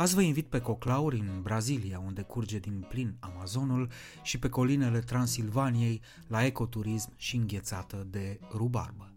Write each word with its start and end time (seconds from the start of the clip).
Azi 0.00 0.14
vă 0.14 0.20
invit 0.20 0.46
pe 0.46 0.60
Coclauri 0.60 1.18
în 1.18 1.42
Brazilia, 1.42 1.98
unde 1.98 2.22
curge 2.22 2.58
din 2.58 2.86
plin 2.88 3.16
Amazonul, 3.18 3.90
și 4.22 4.38
pe 4.38 4.48
colinele 4.48 4.98
Transilvaniei 4.98 6.02
la 6.26 6.44
ecoturism 6.44 7.12
și 7.16 7.36
înghețată 7.36 8.06
de 8.10 8.40
rubarbă. 8.52 9.12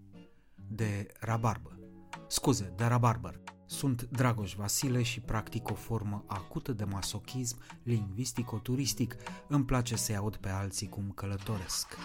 De 0.68 1.08
rabarbă. 1.20 1.80
Scuze, 2.28 2.74
de 2.76 2.86
rabarbăr. 2.86 3.40
Sunt 3.66 4.02
Dragoș 4.02 4.54
Vasile 4.54 5.02
și 5.02 5.20
practic 5.20 5.70
o 5.70 5.74
formă 5.74 6.24
acută 6.28 6.74
de 6.74 6.84
masochism 6.84 7.58
lingvistico-turistic. 7.84 9.16
Îmi 9.48 9.66
place 9.66 9.96
să-i 9.96 10.16
aud 10.16 10.36
pe 10.36 10.50
alții 10.50 10.90
cum 10.90 11.12
călătoresc. 11.16 11.98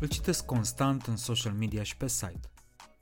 Îl 0.00 0.08
citesc 0.08 0.44
constant 0.44 1.06
în 1.06 1.16
social 1.16 1.52
media 1.52 1.82
și 1.82 1.96
pe 1.96 2.08
site. 2.08 2.50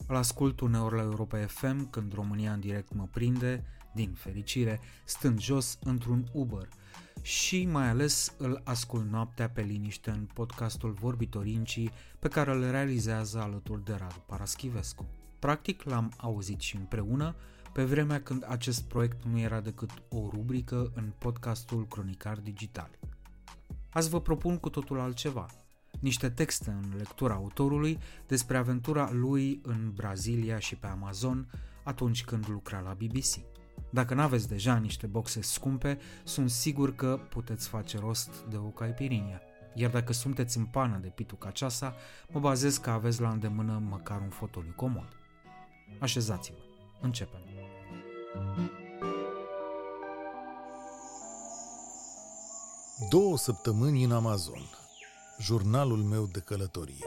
Îl 0.07 0.17
ascult 0.17 0.61
uneori 0.61 0.95
la 0.95 1.03
Europa 1.03 1.39
FM 1.47 1.91
când 1.91 2.13
România 2.13 2.53
în 2.53 2.61
direct 2.61 2.95
mă 2.95 3.09
prinde, 3.11 3.65
din 3.95 4.13
fericire, 4.13 4.81
stând 5.05 5.41
jos 5.41 5.79
într-un 5.85 6.29
Uber 6.33 6.69
și 7.23 7.67
mai 7.67 7.89
ales 7.89 8.35
îl 8.39 8.61
ascult 8.65 9.11
noaptea 9.11 9.49
pe 9.49 9.63
liniște 9.63 10.11
în 10.11 10.29
podcastul 10.33 10.91
Vorbitorincii 10.91 11.91
pe 12.19 12.29
care 12.29 12.51
îl 12.51 12.71
realizează 12.71 13.41
alături 13.41 13.85
de 13.85 13.93
Radu 13.93 14.23
Paraschivescu. 14.27 15.07
Practic 15.39 15.83
l-am 15.83 16.13
auzit 16.17 16.61
și 16.61 16.77
împreună 16.77 17.35
pe 17.73 17.85
vremea 17.85 18.23
când 18.23 18.45
acest 18.49 18.83
proiect 18.83 19.25
nu 19.25 19.39
era 19.39 19.61
decât 19.61 19.91
o 20.09 20.29
rubrică 20.31 20.93
în 20.95 21.13
podcastul 21.19 21.87
Cronicar 21.87 22.39
Digital. 22.39 22.91
Azi 23.91 24.09
vă 24.09 24.21
propun 24.21 24.59
cu 24.59 24.69
totul 24.69 25.01
altceva– 25.01 25.47
niște 26.01 26.31
texte 26.31 26.71
în 26.71 26.97
lectura 26.97 27.35
autorului 27.35 27.99
despre 28.27 28.57
aventura 28.57 29.11
lui 29.13 29.61
în 29.63 29.93
Brazilia 29.95 30.59
și 30.59 30.77
pe 30.77 30.87
Amazon 30.87 31.51
atunci 31.83 32.25
când 32.25 32.49
lucra 32.49 32.81
la 32.81 32.93
BBC. 32.93 33.53
Dacă 33.91 34.15
n-aveți 34.15 34.49
deja 34.49 34.77
niște 34.77 35.07
boxe 35.07 35.43
scumpe, 35.43 35.99
sunt 36.25 36.51
sigur 36.51 36.95
că 36.95 37.21
puteți 37.29 37.69
face 37.69 37.99
rost 37.99 38.45
de 38.51 38.57
o 38.57 38.69
caipirinha. 38.69 39.41
Iar 39.75 39.91
dacă 39.91 40.13
sunteți 40.13 40.57
în 40.57 40.65
pană 40.65 40.99
de 40.99 41.09
pitu 41.09 41.39
ceasa, 41.53 41.95
mă 42.29 42.41
bazez 42.41 42.77
că 42.77 42.91
aveți 42.91 43.21
la 43.21 43.31
îndemână 43.31 43.83
măcar 43.89 44.21
un 44.21 44.29
fotoliu 44.29 44.73
comod. 44.77 45.09
Așezați-vă. 46.01 46.59
Începem. 47.01 47.41
Două 53.11 53.37
săptămâni 53.37 54.05
în 54.05 54.13
Amazon– 54.13 54.61
Jurnalul 55.39 55.99
meu 55.99 56.27
de 56.27 56.41
călătorie 56.41 57.07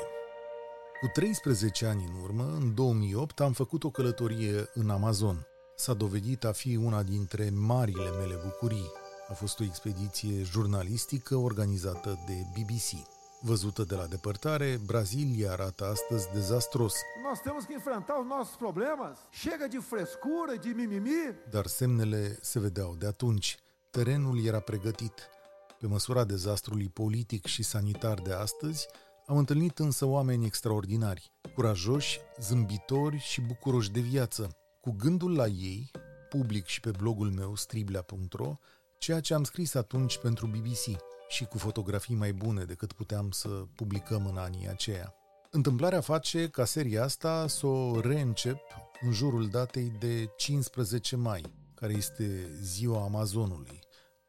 Cu 1.01 1.07
13 1.13 1.85
ani 1.85 2.03
în 2.03 2.21
urmă, 2.21 2.43
în 2.43 2.73
2008, 2.73 3.39
am 3.39 3.53
făcut 3.53 3.83
o 3.83 3.89
călătorie 3.89 4.69
în 4.73 4.89
Amazon. 4.89 5.47
S-a 5.75 5.93
dovedit 5.93 6.43
a 6.43 6.51
fi 6.51 6.75
una 6.75 7.03
dintre 7.03 7.49
marile 7.49 8.09
mele 8.09 8.39
bucurii. 8.43 8.91
A 9.29 9.33
fost 9.33 9.59
o 9.59 9.63
expediție 9.63 10.43
jurnalistică 10.43 11.35
organizată 11.35 12.19
de 12.25 12.33
BBC. 12.53 13.07
Văzută 13.41 13.83
de 13.83 13.95
la 13.95 14.05
depărtare, 14.05 14.79
Brazilia 14.85 15.51
arată 15.51 15.85
astăzi 15.85 16.27
dezastros. 16.33 16.93
Nós 17.23 17.39
temos 17.39 17.63
que 17.63 17.73
enfrentar 17.73 18.17
os 18.19 18.25
nossos 18.25 18.55
problemas. 18.55 19.17
Chega 19.43 19.67
de 19.67 19.77
frescura, 19.77 20.53
de 20.61 20.69
mimimi. 20.75 21.35
Dar 21.49 21.65
semnele 21.65 22.37
se 22.41 22.59
vedeau 22.59 22.95
de 22.95 23.05
atunci. 23.05 23.57
Terenul 23.89 24.45
era 24.45 24.59
pregătit. 24.59 25.29
Pe 25.79 25.87
măsura 25.87 26.23
dezastrului 26.23 26.89
politic 26.89 27.45
și 27.45 27.63
sanitar 27.63 28.21
de 28.21 28.33
astăzi, 28.33 28.87
am 29.25 29.37
întâlnit 29.37 29.79
însă 29.79 30.05
oameni 30.05 30.45
extraordinari, 30.45 31.31
curajoși, 31.55 32.19
zâmbitori 32.39 33.17
și 33.17 33.41
bucuroși 33.41 33.91
de 33.91 33.99
viață. 33.99 34.57
Cu 34.81 34.91
gândul 34.91 35.35
la 35.35 35.45
ei, 35.45 35.91
public 36.29 36.65
și 36.65 36.79
pe 36.79 36.91
blogul 36.91 37.31
meu 37.31 37.55
striblea.ro, 37.55 38.57
ceea 38.99 39.19
ce 39.19 39.33
am 39.33 39.43
scris 39.43 39.73
atunci 39.73 40.17
pentru 40.17 40.47
BBC 40.47 41.01
și 41.27 41.45
cu 41.45 41.57
fotografii 41.57 42.15
mai 42.15 42.33
bune 42.33 42.63
decât 42.63 42.93
puteam 42.93 43.31
să 43.31 43.47
publicăm 43.75 44.25
în 44.25 44.37
anii 44.37 44.69
aceia. 44.69 45.13
Întâmplarea 45.51 46.01
face 46.01 46.49
ca 46.49 46.65
seria 46.65 47.03
asta 47.03 47.47
să 47.47 47.65
o 47.65 47.99
reîncep 47.99 48.59
în 49.01 49.11
jurul 49.11 49.47
datei 49.47 49.91
de 49.99 50.29
15 50.37 51.15
mai, 51.15 51.43
care 51.75 51.93
este 51.93 52.57
ziua 52.61 53.03
Amazonului, 53.03 53.79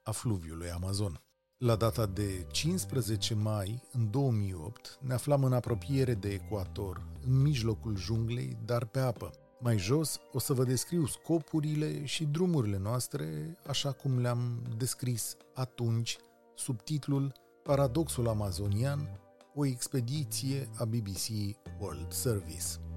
a 0.02 0.10
fluviului 0.10 0.70
Amazon. 0.70 1.22
La 1.64 1.76
data 1.76 2.06
de 2.06 2.46
15 2.50 3.34
mai, 3.34 3.82
în 3.92 4.10
2008, 4.10 4.98
ne 5.00 5.14
aflam 5.14 5.44
în 5.44 5.52
apropiere 5.52 6.14
de 6.14 6.28
ecuator, 6.28 7.06
în 7.26 7.40
mijlocul 7.40 7.96
junglei, 7.96 8.56
dar 8.64 8.84
pe 8.84 8.98
apă. 8.98 9.30
Mai 9.60 9.78
jos 9.78 10.20
o 10.32 10.38
să 10.38 10.52
vă 10.52 10.64
descriu 10.64 11.06
scopurile 11.06 12.04
și 12.04 12.24
drumurile 12.24 12.78
noastre, 12.78 13.56
așa 13.66 13.92
cum 13.92 14.20
le-am 14.20 14.62
descris 14.76 15.36
atunci, 15.54 16.16
sub 16.54 16.82
titlul 16.82 17.32
Paradoxul 17.62 18.28
amazonian, 18.28 19.20
o 19.54 19.66
expediție 19.66 20.68
a 20.76 20.84
BBC 20.84 21.56
World 21.80 22.12
Service. 22.12 22.87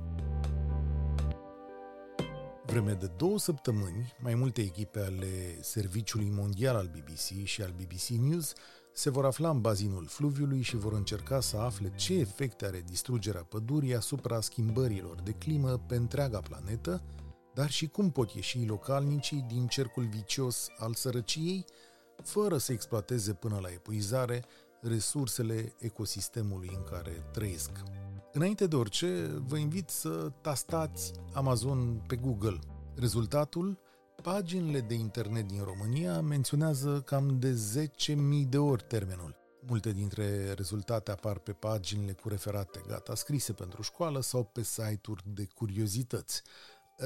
Vreme 2.72 2.94
de 2.94 3.12
două 3.18 3.40
săptămâni, 3.40 4.14
mai 4.20 4.36
multe 4.36 4.62
echipe 4.62 5.00
ale 5.00 5.62
Serviciului 5.62 6.30
Mondial 6.30 6.76
al 6.76 6.92
BBC 6.98 7.46
și 7.46 7.62
al 7.62 7.74
BBC 7.78 8.08
News 8.08 8.54
se 8.94 9.10
vor 9.10 9.26
afla 9.26 9.50
în 9.50 9.62
bazinul 9.62 10.08
fluviului 10.08 10.62
și 10.62 10.76
vor 10.76 10.94
încerca 10.94 11.40
să 11.40 11.58
afle 11.58 11.92
ce 11.96 12.14
efecte 12.14 12.66
are 12.66 12.84
distrugerea 12.86 13.44
pădurii 13.44 13.96
asupra 13.96 14.42
schimbărilor 14.42 15.22
de 15.22 15.32
climă 15.32 15.78
pe 15.88 15.96
întreaga 15.96 16.40
planetă, 16.40 17.02
dar 17.54 17.70
și 17.70 17.88
cum 17.88 18.12
pot 18.12 18.32
ieși 18.32 18.66
localnicii 18.66 19.46
din 19.48 19.68
cercul 19.68 20.06
vicios 20.06 20.68
al 20.78 20.94
sărăciei, 20.94 21.66
fără 22.24 22.58
să 22.58 22.72
exploateze 22.72 23.34
până 23.34 23.60
la 23.62 23.70
epuizare 23.72 24.46
resursele 24.82 25.76
ecosistemului 25.80 26.72
în 26.76 26.84
care 26.84 27.12
trăiesc. 27.32 27.72
Înainte 28.34 28.68
de 28.68 28.76
orice, 28.76 29.26
vă 29.48 29.58
invit 29.58 29.90
să 29.90 30.32
tastați 30.42 31.12
Amazon 31.34 32.04
pe 32.08 32.16
Google. 32.16 32.60
Rezultatul? 32.96 33.80
Paginile 34.24 34.80
de 34.80 34.94
internet 34.94 35.48
din 35.48 35.64
România 35.64 36.22
menționează 36.22 37.02
cam 37.02 37.40
de 37.40 37.60
10.000 38.08 38.16
de 38.50 38.58
ori 38.58 38.84
termenul. 38.88 39.36
Multe 39.68 39.92
dintre 39.92 40.54
rezultate 40.54 41.12
apar 41.12 41.38
pe 41.38 41.52
paginile 41.52 42.12
cu 42.14 42.30
referate 42.30 42.82
gata 42.88 43.16
scrise 43.16 43.54
pentru 43.54 43.82
școală 43.82 44.22
sau 44.22 44.44
pe 44.44 44.64
site-uri 44.64 45.24
de 45.26 45.48
curiozități. 45.56 46.42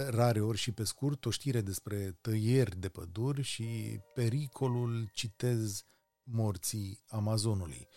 Rare 0.09 0.41
ori 0.41 0.57
și 0.57 0.71
pe 0.71 0.83
scurt 0.83 1.25
o 1.25 1.29
știre 1.29 1.61
despre 1.61 2.17
tăieri 2.21 2.79
de 2.79 2.89
păduri 2.89 3.41
și 3.41 3.99
pericolul, 4.13 5.09
citez, 5.13 5.85
morții 6.23 7.03
Amazonului. 7.07 7.87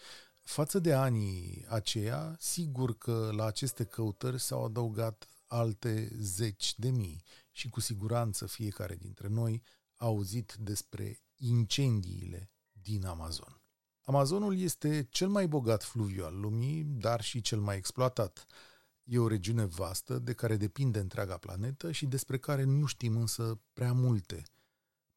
Față 0.48 0.78
de 0.78 0.92
anii 0.92 1.64
aceia, 1.68 2.36
sigur 2.38 2.98
că 2.98 3.30
la 3.32 3.44
aceste 3.44 3.84
căutări 3.84 4.40
s-au 4.40 4.64
adăugat 4.64 5.28
alte 5.46 6.10
zeci 6.20 6.74
de 6.78 6.90
mii 6.90 7.22
și 7.50 7.68
cu 7.68 7.80
siguranță 7.80 8.46
fiecare 8.46 8.94
dintre 8.94 9.28
noi 9.28 9.62
a 9.96 10.04
auzit 10.04 10.54
despre 10.58 11.20
incendiile 11.36 12.50
din 12.72 13.04
Amazon. 13.04 13.62
Amazonul 14.04 14.58
este 14.58 15.06
cel 15.10 15.28
mai 15.28 15.48
bogat 15.48 15.82
fluviu 15.82 16.24
al 16.24 16.40
lumii, 16.40 16.84
dar 16.84 17.22
și 17.22 17.40
cel 17.40 17.60
mai 17.60 17.76
exploatat. 17.76 18.46
E 19.04 19.18
o 19.18 19.28
regiune 19.28 19.64
vastă 19.64 20.18
de 20.18 20.32
care 20.32 20.56
depinde 20.56 20.98
întreaga 20.98 21.36
planetă 21.36 21.92
și 21.92 22.06
despre 22.06 22.38
care 22.38 22.64
nu 22.64 22.86
știm 22.86 23.16
însă 23.16 23.60
prea 23.72 23.92
multe– 23.92 24.42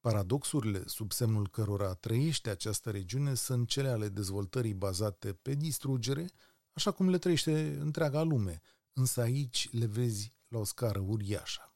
Paradoxurile 0.01 0.83
sub 0.86 1.12
semnul 1.12 1.48
cărora 1.48 1.94
trăiește 1.94 2.50
această 2.50 2.92
regiune 2.92 3.33
sunt 3.33 3.68
cele 3.68 3.89
ale 3.89 4.09
dezvoltării 4.09 4.74
bazate 4.74 5.33
pe 5.33 5.53
distrugere, 5.53 6.30
așa 6.74 6.92
cum 6.92 7.09
le 7.09 7.18
trăiește 7.18 7.77
întreaga 7.80 8.21
lume, 8.21 8.62
însă 8.94 9.21
aici 9.21 9.69
le 9.71 9.86
vezi 9.86 10.33
la 10.48 10.57
o 10.57 10.63
scară 10.63 11.00
uriașă. 11.00 11.74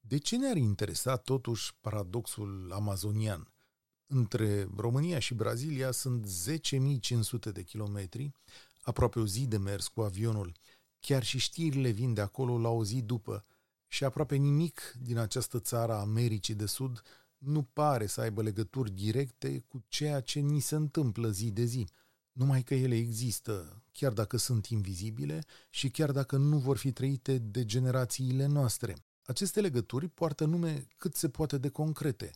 De 0.00 0.18
ce 0.18 0.36
ne-ar 0.36 0.56
interesa 0.56 1.16
totuși 1.16 1.74
paradoxul 1.80 2.72
amazonian? 2.72 3.52
Între 4.06 4.68
România 4.76 5.18
și 5.18 5.34
Brazilia 5.34 5.90
sunt 5.90 6.26
10.500 6.26 7.52
de 7.52 7.62
kilometri, 7.62 8.32
aproape 8.82 9.18
o 9.18 9.26
zi 9.26 9.46
de 9.46 9.56
mers 9.56 9.88
cu 9.88 10.00
avionul. 10.00 10.52
Chiar 11.00 11.24
și 11.24 11.38
știrile 11.38 11.90
vin 11.90 12.14
de 12.14 12.20
acolo 12.20 12.58
la 12.58 12.68
o 12.68 12.84
zi 12.84 13.02
după– 13.02 13.44
și 13.88 14.04
aproape 14.04 14.36
nimic 14.36 14.94
din 14.98 15.18
această 15.18 15.60
țară 15.60 15.92
a 15.92 16.00
Americii 16.00 16.54
de 16.54 16.66
Sud 16.66 17.02
nu 17.46 17.62
pare 17.62 18.06
să 18.06 18.20
aibă 18.20 18.42
legături 18.42 18.90
directe 18.90 19.58
cu 19.58 19.84
ceea 19.88 20.20
ce 20.20 20.40
ni 20.40 20.60
se 20.60 20.74
întâmplă 20.74 21.30
zi 21.30 21.50
de 21.50 21.64
zi. 21.64 21.86
Numai 22.32 22.62
că 22.62 22.74
ele 22.74 22.94
există, 22.96 23.82
chiar 23.92 24.12
dacă 24.12 24.36
sunt 24.36 24.66
invizibile 24.66 25.44
și 25.70 25.90
chiar 25.90 26.12
dacă 26.12 26.36
nu 26.36 26.58
vor 26.58 26.76
fi 26.76 26.92
trăite 26.92 27.38
de 27.38 27.64
generațiile 27.64 28.46
noastre. 28.46 28.96
Aceste 29.22 29.60
legături 29.60 30.08
poartă 30.08 30.44
nume 30.44 30.86
cât 30.96 31.14
se 31.14 31.28
poate 31.28 31.58
de 31.58 31.68
concrete. 31.68 32.30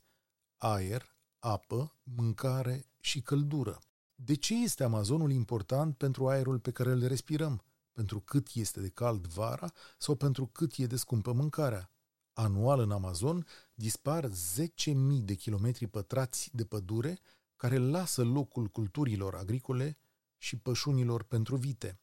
Aer, 0.56 1.16
apă, 1.38 1.98
mâncare 2.02 2.86
și 3.00 3.22
căldură. 3.22 3.78
De 4.14 4.34
ce 4.34 4.54
este 4.54 4.84
Amazonul 4.84 5.30
important 5.30 5.96
pentru 5.96 6.28
aerul 6.28 6.58
pe 6.58 6.70
care 6.70 6.90
îl 6.90 7.06
respirăm? 7.06 7.62
Pentru 7.92 8.20
cât 8.20 8.48
este 8.54 8.80
de 8.80 8.88
cald 8.88 9.26
vara 9.26 9.72
sau 9.98 10.14
pentru 10.14 10.46
cât 10.46 10.76
e 10.76 10.86
de 10.86 10.96
scumpă 10.96 11.32
mâncarea? 11.32 11.90
Anual 12.40 12.81
în 12.81 12.90
Amazon 12.90 13.46
dispar 13.75 14.28
10.000 14.28 14.94
de 15.25 15.34
kilometri 15.34 15.87
pătrați 15.87 16.50
de 16.52 16.64
pădure 16.64 17.19
care 17.56 17.76
lasă 17.76 18.25
locul 18.25 18.66
culturilor 18.66 19.34
agricole 19.34 19.98
și 20.38 20.56
pășunilor 20.56 21.22
pentru 21.22 21.56
vite. 21.56 22.00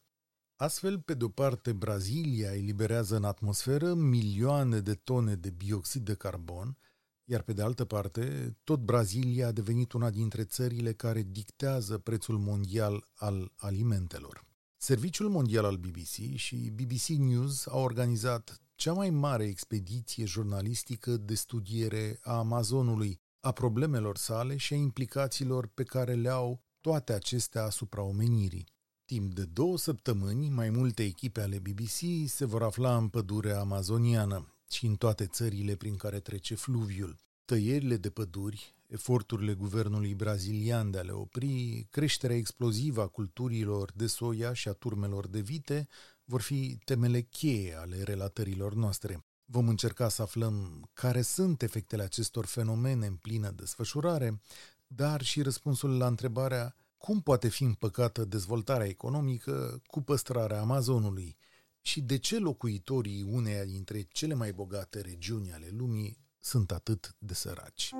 Astfel, 0.56 1.00
pe 1.00 1.14
de-o 1.14 1.28
parte, 1.28 1.72
Brazilia 1.72 2.54
eliberează 2.54 3.16
în 3.16 3.24
atmosferă 3.24 3.94
milioane 3.94 4.80
de 4.80 4.94
tone 4.94 5.34
de 5.34 5.50
bioxid 5.50 6.04
de 6.04 6.14
carbon, 6.14 6.78
iar 7.24 7.42
pe 7.42 7.52
de 7.52 7.62
altă 7.62 7.84
parte, 7.84 8.56
tot 8.64 8.80
Brazilia 8.80 9.46
a 9.46 9.52
devenit 9.52 9.92
una 9.92 10.10
dintre 10.10 10.44
țările 10.44 10.92
care 10.92 11.22
dictează 11.22 11.98
prețul 11.98 12.38
mondial 12.38 13.08
al 13.14 13.52
alimentelor. 13.56 14.46
Serviciul 14.76 15.28
Mondial 15.28 15.64
al 15.64 15.76
BBC 15.76 16.34
și 16.34 16.70
BBC 16.70 17.06
News 17.06 17.66
au 17.66 17.82
organizat 17.82 18.60
cea 18.78 18.92
mai 18.92 19.10
mare 19.10 19.44
expediție 19.44 20.24
jurnalistică 20.24 21.16
de 21.16 21.34
studiere 21.34 22.18
a 22.22 22.32
Amazonului, 22.32 23.20
a 23.40 23.52
problemelor 23.52 24.16
sale 24.16 24.56
și 24.56 24.72
a 24.72 24.76
implicațiilor 24.76 25.66
pe 25.66 25.82
care 25.82 26.14
le 26.14 26.28
au 26.28 26.62
toate 26.80 27.12
acestea 27.12 27.64
asupra 27.64 28.02
omenirii. 28.02 28.66
Timp 29.04 29.34
de 29.34 29.44
două 29.44 29.78
săptămâni, 29.78 30.48
mai 30.48 30.70
multe 30.70 31.02
echipe 31.02 31.40
ale 31.40 31.58
BBC 31.58 32.28
se 32.28 32.44
vor 32.44 32.62
afla 32.62 32.96
în 32.96 33.08
pădurea 33.08 33.60
amazoniană 33.60 34.54
și 34.70 34.86
în 34.86 34.96
toate 34.96 35.26
țările 35.26 35.76
prin 35.76 35.96
care 35.96 36.20
trece 36.20 36.54
fluviul. 36.54 37.16
Tăierile 37.44 37.96
de 37.96 38.10
păduri, 38.10 38.74
eforturile 38.86 39.54
guvernului 39.54 40.14
brazilian 40.14 40.90
de 40.90 40.98
a 40.98 41.02
le 41.02 41.12
opri, 41.12 41.86
creșterea 41.90 42.36
explozivă 42.36 43.02
a 43.02 43.06
culturilor 43.06 43.92
de 43.94 44.06
soia 44.06 44.52
și 44.52 44.68
a 44.68 44.72
turmelor 44.72 45.28
de 45.28 45.40
vite 45.40 45.88
vor 46.28 46.40
fi 46.40 46.78
temele 46.84 47.20
cheie 47.20 47.74
ale 47.78 48.02
relatărilor 48.02 48.74
noastre. 48.74 49.24
Vom 49.44 49.68
încerca 49.68 50.08
să 50.08 50.22
aflăm 50.22 50.88
care 50.92 51.22
sunt 51.22 51.62
efectele 51.62 52.02
acestor 52.02 52.46
fenomene 52.46 53.06
în 53.06 53.14
plină 53.14 53.50
desfășurare, 53.50 54.40
dar 54.86 55.22
și 55.22 55.42
răspunsul 55.42 55.96
la 55.96 56.06
întrebarea 56.06 56.74
cum 56.98 57.20
poate 57.20 57.48
fi 57.48 57.64
împăcată 57.64 58.24
dezvoltarea 58.24 58.86
economică 58.86 59.82
cu 59.86 60.00
păstrarea 60.00 60.60
Amazonului 60.60 61.36
și 61.80 62.00
de 62.00 62.18
ce 62.18 62.38
locuitorii 62.38 63.22
uneia 63.22 63.64
dintre 63.64 64.00
cele 64.00 64.34
mai 64.34 64.52
bogate 64.52 65.00
regiuni 65.00 65.52
ale 65.52 65.68
lumii 65.76 66.18
sunt 66.40 66.70
atât 66.70 67.16
de 67.18 67.34
săraci. 67.34 67.90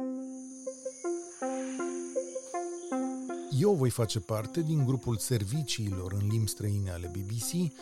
Eu 3.58 3.74
voi 3.74 3.90
face 3.90 4.20
parte 4.20 4.62
din 4.62 4.84
grupul 4.84 5.16
serviciilor 5.16 6.12
în 6.12 6.28
limbi 6.28 6.48
străine 6.48 6.90
ale 6.90 7.10
BBC, 7.16 7.72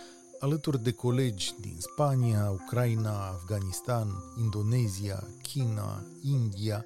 alături 0.40 0.82
de 0.82 0.92
colegi 0.92 1.54
din 1.60 1.76
Spania, 1.78 2.50
Ucraina, 2.50 3.28
Afganistan, 3.28 4.08
Indonezia, 4.38 5.22
China, 5.42 6.02
India, 6.22 6.84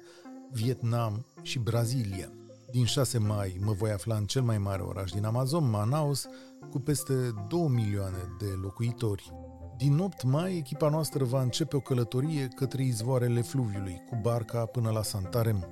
Vietnam 0.51 1.25
și 1.41 1.59
Brazilia. 1.59 2.31
Din 2.71 2.85
6 2.85 3.17
mai 3.17 3.57
mă 3.63 3.71
voi 3.71 3.91
afla 3.91 4.15
în 4.15 4.25
cel 4.25 4.41
mai 4.41 4.57
mare 4.57 4.81
oraș 4.81 5.11
din 5.11 5.25
Amazon, 5.25 5.69
Manaus, 5.69 6.27
cu 6.69 6.79
peste 6.79 7.13
2 7.47 7.67
milioane 7.67 8.35
de 8.39 8.45
locuitori. 8.61 9.33
Din 9.77 9.99
8 9.99 10.23
mai, 10.23 10.57
echipa 10.57 10.89
noastră 10.89 11.23
va 11.23 11.41
începe 11.41 11.75
o 11.75 11.79
călătorie 11.79 12.47
către 12.55 12.83
izvoarele 12.83 13.41
fluviului, 13.41 14.01
cu 14.09 14.17
barca 14.21 14.65
până 14.65 14.89
la 14.89 15.03
Santarem. 15.03 15.67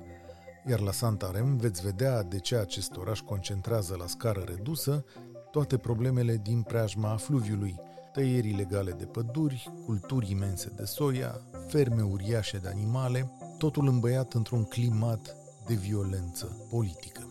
Iar 0.66 0.80
la 0.80 0.92
Santarem 0.92 1.56
veți 1.56 1.82
vedea 1.82 2.22
de 2.22 2.38
ce 2.38 2.56
acest 2.56 2.96
oraș 2.96 3.20
concentrează 3.20 3.96
la 3.98 4.06
scară 4.06 4.44
redusă 4.46 5.04
toate 5.50 5.76
problemele 5.76 6.36
din 6.36 6.62
preajma 6.62 7.16
fluviului, 7.16 7.76
tăieri 8.12 8.48
ilegale 8.48 8.90
de 8.90 9.04
păduri, 9.04 9.72
culturi 9.84 10.30
imense 10.30 10.72
de 10.76 10.84
soia, 10.84 11.40
ferme 11.68 12.02
uriașe 12.02 12.58
de 12.58 12.68
animale, 12.68 13.30
totul 13.58 13.88
îmbăiat 13.88 14.32
într-un 14.32 14.64
climat 14.64 15.36
de 15.66 15.74
violență 15.74 16.66
politică. 16.70 17.24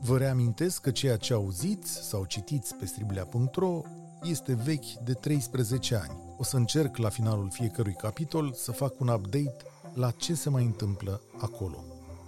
Vă 0.00 0.18
reamintesc 0.18 0.80
că 0.80 0.90
ceea 0.90 1.16
ce 1.16 1.32
auziți 1.32 2.08
sau 2.08 2.24
citiți 2.24 2.74
pe 2.74 2.86
striblea.ro 2.86 3.82
este 4.22 4.54
vechi 4.54 4.92
de 5.04 5.12
13 5.12 5.94
ani. 5.94 6.18
O 6.36 6.42
să 6.42 6.56
încerc 6.56 6.96
la 6.96 7.08
finalul 7.08 7.50
fiecărui 7.50 7.94
capitol 7.94 8.52
să 8.52 8.72
fac 8.72 9.00
un 9.00 9.08
update 9.08 9.56
la 9.94 10.10
ce 10.10 10.34
se 10.34 10.50
mai 10.50 10.64
întâmplă 10.64 11.20
acolo. 11.38 11.84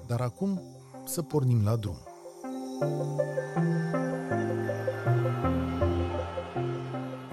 Dar 0.07 0.21
acum 0.21 0.63
să 1.05 1.23
pornim 1.23 1.65
la 1.65 1.77
drum. 1.77 2.10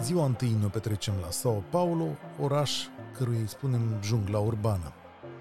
Ziua 0.01 0.25
întâi 0.25 0.57
ne 0.61 0.67
petrecem 0.67 1.13
la 1.21 1.29
Sao 1.29 1.63
Paulo, 1.69 2.07
oraș 2.41 2.85
căruia 3.17 3.39
îi 3.39 3.47
spunem 3.47 3.81
jungla 4.03 4.39
urbană. 4.39 4.93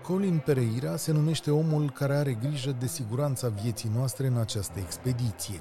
Colin 0.02 0.42
Pereira 0.44 0.96
se 0.96 1.12
numește 1.12 1.50
omul 1.50 1.90
care 1.90 2.14
are 2.14 2.32
grijă 2.32 2.76
de 2.78 2.86
siguranța 2.86 3.48
vieții 3.48 3.90
noastre 3.94 4.26
în 4.26 4.36
această 4.36 4.78
expediție. 4.78 5.60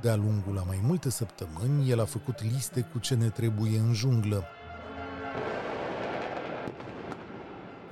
De-a 0.00 0.16
lungul 0.16 0.58
a 0.58 0.62
mai 0.66 0.80
multe 0.82 1.10
săptămâni, 1.10 1.90
el 1.90 2.00
a 2.00 2.04
făcut 2.04 2.42
liste 2.42 2.80
cu 2.92 2.98
ce 2.98 3.14
ne 3.14 3.28
trebuie 3.28 3.78
în 3.78 3.92
junglă. 3.92 4.44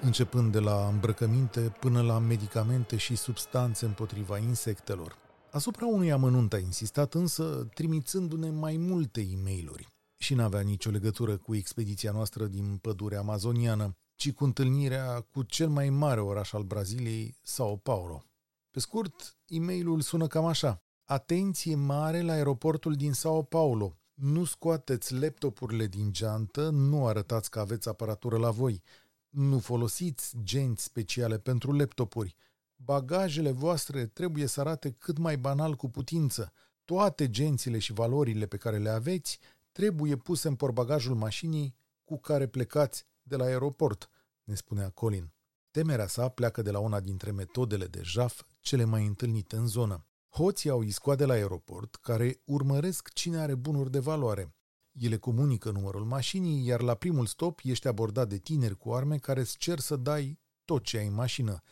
Începând 0.00 0.52
de 0.52 0.60
la 0.60 0.88
îmbrăcăminte 0.92 1.60
până 1.60 2.02
la 2.02 2.18
medicamente 2.18 2.96
și 2.96 3.16
substanțe 3.16 3.84
împotriva 3.84 4.38
insectelor. 4.38 5.24
Asupra 5.54 5.86
unui 5.86 6.12
amănunt 6.12 6.52
a 6.52 6.58
insistat 6.58 7.14
însă, 7.14 7.68
trimițându-ne 7.74 8.50
mai 8.50 8.76
multe 8.76 9.20
e 9.20 9.37
mail 9.42 9.87
și 10.16 10.34
n-avea 10.34 10.61
nicio 10.61 10.90
legătură 10.90 11.37
cu 11.37 11.54
expediția 11.54 12.12
noastră 12.12 12.46
din 12.46 12.76
pădurea 12.76 13.18
amazoniană, 13.18 13.96
ci 14.14 14.32
cu 14.32 14.44
întâlnirea 14.44 15.20
cu 15.20 15.42
cel 15.42 15.68
mai 15.68 15.90
mare 15.90 16.20
oraș 16.20 16.52
al 16.52 16.62
Braziliei, 16.62 17.37
Sao 17.42 17.76
Paulo. 17.76 18.23
Pe 18.70 18.80
scurt, 18.80 19.37
e 19.46 19.58
mailul 19.58 20.00
sună 20.00 20.26
cam 20.26 20.44
așa. 20.44 20.82
Atenție 21.04 21.75
mare 21.75 22.20
la 22.20 22.32
aeroportul 22.32 22.94
din 22.94 23.12
Sao 23.12 23.42
Paulo. 23.42 23.99
Nu 24.14 24.44
scoateți 24.44 25.14
laptopurile 25.14 25.87
din 25.87 26.12
geantă, 26.12 26.70
nu 26.70 27.06
arătați 27.06 27.50
că 27.50 27.61
aveți 27.61 27.88
aparatură 27.88 28.38
la 28.38 28.50
voi. 28.50 28.82
Nu 29.28 29.58
folosiți 29.58 30.37
genți 30.42 30.84
speciale 30.84 31.38
pentru 31.38 31.73
laptopuri. 31.73 32.37
Bagajele 32.76 33.50
voastre 33.50 34.07
trebuie 34.07 34.47
să 34.47 34.61
arate 34.61 34.90
cât 34.90 35.19
mai 35.19 35.37
banal 35.37 35.75
cu 35.75 35.90
putință. 35.90 36.52
Toate 36.85 37.31
gențile 37.31 37.78
și 37.78 37.93
valorile 37.93 38.47
pe 38.47 38.57
care 38.57 38.78
le 38.78 38.88
aveți 38.88 39.38
trebuie 39.73 40.16
puse 40.16 40.49
în 40.49 40.54
porbagajul 40.54 41.14
mașinii 41.14 41.75
cu 42.04 42.19
care 42.19 42.47
plecați 42.47 43.07
de 43.23 43.37
la 43.37 43.45
aeroport, 43.45 44.11
ne 44.45 44.54
spunea 44.54 44.90
Colin. 44.90 45.33
Temerea 45.71 46.07
sa 46.07 46.28
pleacă 46.28 46.62
de 46.62 46.71
la 46.71 46.78
una 46.78 47.00
dintre 47.00 47.31
metodele 47.31 47.87
de 47.87 48.00
jaf 48.02 48.43
cele 48.61 48.85
mai 48.85 49.07
întâlnite 49.07 49.57
în 49.57 49.66
zonă. 49.66 50.07
Hoții 50.28 50.71
au 50.71 50.83
iscoade 50.83 51.25
la 51.25 51.33
aeroport 51.33 51.95
care 51.95 52.40
urmăresc 52.45 53.12
cine 53.12 53.38
are 53.38 53.54
bunuri 53.54 53.90
de 53.90 53.99
valoare. 53.99 54.54
Ele 54.93 55.16
comunică 55.16 55.71
numărul 55.71 56.04
mașinii, 56.04 56.66
iar 56.66 56.81
la 56.81 56.95
primul 56.95 57.26
stop 57.26 57.61
ești 57.62 57.88
abordat 57.88 58.28
de 58.28 58.38
tineri 58.38 58.76
cu 58.76 58.93
arme 58.93 59.19
care 59.19 59.40
îți 59.40 59.57
cer 59.57 59.78
să 59.78 59.97
dai 59.97 60.38
tot 60.64 60.83
ce 60.83 60.99
ai 60.99 61.07
în 61.07 61.14
mașină. 61.14 61.62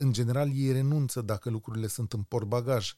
În 0.00 0.12
general, 0.12 0.50
ei 0.54 0.72
renunță 0.72 1.20
dacă 1.20 1.50
lucrurile 1.50 1.86
sunt 1.86 2.12
în 2.12 2.22
portbagaj. 2.22 2.94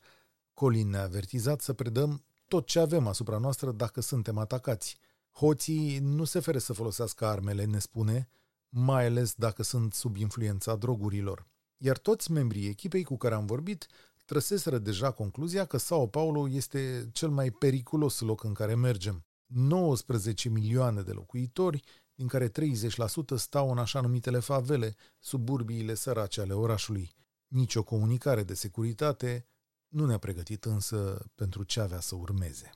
Colin 0.54 0.88
ne-a 0.88 1.02
avertizat 1.02 1.61
să 1.61 1.73
predăm 1.73 2.25
tot 2.49 2.66
ce 2.66 2.78
avem 2.78 3.07
asupra 3.07 3.38
noastră 3.38 3.73
dacă 3.73 4.00
suntem 4.00 4.38
atacați. 4.38 4.99
Hoții 5.30 5.99
nu 5.99 6.25
se 6.25 6.40
feră 6.40 6.59
să 6.59 6.73
folosească 6.73 7.26
armele, 7.26 7.64
ne 7.64 7.78
spune, 7.78 8.28
mai 8.69 9.07
ales 9.07 9.35
dacă 9.35 9.62
sunt 9.62 9.95
sub 9.95 10.16
influența 10.16 10.76
drogurilor. 10.76 11.47
Iar 11.76 11.99
toți 11.99 12.30
membrii 12.30 12.69
echipei 12.69 13.04
cu 13.04 13.16
care 13.16 13.35
am 13.35 13.47
vorbit 13.47 13.87
trăseseră 14.25 14.78
deja 14.78 15.11
concluzia 15.11 15.64
că 15.64 15.76
Sao 15.76 16.07
Paulo 16.07 16.49
este 16.49 17.09
cel 17.12 17.28
mai 17.28 17.50
periculos 17.50 18.21
loc 18.21 18.45
în 18.45 18.52
care 18.52 18.75
mergem. 18.75 19.25
19 19.47 20.49
milioane 20.49 21.02
de 21.02 21.12
locuitori, 21.12 21.83
din 22.20 22.28
care 22.28 22.48
30% 22.48 23.36
stau 23.36 23.70
în 23.70 23.78
așa 23.78 24.00
numitele 24.00 24.38
favele, 24.38 24.96
suburbiile 25.18 25.94
sărace 25.94 26.40
ale 26.40 26.52
orașului. 26.52 27.14
Nici 27.46 27.74
o 27.74 27.82
comunicare 27.82 28.42
de 28.42 28.54
securitate 28.54 29.46
nu 29.88 30.06
ne-a 30.06 30.18
pregătit 30.18 30.64
însă 30.64 31.26
pentru 31.34 31.62
ce 31.62 31.80
avea 31.80 32.00
să 32.00 32.14
urmeze. 32.14 32.70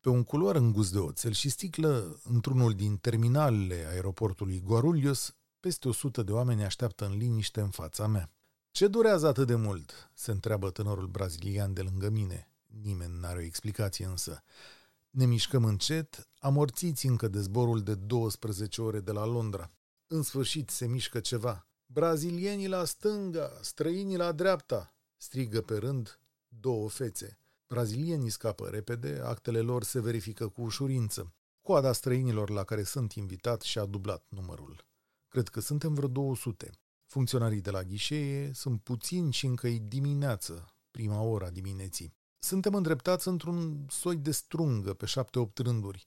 Pe 0.00 0.08
un 0.08 0.24
culoar 0.24 0.56
îngust 0.56 0.92
de 0.92 0.98
oțel 0.98 1.32
și 1.32 1.48
sticlă, 1.48 2.20
într-unul 2.24 2.74
din 2.74 2.96
terminalele 2.96 3.86
aeroportului 3.88 4.60
Guarulhos, 4.60 5.36
peste 5.60 5.88
o 5.88 5.92
sută 5.92 6.22
de 6.22 6.32
oameni 6.32 6.64
așteaptă 6.64 7.06
în 7.06 7.16
liniște 7.16 7.60
în 7.60 7.70
fața 7.70 8.06
mea. 8.06 8.30
Ce 8.70 8.86
durează 8.86 9.26
atât 9.26 9.46
de 9.46 9.54
mult?" 9.54 10.10
se 10.14 10.30
întreabă 10.30 10.70
tânărul 10.70 11.06
brazilian 11.06 11.72
de 11.72 11.82
lângă 11.82 12.08
mine. 12.08 12.50
Nimeni 12.82 13.18
n-are 13.20 13.38
o 13.38 13.42
explicație 13.42 14.06
însă. 14.06 14.42
Ne 15.16 15.26
mișcăm 15.26 15.64
încet, 15.64 16.28
amorțiți 16.38 17.06
încă 17.06 17.28
de 17.28 17.40
zborul 17.40 17.82
de 17.82 17.94
12 17.94 18.82
ore 18.82 19.00
de 19.00 19.12
la 19.12 19.24
Londra. 19.24 19.72
În 20.06 20.22
sfârșit 20.22 20.70
se 20.70 20.86
mișcă 20.86 21.20
ceva. 21.20 21.68
Brazilienii 21.86 22.68
la 22.68 22.84
stânga, 22.84 23.58
străinii 23.60 24.16
la 24.16 24.32
dreapta, 24.32 24.94
strigă 25.16 25.60
pe 25.60 25.76
rând 25.76 26.20
două 26.48 26.88
fețe. 26.88 27.38
Brazilienii 27.66 28.30
scapă 28.30 28.68
repede, 28.68 29.20
actele 29.24 29.60
lor 29.60 29.84
se 29.84 30.00
verifică 30.00 30.48
cu 30.48 30.62
ușurință. 30.62 31.34
Coada 31.62 31.92
străinilor 31.92 32.50
la 32.50 32.64
care 32.64 32.82
sunt 32.82 33.12
invitat 33.12 33.60
și-a 33.62 33.84
dublat 33.84 34.26
numărul. 34.28 34.86
Cred 35.28 35.48
că 35.48 35.60
suntem 35.60 35.94
vreo 35.94 36.08
200. 36.08 36.70
Funcționarii 37.06 37.60
de 37.60 37.70
la 37.70 37.82
ghișee 37.82 38.52
sunt 38.52 38.80
puțini 38.80 39.32
și 39.32 39.46
încă 39.46 39.68
e 39.68 39.78
dimineață, 39.78 40.74
prima 40.90 41.20
ora 41.20 41.50
dimineții. 41.50 42.15
Suntem 42.46 42.74
îndreptați 42.74 43.28
într-un 43.28 43.86
soi 43.88 44.16
de 44.16 44.30
strungă 44.30 44.94
pe 44.94 45.06
șapte-opt 45.06 45.58
rânduri. 45.58 46.06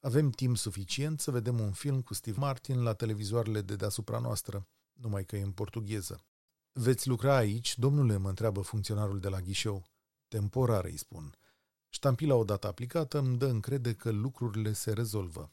Avem 0.00 0.30
timp 0.30 0.56
suficient 0.56 1.20
să 1.20 1.30
vedem 1.30 1.60
un 1.60 1.72
film 1.72 2.02
cu 2.02 2.14
Steve 2.14 2.38
Martin 2.38 2.82
la 2.82 2.94
televizoarele 2.94 3.60
de 3.60 3.76
deasupra 3.76 4.18
noastră, 4.18 4.68
numai 4.92 5.24
că 5.24 5.36
e 5.36 5.42
în 5.42 5.52
portugheză. 5.52 6.24
Veți 6.72 7.08
lucra 7.08 7.36
aici, 7.36 7.78
domnule, 7.78 8.16
mă 8.16 8.28
întreabă 8.28 8.60
funcționarul 8.60 9.20
de 9.20 9.28
la 9.28 9.40
ghișeu. 9.40 9.86
Temporar, 10.28 10.84
îi 10.84 10.96
spun. 10.96 11.34
Ștampila 11.88 12.34
odată 12.34 12.66
aplicată 12.66 13.18
îmi 13.18 13.38
dă 13.38 13.46
încrede 13.46 13.94
că 13.94 14.10
lucrurile 14.10 14.72
se 14.72 14.92
rezolvă. 14.92 15.52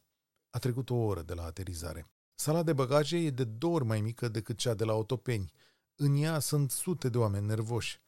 A 0.50 0.60
trecut 0.60 0.90
o 0.90 0.96
oră 0.96 1.22
de 1.22 1.34
la 1.34 1.44
aterizare. 1.44 2.12
Sala 2.36 2.64
de 2.64 2.74
bagaje 2.74 3.18
e 3.18 3.30
de 3.30 3.44
două 3.44 3.76
ori 3.76 3.86
mai 3.86 4.02
mică 4.02 4.28
decât 4.28 4.58
cea 4.58 4.74
de 4.74 4.84
la 4.84 4.94
Otopeni. 4.94 5.52
În 5.96 6.16
ea 6.16 6.40
sunt 6.40 6.72
sute 6.72 7.10
de 7.10 7.18
oameni 7.18 7.46
nervoși. 7.46 8.03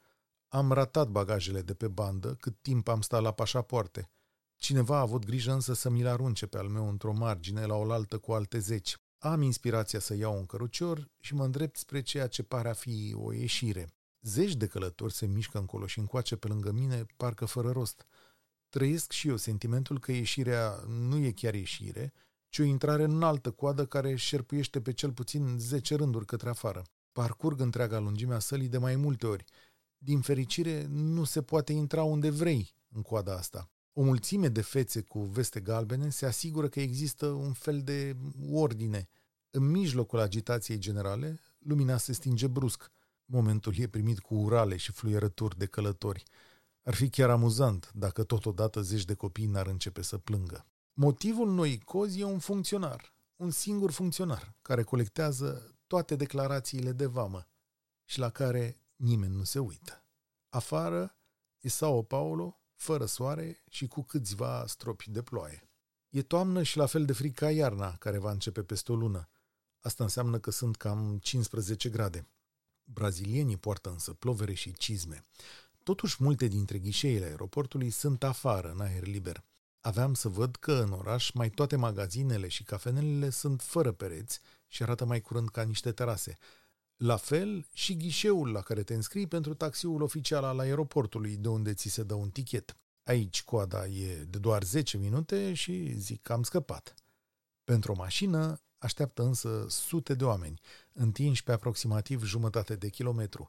Am 0.56 0.72
ratat 0.72 1.08
bagajele 1.08 1.62
de 1.62 1.74
pe 1.74 1.88
bandă 1.88 2.34
cât 2.34 2.56
timp 2.60 2.88
am 2.88 3.00
stat 3.00 3.22
la 3.22 3.32
pașapoarte. 3.32 4.10
Cineva 4.56 4.96
a 4.96 5.00
avut 5.00 5.24
grijă 5.24 5.52
însă 5.52 5.74
să 5.74 5.90
mi-l 5.90 6.06
arunce 6.06 6.46
pe 6.46 6.58
al 6.58 6.68
meu 6.68 6.88
într-o 6.88 7.12
margine 7.12 7.64
la 7.64 7.74
oaltă 7.74 8.18
cu 8.18 8.32
alte 8.32 8.58
zeci. 8.58 8.96
Am 9.18 9.42
inspirația 9.42 9.98
să 9.98 10.14
iau 10.14 10.36
un 10.36 10.46
cărucior 10.46 11.10
și 11.20 11.34
mă 11.34 11.44
îndrept 11.44 11.76
spre 11.76 12.02
ceea 12.02 12.26
ce 12.26 12.42
pare 12.42 12.68
a 12.68 12.72
fi 12.72 13.14
o 13.16 13.32
ieșire. 13.32 13.88
Zeci 14.20 14.54
de 14.54 14.66
călători 14.66 15.12
se 15.12 15.26
mișcă 15.26 15.58
încolo 15.58 15.86
și 15.86 15.98
încoace 15.98 16.36
pe 16.36 16.48
lângă 16.48 16.72
mine, 16.72 17.06
parcă 17.16 17.44
fără 17.44 17.70
rost. 17.70 18.06
Trăiesc 18.68 19.12
și 19.12 19.28
eu 19.28 19.36
sentimentul 19.36 19.98
că 20.00 20.12
ieșirea 20.12 20.84
nu 20.88 21.16
e 21.16 21.30
chiar 21.30 21.54
ieșire, 21.54 22.12
ci 22.48 22.58
o 22.58 22.62
intrare 22.62 23.04
în 23.04 23.22
altă 23.22 23.50
coadă 23.50 23.86
care 23.86 24.14
șerpuiește 24.14 24.80
pe 24.80 24.92
cel 24.92 25.12
puțin 25.12 25.56
zece 25.58 25.94
rânduri 25.94 26.26
către 26.26 26.48
afară. 26.48 26.82
Parcurg 27.12 27.60
întreaga 27.60 27.98
lungimea 27.98 28.38
sălii 28.38 28.68
de 28.68 28.78
mai 28.78 28.96
multe 28.96 29.26
ori. 29.26 29.44
Din 30.06 30.20
fericire, 30.20 30.86
nu 30.88 31.24
se 31.24 31.42
poate 31.42 31.72
intra 31.72 32.02
unde 32.02 32.30
vrei 32.30 32.74
în 32.88 33.02
coada 33.02 33.36
asta. 33.36 33.70
O 33.92 34.02
mulțime 34.02 34.48
de 34.48 34.60
fețe 34.60 35.00
cu 35.00 35.20
veste 35.20 35.60
galbene 35.60 36.10
se 36.10 36.26
asigură 36.26 36.68
că 36.68 36.80
există 36.80 37.26
un 37.26 37.52
fel 37.52 37.82
de 37.82 38.16
ordine. 38.50 39.08
În 39.50 39.70
mijlocul 39.70 40.18
agitației 40.18 40.78
generale, 40.78 41.40
lumina 41.58 41.96
se 41.96 42.12
stinge 42.12 42.46
brusc. 42.46 42.90
Momentul 43.24 43.74
e 43.76 43.86
primit 43.86 44.18
cu 44.18 44.34
urale 44.34 44.76
și 44.76 44.92
fluierături 44.92 45.58
de 45.58 45.66
călători. 45.66 46.22
Ar 46.82 46.94
fi 46.94 47.08
chiar 47.08 47.30
amuzant 47.30 47.90
dacă 47.94 48.24
totodată 48.24 48.80
zeci 48.80 49.04
de 49.04 49.14
copii 49.14 49.46
n-ar 49.46 49.66
începe 49.66 50.02
să 50.02 50.18
plângă. 50.18 50.66
Motivul 50.92 51.50
noii 51.52 51.78
cozi 51.78 52.20
e 52.20 52.24
un 52.24 52.38
funcționar, 52.38 53.14
un 53.36 53.50
singur 53.50 53.90
funcționar, 53.90 54.54
care 54.62 54.82
colectează 54.82 55.76
toate 55.86 56.16
declarațiile 56.16 56.92
de 56.92 57.06
vamă 57.06 57.46
și 58.04 58.18
la 58.18 58.30
care 58.30 58.85
nimeni 58.96 59.34
nu 59.34 59.44
se 59.44 59.58
uită. 59.58 60.04
Afară 60.48 61.16
e 61.60 61.68
Sao 61.68 62.02
Paulo, 62.02 62.60
fără 62.74 63.06
soare 63.06 63.62
și 63.70 63.86
cu 63.86 64.02
câțiva 64.02 64.66
stropi 64.66 65.10
de 65.10 65.22
ploaie. 65.22 65.68
E 66.08 66.22
toamnă 66.22 66.62
și 66.62 66.76
la 66.76 66.86
fel 66.86 67.04
de 67.04 67.12
frică 67.12 67.44
ca 67.44 67.50
iarna, 67.50 67.96
care 67.96 68.18
va 68.18 68.30
începe 68.30 68.62
peste 68.62 68.92
o 68.92 68.94
lună. 68.94 69.28
Asta 69.80 70.02
înseamnă 70.02 70.38
că 70.38 70.50
sunt 70.50 70.76
cam 70.76 71.18
15 71.22 71.88
grade. 71.88 72.28
Brazilienii 72.84 73.56
poartă 73.56 73.90
însă 73.90 74.12
plovere 74.12 74.54
și 74.54 74.72
cizme. 74.72 75.22
Totuși, 75.82 76.22
multe 76.22 76.46
dintre 76.46 76.78
ghișeile 76.78 77.24
aeroportului 77.24 77.90
sunt 77.90 78.22
afară, 78.22 78.70
în 78.70 78.80
aer 78.80 79.06
liber. 79.06 79.44
Aveam 79.80 80.14
să 80.14 80.28
văd 80.28 80.56
că 80.56 80.72
în 80.72 80.92
oraș 80.92 81.30
mai 81.30 81.50
toate 81.50 81.76
magazinele 81.76 82.48
și 82.48 82.64
cafenelele 82.64 83.30
sunt 83.30 83.62
fără 83.62 83.92
pereți 83.92 84.40
și 84.66 84.82
arată 84.82 85.04
mai 85.04 85.20
curând 85.20 85.48
ca 85.48 85.62
niște 85.62 85.92
terase. 85.92 86.38
La 86.96 87.16
fel 87.16 87.66
și 87.72 87.96
ghișeul 87.96 88.52
la 88.52 88.60
care 88.60 88.82
te 88.82 88.94
înscrii 88.94 89.26
pentru 89.26 89.54
taxiul 89.54 90.02
oficial 90.02 90.44
al 90.44 90.58
aeroportului, 90.58 91.36
de 91.36 91.48
unde 91.48 91.74
ți 91.74 91.88
se 91.88 92.02
dă 92.02 92.14
un 92.14 92.30
tichet. 92.30 92.76
Aici 93.02 93.42
coada 93.42 93.86
e 93.86 94.24
de 94.24 94.38
doar 94.38 94.62
10 94.62 94.96
minute 94.96 95.54
și 95.54 95.98
zic 95.98 96.22
că 96.22 96.32
am 96.32 96.42
scăpat. 96.42 96.94
Pentru 97.64 97.92
o 97.92 97.94
mașină 97.94 98.60
așteaptă 98.78 99.22
însă 99.22 99.66
sute 99.68 100.14
de 100.14 100.24
oameni, 100.24 100.60
întinși 100.92 101.42
pe 101.42 101.52
aproximativ 101.52 102.24
jumătate 102.24 102.76
de 102.76 102.88
kilometru. 102.88 103.46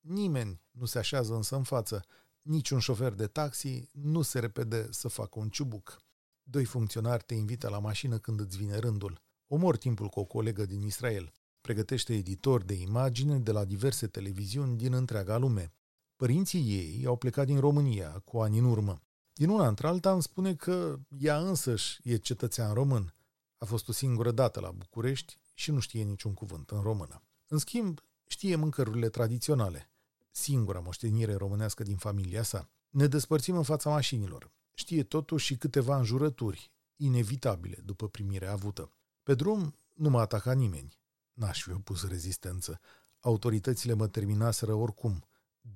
Nimeni 0.00 0.60
nu 0.70 0.84
se 0.84 0.98
așează 0.98 1.34
însă 1.34 1.56
în 1.56 1.62
față, 1.62 2.04
niciun 2.42 2.78
șofer 2.78 3.12
de 3.12 3.26
taxi 3.26 3.88
nu 3.92 4.22
se 4.22 4.38
repede 4.38 4.88
să 4.90 5.08
facă 5.08 5.38
un 5.38 5.48
ciubuc. 5.48 5.96
Doi 6.42 6.64
funcționari 6.64 7.24
te 7.24 7.34
invită 7.34 7.68
la 7.68 7.78
mașină 7.78 8.18
când 8.18 8.40
îți 8.40 8.56
vine 8.56 8.76
rândul. 8.76 9.22
Omor 9.46 9.76
timpul 9.76 10.08
cu 10.08 10.20
o 10.20 10.24
colegă 10.24 10.66
din 10.66 10.82
Israel. 10.82 11.32
Pregătește 11.66 12.14
editor 12.14 12.62
de 12.62 12.74
imagine 12.74 13.38
de 13.38 13.52
la 13.52 13.64
diverse 13.64 14.06
televiziuni 14.06 14.76
din 14.76 14.92
întreaga 14.92 15.36
lume. 15.36 15.72
Părinții 16.16 16.60
ei 16.60 17.06
au 17.06 17.16
plecat 17.16 17.46
din 17.46 17.60
România 17.60 18.22
cu 18.24 18.38
ani 18.38 18.58
în 18.58 18.64
urmă. 18.64 19.02
Din 19.32 19.48
una 19.48 19.68
într-alta 19.68 20.12
îmi 20.12 20.22
spune 20.22 20.54
că 20.54 20.98
ea 21.18 21.38
însăși 21.38 22.00
e 22.02 22.16
cetățean 22.16 22.74
român. 22.74 23.14
A 23.58 23.64
fost 23.64 23.88
o 23.88 23.92
singură 23.92 24.30
dată 24.30 24.60
la 24.60 24.70
București 24.70 25.38
și 25.54 25.70
nu 25.70 25.78
știe 25.78 26.02
niciun 26.02 26.34
cuvânt 26.34 26.70
în 26.70 26.80
română. 26.80 27.22
În 27.46 27.58
schimb, 27.58 28.00
știe 28.26 28.56
mâncărurile 28.56 29.08
tradiționale, 29.08 29.90
singura 30.30 30.80
moștenire 30.80 31.34
românească 31.34 31.82
din 31.82 31.96
familia 31.96 32.42
sa. 32.42 32.70
Ne 32.88 33.06
despărțim 33.06 33.56
în 33.56 33.62
fața 33.62 33.90
mașinilor. 33.90 34.52
Știe 34.74 35.02
totuși 35.02 35.46
și 35.46 35.56
câteva 35.56 35.96
înjurături, 35.96 36.72
inevitabile 36.96 37.82
după 37.84 38.08
primirea 38.08 38.52
avută. 38.52 38.90
Pe 39.22 39.34
drum 39.34 39.74
nu 39.92 40.10
m-a 40.10 40.20
atacat 40.20 40.56
nimeni. 40.56 41.04
N-aș 41.36 41.62
fi 41.62 41.70
opus 41.70 42.08
rezistență. 42.08 42.80
Autoritățile 43.20 43.92
mă 43.92 44.08
terminaseră 44.08 44.74
oricum. 44.74 45.24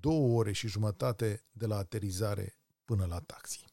Două 0.00 0.38
ore 0.38 0.52
și 0.52 0.68
jumătate 0.68 1.44
de 1.52 1.66
la 1.66 1.76
aterizare 1.76 2.56
până 2.84 3.04
la 3.04 3.18
taxi. 3.18 3.64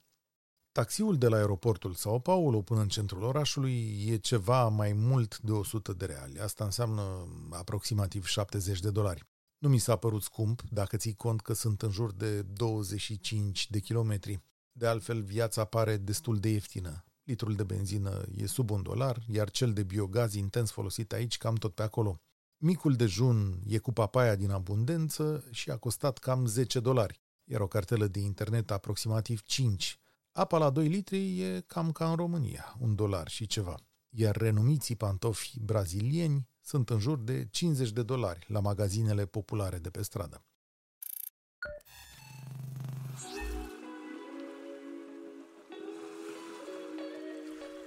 Taxiul 0.72 1.18
de 1.18 1.28
la 1.28 1.38
aeroportul 1.38 1.94
Sao 1.94 2.20
Paulo 2.20 2.62
până 2.62 2.82
în 2.82 2.88
centrul 2.88 3.24
orașului 3.24 4.06
e 4.08 4.18
ceva 4.18 4.68
mai 4.68 4.94
mult 4.94 5.40
de 5.40 5.52
100 5.52 5.94
de 5.94 6.06
reali. 6.06 6.40
Asta 6.40 6.64
înseamnă 6.64 7.28
aproximativ 7.52 8.26
70 8.26 8.80
de 8.80 8.92
dolari. 8.92 9.28
Nu 9.58 9.70
mi 9.70 9.78
s-a 9.78 9.96
părut 9.96 10.24
scump, 10.24 10.62
dacă 10.70 10.98
ții 10.98 11.16
cont 11.16 11.42
că 11.42 11.54
sunt 11.54 11.82
în 11.82 11.92
jur 11.92 12.12
de 12.12 12.42
25 12.42 13.70
de 13.70 13.80
kilometri. 13.80 14.42
De 14.72 14.88
altfel, 14.88 15.22
viața 15.22 15.66
pare 15.66 15.98
destul 15.98 16.40
de 16.40 16.50
ieftină. 16.50 17.06
Litrul 17.28 17.56
de 17.56 17.64
benzină 17.64 18.26
e 18.36 18.46
sub 18.46 18.70
un 18.70 18.82
dolar, 18.82 19.24
iar 19.28 19.50
cel 19.50 19.74
de 19.74 19.84
biogaz 19.84 20.34
intens 20.34 20.72
folosit 20.72 21.14
aici 21.14 21.38
cam 21.38 21.56
tot 21.56 21.74
pe 21.74 21.84
acolo. 21.84 22.22
Micul 22.58 22.96
dejun 22.96 23.62
e 23.66 23.78
cu 23.78 23.92
papaia 23.92 24.36
din 24.36 24.52
abundență 24.52 25.44
și 25.52 25.70
a 25.70 25.78
costat 25.78 26.18
cam 26.18 26.46
10 26.46 26.80
dolari, 26.80 27.22
iar 27.44 27.62
o 27.62 27.68
cartelă 27.68 28.08
de 28.08 28.20
internet 28.20 28.72
aproximativ 28.72 29.42
5. 29.42 30.00
Apa 30.32 30.58
la 30.58 30.70
2 30.70 30.88
litri 30.88 31.42
e 31.42 31.64
cam 31.68 31.92
ca 31.92 32.10
în 32.10 32.16
România, 32.16 32.76
un 32.80 32.96
dolar 32.96 33.28
și 33.28 33.48
ceva. 33.48 33.76
Iar 34.10 34.36
renumiții 34.36 34.96
pantofi 34.96 35.60
brazilieni 35.60 36.48
sunt 36.62 36.90
în 36.90 37.00
jur 37.00 37.20
de 37.20 37.48
50 37.52 37.92
de 37.92 38.04
dolari 38.04 38.46
la 38.48 38.60
magazinele 38.60 39.26
populare 39.26 39.78
de 39.78 39.90
pe 39.90 40.02
stradă. 40.02 40.46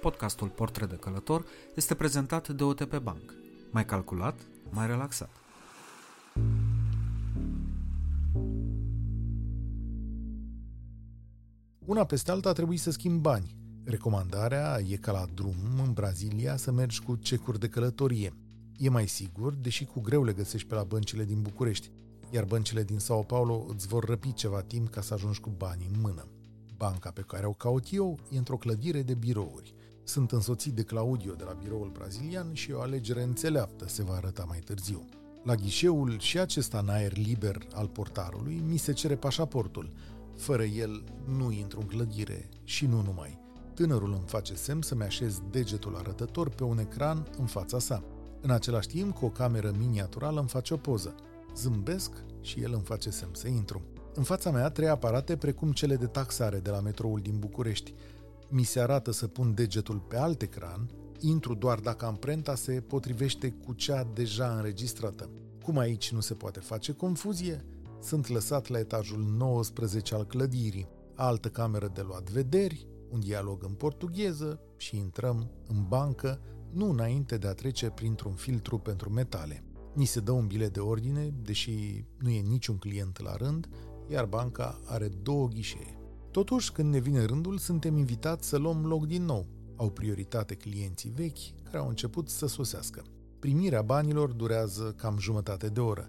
Podcastul 0.01 0.47
Portret 0.47 0.89
de 0.89 0.95
Călător 0.95 1.45
este 1.75 1.95
prezentat 1.95 2.49
de 2.49 2.63
OTP 2.63 2.97
Bank. 2.97 3.33
Mai 3.71 3.85
calculat, 3.85 4.39
mai 4.69 4.87
relaxat. 4.87 5.29
Una 11.85 12.05
peste 12.05 12.31
alta 12.31 12.51
trebuie 12.51 12.77
să 12.77 12.91
schimb 12.91 13.21
bani. 13.21 13.55
Recomandarea 13.83 14.79
e 14.87 14.95
ca 14.95 15.11
la 15.11 15.25
drum 15.33 15.55
în 15.85 15.93
Brazilia 15.93 16.55
să 16.55 16.71
mergi 16.71 17.01
cu 17.01 17.15
cecuri 17.15 17.59
de 17.59 17.67
călătorie– 17.67 18.33
E 18.81 18.89
mai 18.89 19.07
sigur, 19.07 19.53
deși 19.53 19.85
cu 19.85 19.99
greu 19.99 20.23
le 20.23 20.33
găsești 20.33 20.67
pe 20.67 20.75
la 20.75 20.83
băncile 20.83 21.23
din 21.23 21.41
București, 21.41 21.91
iar 22.29 22.43
băncile 22.43 22.83
din 22.83 22.99
Sao 22.99 23.21
Paulo 23.21 23.65
îți 23.69 23.87
vor 23.87 24.03
răpi 24.03 24.33
ceva 24.33 24.61
timp 24.61 24.89
ca 24.89 25.01
să 25.01 25.13
ajungi 25.13 25.39
cu 25.39 25.49
banii 25.57 25.89
în 25.93 25.99
mână. 26.01 26.27
Banca 26.77 27.11
pe 27.11 27.21
care 27.21 27.45
o 27.45 27.51
caut 27.51 27.85
eu 27.91 28.19
e 28.31 28.37
într-o 28.37 28.57
clădire 28.57 29.01
de 29.01 29.13
birouri. 29.13 29.73
Sunt 30.03 30.31
însoțit 30.31 30.73
de 30.73 30.83
Claudio 30.83 31.33
de 31.33 31.43
la 31.43 31.57
biroul 31.63 31.89
brazilian 31.93 32.53
și 32.53 32.71
o 32.71 32.81
alegere 32.81 33.23
înțeleaptă 33.23 33.87
se 33.87 34.03
va 34.03 34.13
arăta 34.13 34.45
mai 34.47 34.59
târziu. 34.59 35.05
La 35.43 35.55
ghișeul 35.55 36.19
și 36.19 36.39
acesta 36.39 36.77
în 36.77 36.89
aer 36.89 37.17
liber 37.17 37.57
al 37.73 37.87
portarului 37.87 38.63
mi 38.67 38.77
se 38.77 38.93
cere 38.93 39.15
pașaportul. 39.15 39.91
Fără 40.37 40.63
el 40.63 41.03
nu 41.37 41.51
intru 41.51 41.79
în 41.79 41.87
clădire 41.87 42.49
și 42.63 42.85
nu 42.85 43.01
numai. 43.01 43.39
Tânărul 43.73 44.11
îmi 44.11 44.27
face 44.27 44.55
semn 44.55 44.81
să-mi 44.81 45.03
așez 45.03 45.41
degetul 45.51 45.95
arătător 45.95 46.49
pe 46.49 46.63
un 46.63 46.79
ecran 46.79 47.27
în 47.37 47.45
fața 47.45 47.79
sa. 47.79 48.03
În 48.41 48.49
același 48.49 48.87
timp, 48.87 49.15
cu 49.15 49.25
o 49.25 49.29
cameră 49.29 49.71
miniaturală 49.77 50.39
îmi 50.39 50.49
face 50.49 50.73
o 50.73 50.77
poză. 50.77 51.15
Zâmbesc 51.55 52.11
și 52.41 52.61
el 52.61 52.73
îmi 52.73 52.83
face 52.83 53.09
semn 53.09 53.31
să 53.33 53.47
intru. 53.47 53.81
În 54.13 54.23
fața 54.23 54.51
mea 54.51 54.69
trei 54.69 54.87
aparate 54.87 55.35
precum 55.35 55.71
cele 55.71 55.95
de 55.95 56.05
taxare 56.05 56.59
de 56.59 56.69
la 56.69 56.79
metroul 56.79 57.19
din 57.19 57.39
București. 57.39 57.93
Mi 58.53 58.63
se 58.63 58.79
arată 58.79 59.11
să 59.11 59.27
pun 59.27 59.53
degetul 59.53 59.99
pe 59.99 60.17
alt 60.17 60.41
ecran, 60.41 60.89
intru 61.19 61.53
doar 61.53 61.79
dacă 61.79 62.05
amprenta 62.05 62.55
se 62.55 62.81
potrivește 62.81 63.49
cu 63.65 63.73
cea 63.73 64.03
deja 64.13 64.55
înregistrată. 64.55 65.29
Cum 65.63 65.77
aici 65.77 66.11
nu 66.11 66.19
se 66.19 66.33
poate 66.33 66.59
face 66.59 66.91
confuzie, 66.91 67.65
sunt 68.01 68.27
lăsat 68.27 68.67
la 68.67 68.79
etajul 68.79 69.23
19 69.37 70.15
al 70.15 70.25
clădirii, 70.25 70.87
altă 71.15 71.49
cameră 71.49 71.91
de 71.93 72.01
luat 72.01 72.29
vederi, 72.29 72.87
un 73.09 73.19
dialog 73.19 73.63
în 73.63 73.73
portugheză 73.73 74.59
și 74.77 74.97
intrăm 74.97 75.51
în 75.67 75.85
bancă 75.87 76.41
nu 76.71 76.89
înainte 76.89 77.37
de 77.37 77.47
a 77.47 77.53
trece 77.53 77.89
printr-un 77.89 78.33
filtru 78.33 78.77
pentru 78.77 79.09
metale. 79.09 79.63
Ni 79.93 80.05
se 80.05 80.19
dă 80.19 80.31
un 80.31 80.47
bilet 80.47 80.73
de 80.73 80.79
ordine, 80.79 81.33
deși 81.41 82.05
nu 82.17 82.29
e 82.29 82.39
niciun 82.39 82.77
client 82.77 83.19
la 83.19 83.35
rând, 83.35 83.69
iar 84.07 84.25
banca 84.25 84.81
are 84.85 85.07
două 85.07 85.47
ghișee. 85.47 86.00
Totuși, 86.31 86.71
când 86.71 86.93
ne 86.93 86.99
vine 86.99 87.25
rândul, 87.25 87.57
suntem 87.57 87.97
invitați 87.97 88.47
să 88.47 88.57
luăm 88.57 88.85
loc 88.85 89.05
din 89.05 89.25
nou. 89.25 89.47
Au 89.75 89.89
prioritate 89.89 90.55
clienții 90.55 91.09
vechi 91.09 91.63
care 91.63 91.77
au 91.77 91.87
început 91.87 92.29
să 92.29 92.47
sosească. 92.47 93.03
Primirea 93.39 93.81
banilor 93.81 94.31
durează 94.31 94.93
cam 94.97 95.17
jumătate 95.17 95.67
de 95.67 95.79
oră. 95.79 96.05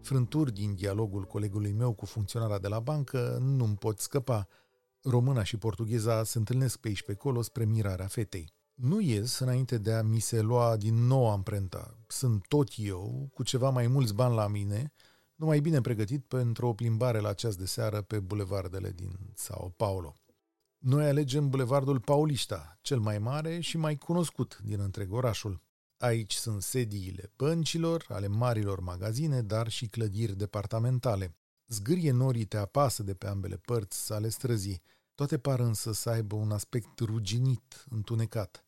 Frânturi 0.00 0.52
din 0.52 0.74
dialogul 0.74 1.24
colegului 1.24 1.72
meu 1.72 1.92
cu 1.92 2.04
funcționarea 2.04 2.58
de 2.58 2.68
la 2.68 2.78
bancă 2.78 3.38
nu-mi 3.40 3.76
pot 3.76 3.98
scăpa. 3.98 4.48
Româna 5.02 5.42
și 5.42 5.56
portugheza 5.56 6.24
se 6.24 6.38
întâlnesc 6.38 6.78
pe 6.78 6.88
aici 6.88 7.02
pe 7.02 7.12
acolo 7.12 7.42
spre 7.42 7.64
mirarea 7.64 8.06
fetei. 8.06 8.52
Nu 8.74 9.00
ies 9.00 9.38
înainte 9.38 9.78
de 9.78 9.92
a 9.92 10.02
mi 10.02 10.20
se 10.20 10.40
lua 10.40 10.76
din 10.76 11.06
nou 11.06 11.30
amprenta. 11.30 11.98
Sunt 12.06 12.46
tot 12.46 12.68
eu, 12.76 13.30
cu 13.34 13.42
ceva 13.42 13.70
mai 13.70 13.86
mulți 13.86 14.14
bani 14.14 14.34
la 14.34 14.46
mine, 14.46 14.92
numai 15.36 15.60
bine 15.60 15.80
pregătit 15.80 16.24
pentru 16.24 16.66
o 16.66 16.74
plimbare 16.74 17.18
la 17.18 17.32
ceas 17.32 17.56
de 17.56 17.66
seară 17.66 18.02
pe 18.02 18.20
bulevardele 18.20 18.90
din 18.90 19.18
Sao 19.34 19.68
Paulo. 19.76 20.14
Noi 20.78 21.06
alegem 21.06 21.48
bulevardul 21.48 22.00
Paulista, 22.00 22.78
cel 22.80 22.98
mai 22.98 23.18
mare 23.18 23.60
și 23.60 23.76
mai 23.76 23.96
cunoscut 23.96 24.58
din 24.64 24.80
întreg 24.80 25.12
orașul. 25.12 25.60
Aici 25.98 26.34
sunt 26.34 26.62
sediile 26.62 27.32
băncilor, 27.36 28.04
ale 28.08 28.26
marilor 28.26 28.80
magazine, 28.80 29.42
dar 29.42 29.68
și 29.68 29.86
clădiri 29.86 30.36
departamentale. 30.36 31.36
Zgârie 31.66 32.10
norii 32.10 32.44
te 32.44 32.56
apasă 32.56 33.02
de 33.02 33.14
pe 33.14 33.26
ambele 33.26 33.56
părți 33.56 34.12
ale 34.12 34.28
străzii. 34.28 34.82
Toate 35.14 35.38
par 35.38 35.60
însă 35.60 35.92
să 35.92 36.10
aibă 36.10 36.34
un 36.34 36.50
aspect 36.50 36.98
ruginit, 36.98 37.84
întunecat. 37.90 38.64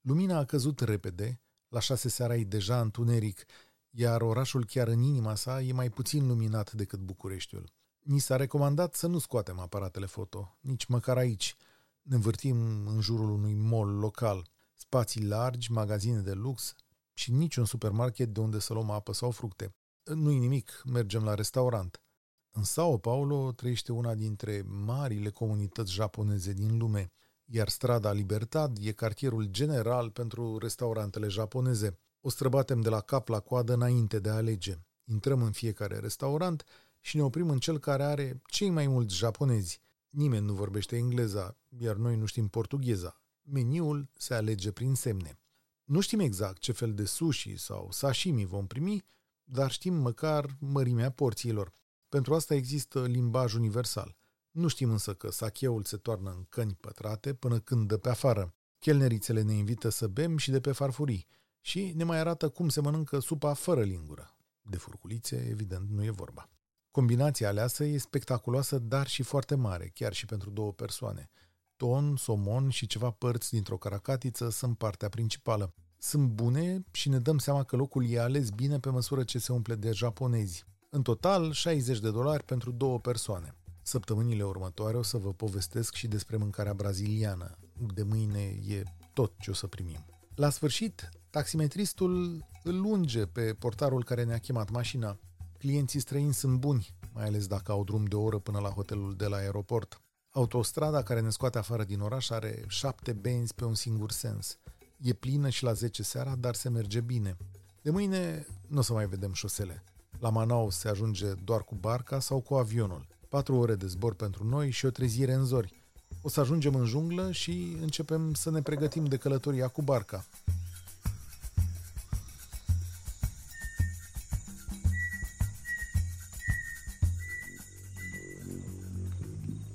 Lumina 0.00 0.38
a 0.38 0.44
căzut 0.44 0.80
repede, 0.80 1.40
la 1.68 1.80
șase 1.80 2.08
seara 2.08 2.36
e 2.36 2.44
deja 2.44 2.80
întuneric, 2.80 3.44
iar 3.94 4.20
orașul 4.20 4.64
chiar 4.64 4.88
în 4.88 5.00
inima 5.00 5.34
sa 5.34 5.60
e 5.60 5.72
mai 5.72 5.90
puțin 5.90 6.26
luminat 6.26 6.72
decât 6.72 6.98
Bucureștiul. 6.98 7.70
Ni 8.00 8.18
s-a 8.18 8.36
recomandat 8.36 8.94
să 8.94 9.06
nu 9.06 9.18
scoatem 9.18 9.58
aparatele 9.58 10.06
foto, 10.06 10.56
nici 10.60 10.84
măcar 10.84 11.16
aici. 11.16 11.56
Ne 12.02 12.14
învârtim 12.14 12.86
în 12.86 13.00
jurul 13.00 13.30
unui 13.30 13.54
mall 13.54 13.98
local, 13.98 14.46
spații 14.74 15.26
largi, 15.26 15.72
magazine 15.72 16.20
de 16.20 16.32
lux 16.32 16.74
și 17.12 17.32
niciun 17.32 17.64
supermarket 17.64 18.28
de 18.28 18.40
unde 18.40 18.58
să 18.58 18.72
luăm 18.72 18.90
apă 18.90 19.12
sau 19.12 19.30
fructe. 19.30 19.74
Nu-i 20.04 20.38
nimic, 20.38 20.82
mergem 20.84 21.24
la 21.24 21.34
restaurant. 21.34 22.02
În 22.50 22.64
Sao 22.64 22.98
Paulo 22.98 23.52
trăiește 23.52 23.92
una 23.92 24.14
dintre 24.14 24.62
marile 24.66 25.30
comunități 25.30 25.92
japoneze 25.92 26.52
din 26.52 26.78
lume, 26.78 27.12
iar 27.44 27.68
strada 27.68 28.12
Libertad 28.12 28.78
e 28.80 28.92
cartierul 28.92 29.44
general 29.44 30.10
pentru 30.10 30.58
restaurantele 30.58 31.28
japoneze. 31.28 31.98
O 32.24 32.30
străbatem 32.30 32.80
de 32.80 32.88
la 32.88 33.00
cap 33.00 33.28
la 33.28 33.40
coadă 33.40 33.72
înainte 33.72 34.18
de 34.18 34.28
a 34.28 34.34
alege. 34.34 34.78
Intrăm 35.04 35.42
în 35.42 35.52
fiecare 35.52 35.98
restaurant 35.98 36.64
și 37.00 37.16
ne 37.16 37.22
oprim 37.22 37.50
în 37.50 37.58
cel 37.58 37.78
care 37.78 38.02
are 38.02 38.40
cei 38.44 38.70
mai 38.70 38.86
mulți 38.86 39.16
japonezi. 39.16 39.80
Nimeni 40.08 40.46
nu 40.46 40.52
vorbește 40.52 40.96
engleza, 40.96 41.56
iar 41.68 41.96
noi 41.96 42.16
nu 42.16 42.24
știm 42.24 42.48
portugheza. 42.48 43.20
Meniul 43.42 44.08
se 44.14 44.34
alege 44.34 44.72
prin 44.72 44.94
semne. 44.94 45.38
Nu 45.84 46.00
știm 46.00 46.20
exact 46.20 46.58
ce 46.58 46.72
fel 46.72 46.94
de 46.94 47.04
sushi 47.04 47.56
sau 47.56 47.88
sashimi 47.90 48.44
vom 48.44 48.66
primi, 48.66 49.04
dar 49.44 49.70
știm 49.70 49.94
măcar 49.94 50.56
mărimea 50.58 51.10
porțiilor. 51.10 51.72
Pentru 52.08 52.34
asta 52.34 52.54
există 52.54 53.06
limbaj 53.06 53.54
universal. 53.54 54.16
Nu 54.50 54.68
știm 54.68 54.90
însă 54.90 55.14
că 55.14 55.30
sacheul 55.30 55.84
se 55.84 55.96
toarnă 55.96 56.30
în 56.30 56.44
căni 56.48 56.76
pătrate 56.80 57.34
până 57.34 57.58
când 57.58 57.88
dă 57.88 57.96
pe 57.96 58.08
afară. 58.08 58.54
Chelnerițele 58.78 59.42
ne 59.42 59.52
invită 59.52 59.88
să 59.88 60.06
bem 60.06 60.36
și 60.36 60.50
de 60.50 60.60
pe 60.60 60.72
farfurii 60.72 61.26
și 61.64 61.92
ne 61.96 62.04
mai 62.04 62.18
arată 62.18 62.48
cum 62.48 62.68
se 62.68 62.80
mănâncă 62.80 63.18
supa 63.18 63.52
fără 63.52 63.82
lingură. 63.82 64.36
De 64.62 64.76
furculițe, 64.76 65.46
evident, 65.50 65.90
nu 65.90 66.04
e 66.04 66.10
vorba. 66.10 66.48
Combinația 66.90 67.48
aleasă 67.48 67.84
e 67.84 67.98
spectaculoasă, 67.98 68.78
dar 68.78 69.06
și 69.06 69.22
foarte 69.22 69.54
mare, 69.54 69.90
chiar 69.94 70.12
și 70.12 70.26
pentru 70.26 70.50
două 70.50 70.72
persoane. 70.72 71.30
Ton, 71.76 72.16
somon 72.16 72.70
și 72.70 72.86
ceva 72.86 73.10
părți 73.10 73.50
dintr-o 73.50 73.76
caracatiță 73.76 74.50
sunt 74.50 74.78
partea 74.78 75.08
principală. 75.08 75.74
Sunt 75.98 76.28
bune 76.28 76.84
și 76.90 77.08
ne 77.08 77.18
dăm 77.18 77.38
seama 77.38 77.64
că 77.64 77.76
locul 77.76 78.10
e 78.10 78.20
ales 78.20 78.50
bine 78.50 78.78
pe 78.78 78.90
măsură 78.90 79.24
ce 79.24 79.38
se 79.38 79.52
umple 79.52 79.74
de 79.74 79.92
japonezi. 79.92 80.64
În 80.90 81.02
total, 81.02 81.52
60 81.52 81.98
de 81.98 82.10
dolari 82.10 82.44
pentru 82.44 82.70
două 82.70 83.00
persoane. 83.00 83.54
Săptămânile 83.82 84.42
următoare 84.42 84.96
o 84.96 85.02
să 85.02 85.16
vă 85.16 85.32
povestesc 85.32 85.94
și 85.94 86.08
despre 86.08 86.36
mâncarea 86.36 86.74
braziliană. 86.74 87.58
De 87.94 88.02
mâine 88.02 88.40
e 88.66 88.82
tot 89.12 89.32
ce 89.38 89.50
o 89.50 89.54
să 89.54 89.66
primim. 89.66 90.06
La 90.34 90.50
sfârșit, 90.50 91.08
taximetristul 91.32 92.44
îl 92.62 92.80
lunge 92.80 93.26
pe 93.26 93.54
portarul 93.58 94.04
care 94.04 94.24
ne-a 94.24 94.38
chemat 94.38 94.70
mașina. 94.70 95.18
Clienții 95.58 96.00
străini 96.00 96.34
sunt 96.34 96.58
buni, 96.58 96.94
mai 97.12 97.24
ales 97.24 97.46
dacă 97.46 97.72
au 97.72 97.84
drum 97.84 98.04
de 98.04 98.14
o 98.14 98.22
oră 98.22 98.38
până 98.38 98.58
la 98.58 98.68
hotelul 98.68 99.14
de 99.16 99.26
la 99.26 99.36
aeroport. 99.36 100.00
Autostrada 100.30 101.02
care 101.02 101.20
ne 101.20 101.30
scoate 101.30 101.58
afară 101.58 101.84
din 101.84 102.00
oraș 102.00 102.30
are 102.30 102.64
șapte 102.68 103.12
benzi 103.12 103.54
pe 103.54 103.64
un 103.64 103.74
singur 103.74 104.10
sens. 104.10 104.58
E 105.00 105.12
plină 105.12 105.48
și 105.48 105.64
la 105.64 105.72
10 105.72 106.02
seara, 106.02 106.34
dar 106.34 106.54
se 106.54 106.68
merge 106.68 107.00
bine. 107.00 107.36
De 107.82 107.90
mâine 107.90 108.46
nu 108.66 108.78
o 108.78 108.82
să 108.82 108.92
mai 108.92 109.06
vedem 109.06 109.32
șosele. 109.32 109.84
La 110.18 110.28
Manaus 110.28 110.76
se 110.76 110.88
ajunge 110.88 111.32
doar 111.44 111.62
cu 111.62 111.74
barca 111.74 112.20
sau 112.20 112.40
cu 112.40 112.54
avionul. 112.54 113.06
Patru 113.28 113.56
ore 113.56 113.74
de 113.74 113.86
zbor 113.86 114.14
pentru 114.14 114.44
noi 114.44 114.70
și 114.70 114.86
o 114.86 114.90
trezire 114.90 115.32
în 115.32 115.44
zori. 115.44 115.82
O 116.22 116.28
să 116.28 116.40
ajungem 116.40 116.74
în 116.74 116.84
junglă 116.84 117.32
și 117.32 117.76
începem 117.80 118.34
să 118.34 118.50
ne 118.50 118.62
pregătim 118.62 119.04
de 119.04 119.16
călătoria 119.16 119.68
cu 119.68 119.82
barca. 119.82 120.24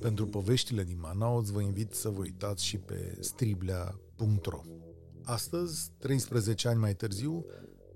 Pentru 0.07 0.27
poveștile 0.27 0.83
din 0.83 0.97
Manaus 1.01 1.49
vă 1.49 1.61
invit 1.61 1.93
să 1.93 2.09
vă 2.09 2.19
uitați 2.19 2.65
și 2.65 2.77
pe 2.77 3.17
striblea.ro 3.19 4.61
Astăzi, 5.23 5.91
13 5.97 6.67
ani 6.67 6.79
mai 6.79 6.95
târziu, 6.95 7.45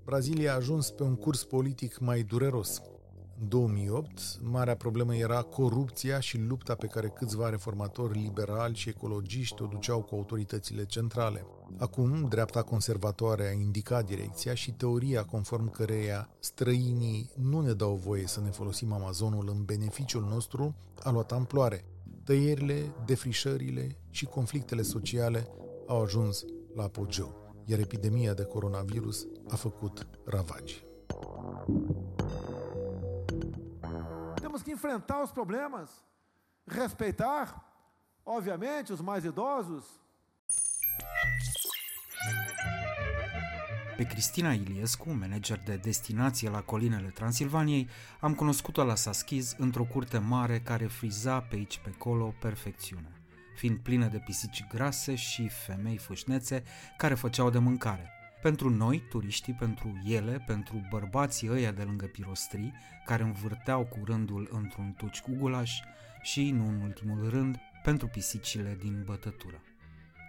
Brazilia 0.04 0.52
a 0.52 0.56
ajuns 0.56 0.90
pe 0.90 1.02
un 1.02 1.16
curs 1.16 1.44
politic 1.44 1.98
mai 1.98 2.22
dureros. 2.22 2.82
În 3.40 3.48
2008, 3.48 4.40
marea 4.42 4.76
problemă 4.76 5.14
era 5.16 5.42
corupția 5.42 6.20
și 6.20 6.38
lupta 6.38 6.74
pe 6.74 6.86
care 6.86 7.08
câțiva 7.08 7.48
reformatori 7.48 8.18
liberali 8.18 8.76
și 8.76 8.88
ecologiști 8.88 9.62
o 9.62 9.66
duceau 9.66 10.02
cu 10.02 10.14
autoritățile 10.14 10.84
centrale. 10.84 11.46
Acum, 11.78 12.26
dreapta 12.28 12.62
conservatoare 12.62 13.48
a 13.48 13.52
indicat 13.52 14.06
direcția 14.06 14.54
și 14.54 14.72
teoria 14.72 15.24
conform 15.24 15.70
căreia 15.70 16.28
străinii 16.40 17.30
nu 17.36 17.60
ne 17.60 17.72
dau 17.72 17.94
voie 17.94 18.26
să 18.26 18.40
ne 18.40 18.50
folosim 18.50 18.92
Amazonul 18.92 19.48
în 19.48 19.64
beneficiul 19.64 20.22
nostru 20.22 20.74
a 21.02 21.10
luat 21.10 21.32
amploare. 21.32 21.84
Tăierile, 22.24 22.94
defrișările 23.04 23.96
și 24.10 24.24
conflictele 24.24 24.82
sociale 24.82 25.48
au 25.86 26.02
ajuns 26.02 26.44
la 26.74 26.82
apogeu 26.82 27.42
iar 27.64 27.78
epidemia 27.78 28.34
de 28.34 28.44
coronavirus 28.44 29.26
a 29.50 29.56
făcut 29.56 30.06
ravagi. 30.24 30.84
Temos 34.34 34.62
que 34.62 34.70
enfrentar 34.70 35.22
os 35.22 35.30
problemas, 35.30 36.04
respeitar, 36.64 37.64
obviamente, 38.22 38.92
os 38.92 39.00
mais 39.00 39.24
idosos. 39.24 40.01
Pe 44.02 44.08
Cristina 44.08 44.52
Iliescu, 44.52 45.10
manager 45.10 45.62
de 45.64 45.76
destinație 45.76 46.50
la 46.50 46.60
colinele 46.60 47.08
Transilvaniei, 47.08 47.88
am 48.20 48.34
cunoscut-o 48.34 48.84
la 48.84 48.94
Saschiz 48.94 49.54
într-o 49.58 49.84
curte 49.84 50.18
mare 50.18 50.60
care 50.60 50.86
friza 50.86 51.40
pe 51.40 51.56
aici 51.56 51.78
pe 51.78 51.92
acolo 51.94 52.34
perfecțiune. 52.40 53.12
fiind 53.56 53.78
plină 53.78 54.06
de 54.06 54.18
pisici 54.18 54.66
grase 54.68 55.14
și 55.14 55.48
femei 55.48 55.96
fâșnețe 55.96 56.62
care 56.96 57.14
făceau 57.14 57.50
de 57.50 57.58
mâncare. 57.58 58.10
Pentru 58.40 58.70
noi, 58.70 59.02
turiștii, 59.08 59.52
pentru 59.52 60.02
ele, 60.04 60.44
pentru 60.46 60.86
bărbații 60.90 61.50
ăia 61.50 61.72
de 61.72 61.82
lângă 61.82 62.06
pirostrii, 62.06 62.74
care 63.04 63.22
învârteau 63.22 63.84
cu 63.84 63.98
rândul 64.04 64.48
într-un 64.52 64.94
tuci 64.96 65.20
cu 65.20 65.30
gulaș 65.38 65.80
și, 66.22 66.50
nu 66.50 66.68
în 66.68 66.80
ultimul 66.80 67.30
rând, 67.30 67.56
pentru 67.82 68.06
pisicile 68.06 68.76
din 68.80 69.02
bătătură. 69.04 69.62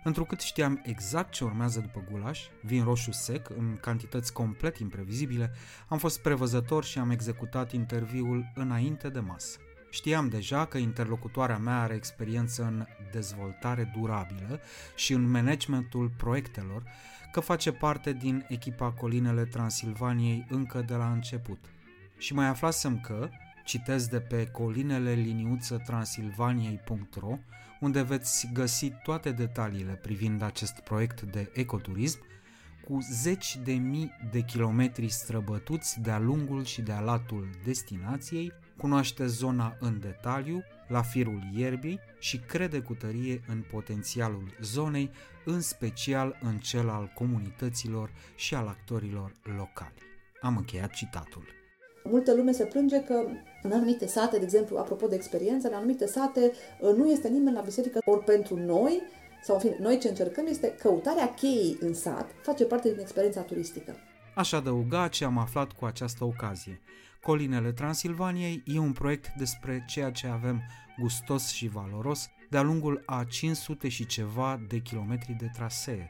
Întrucât 0.03 0.41
știam 0.41 0.81
exact 0.83 1.31
ce 1.31 1.43
urmează 1.43 1.79
după 1.79 2.03
gulaș, 2.11 2.41
vin 2.61 2.83
roșu 2.83 3.11
sec, 3.11 3.49
în 3.57 3.77
cantități 3.81 4.33
complet 4.33 4.77
imprevizibile, 4.77 5.51
am 5.87 5.97
fost 5.97 6.21
prevăzător 6.21 6.83
și 6.83 6.97
am 6.99 7.09
executat 7.09 7.71
interviul 7.71 8.51
înainte 8.55 9.09
de 9.09 9.19
masă. 9.19 9.57
Știam 9.89 10.29
deja 10.29 10.65
că 10.65 10.77
interlocutoarea 10.77 11.57
mea 11.57 11.81
are 11.81 11.93
experiență 11.93 12.63
în 12.63 12.85
dezvoltare 13.11 13.91
durabilă 13.97 14.59
și 14.95 15.13
în 15.13 15.29
managementul 15.29 16.11
proiectelor, 16.17 16.83
că 17.31 17.39
face 17.39 17.71
parte 17.71 18.13
din 18.13 18.45
echipa 18.47 18.91
Colinele 18.91 19.43
Transilvaniei 19.43 20.45
încă 20.49 20.81
de 20.81 20.93
la 20.93 21.11
început. 21.11 21.59
Și 22.17 22.33
mai 22.33 22.47
aflasem 22.47 22.99
că, 22.99 23.29
citesc 23.65 24.09
de 24.09 24.19
pe 24.19 24.47
colinele 24.47 25.13
liniuță 25.13 25.81
transilvaniei.ro, 25.85 27.37
unde 27.83 28.01
veți 28.01 28.49
găsi 28.53 28.89
toate 28.89 29.31
detaliile 29.31 29.93
privind 29.93 30.41
acest 30.41 30.79
proiect 30.79 31.21
de 31.21 31.49
ecoturism, 31.53 32.19
cu 32.87 32.99
zeci 33.11 33.57
de 33.63 33.73
mii 33.73 34.11
de 34.31 34.41
kilometri 34.41 35.09
străbătuți 35.09 35.99
de-a 35.99 36.19
lungul 36.19 36.63
și 36.63 36.81
de-a 36.81 36.99
latul 36.99 37.49
destinației, 37.63 38.51
cunoaște 38.77 39.25
zona 39.25 39.75
în 39.79 39.99
detaliu, 39.99 40.63
la 40.87 41.01
firul 41.01 41.41
ierbii 41.53 41.99
și 42.19 42.37
crede 42.37 42.79
cu 42.79 42.93
tărie 42.93 43.41
în 43.47 43.63
potențialul 43.71 44.55
zonei, 44.61 45.11
în 45.45 45.61
special 45.61 46.37
în 46.41 46.57
cel 46.57 46.89
al 46.89 47.11
comunităților 47.15 48.11
și 48.35 48.55
al 48.55 48.67
actorilor 48.67 49.31
locali. 49.57 49.93
Am 50.41 50.57
încheiat 50.57 50.91
citatul. 50.91 51.62
Multă 52.03 52.33
lume 52.33 52.51
se 52.51 52.65
plânge 52.65 53.03
că 53.03 53.25
în 53.61 53.71
anumite 53.71 54.07
sate, 54.07 54.37
de 54.37 54.43
exemplu, 54.43 54.77
apropo 54.77 55.07
de 55.07 55.15
experiență, 55.15 55.67
în 55.67 55.73
anumite 55.73 56.05
sate 56.05 56.51
uh, 56.79 56.95
nu 56.95 57.09
este 57.09 57.27
nimeni 57.27 57.55
la 57.55 57.61
biserică, 57.61 57.99
ori 58.05 58.23
pentru 58.23 58.55
noi, 58.55 59.01
sau 59.43 59.55
în 59.55 59.61
fine, 59.61 59.77
noi 59.79 59.99
ce 59.99 60.07
încercăm 60.07 60.45
este 60.47 60.75
căutarea 60.79 61.33
cheii 61.33 61.77
în 61.79 61.93
sat, 61.93 62.31
face 62.41 62.65
parte 62.65 62.89
din 62.89 62.99
experiența 62.99 63.41
turistică. 63.41 63.95
Aș 64.35 64.51
adăuga 64.51 65.07
ce 65.07 65.25
am 65.25 65.37
aflat 65.37 65.71
cu 65.71 65.85
această 65.85 66.23
ocazie. 66.23 66.81
Colinele 67.21 67.71
Transilvaniei 67.71 68.63
e 68.65 68.79
un 68.79 68.91
proiect 68.91 69.33
despre 69.37 69.85
ceea 69.87 70.11
ce 70.11 70.27
avem 70.27 70.61
gustos 70.99 71.47
și 71.47 71.67
valoros 71.67 72.29
de-a 72.49 72.61
lungul 72.61 73.03
a 73.05 73.23
500 73.29 73.87
și 73.87 74.05
ceva 74.05 74.61
de 74.67 74.77
kilometri 74.77 75.35
de 75.39 75.49
trasee. 75.53 76.09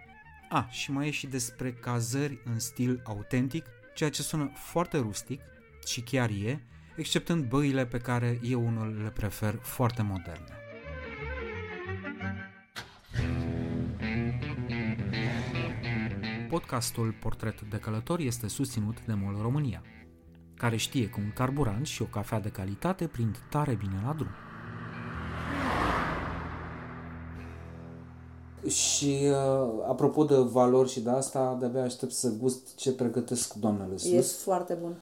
A, 0.50 0.68
și 0.70 0.92
mai 0.92 1.08
e 1.08 1.12
și 1.12 1.28
despre 1.28 1.74
cazări 1.74 2.40
în 2.46 2.60
stil 2.60 3.02
autentic, 3.06 3.66
ceea 3.94 4.10
ce 4.10 4.22
sună 4.22 4.52
foarte 4.56 4.98
rustic 4.98 5.42
și 5.88 6.02
chiar 6.02 6.30
e, 6.30 6.64
exceptând 6.96 7.44
băile 7.44 7.86
pe 7.86 7.98
care 7.98 8.40
eu 8.44 8.66
unul 8.66 9.02
le 9.04 9.10
prefer 9.10 9.60
foarte 9.62 10.02
moderne. 10.02 10.58
Podcastul 16.50 17.16
Portret 17.22 17.62
de 17.62 17.78
Călător 17.78 18.20
este 18.20 18.48
susținut 18.48 19.06
de 19.06 19.14
MOL 19.14 19.38
România, 19.42 19.82
care 20.58 20.76
știe 20.76 21.10
că 21.10 21.20
un 21.20 21.32
carburant 21.36 21.86
și 21.86 22.02
o 22.02 22.06
cafea 22.06 22.40
de 22.40 22.50
calitate 22.50 23.08
prind 23.08 23.38
tare 23.50 23.76
bine 23.76 24.02
la 24.06 24.14
drum. 24.14 24.32
Și 28.68 29.20
uh, 29.30 29.84
apropo 29.90 30.24
de 30.24 30.36
valori 30.36 30.90
și 30.90 31.02
de 31.02 31.10
asta, 31.10 31.58
de-abia 31.60 31.84
aștept 31.84 32.12
să 32.12 32.34
gust 32.40 32.76
ce 32.76 32.92
pregătesc 32.92 33.54
doamnele 33.54 33.98
sus. 33.98 34.12
E 34.12 34.22
foarte 34.22 34.78
bun. 34.82 35.00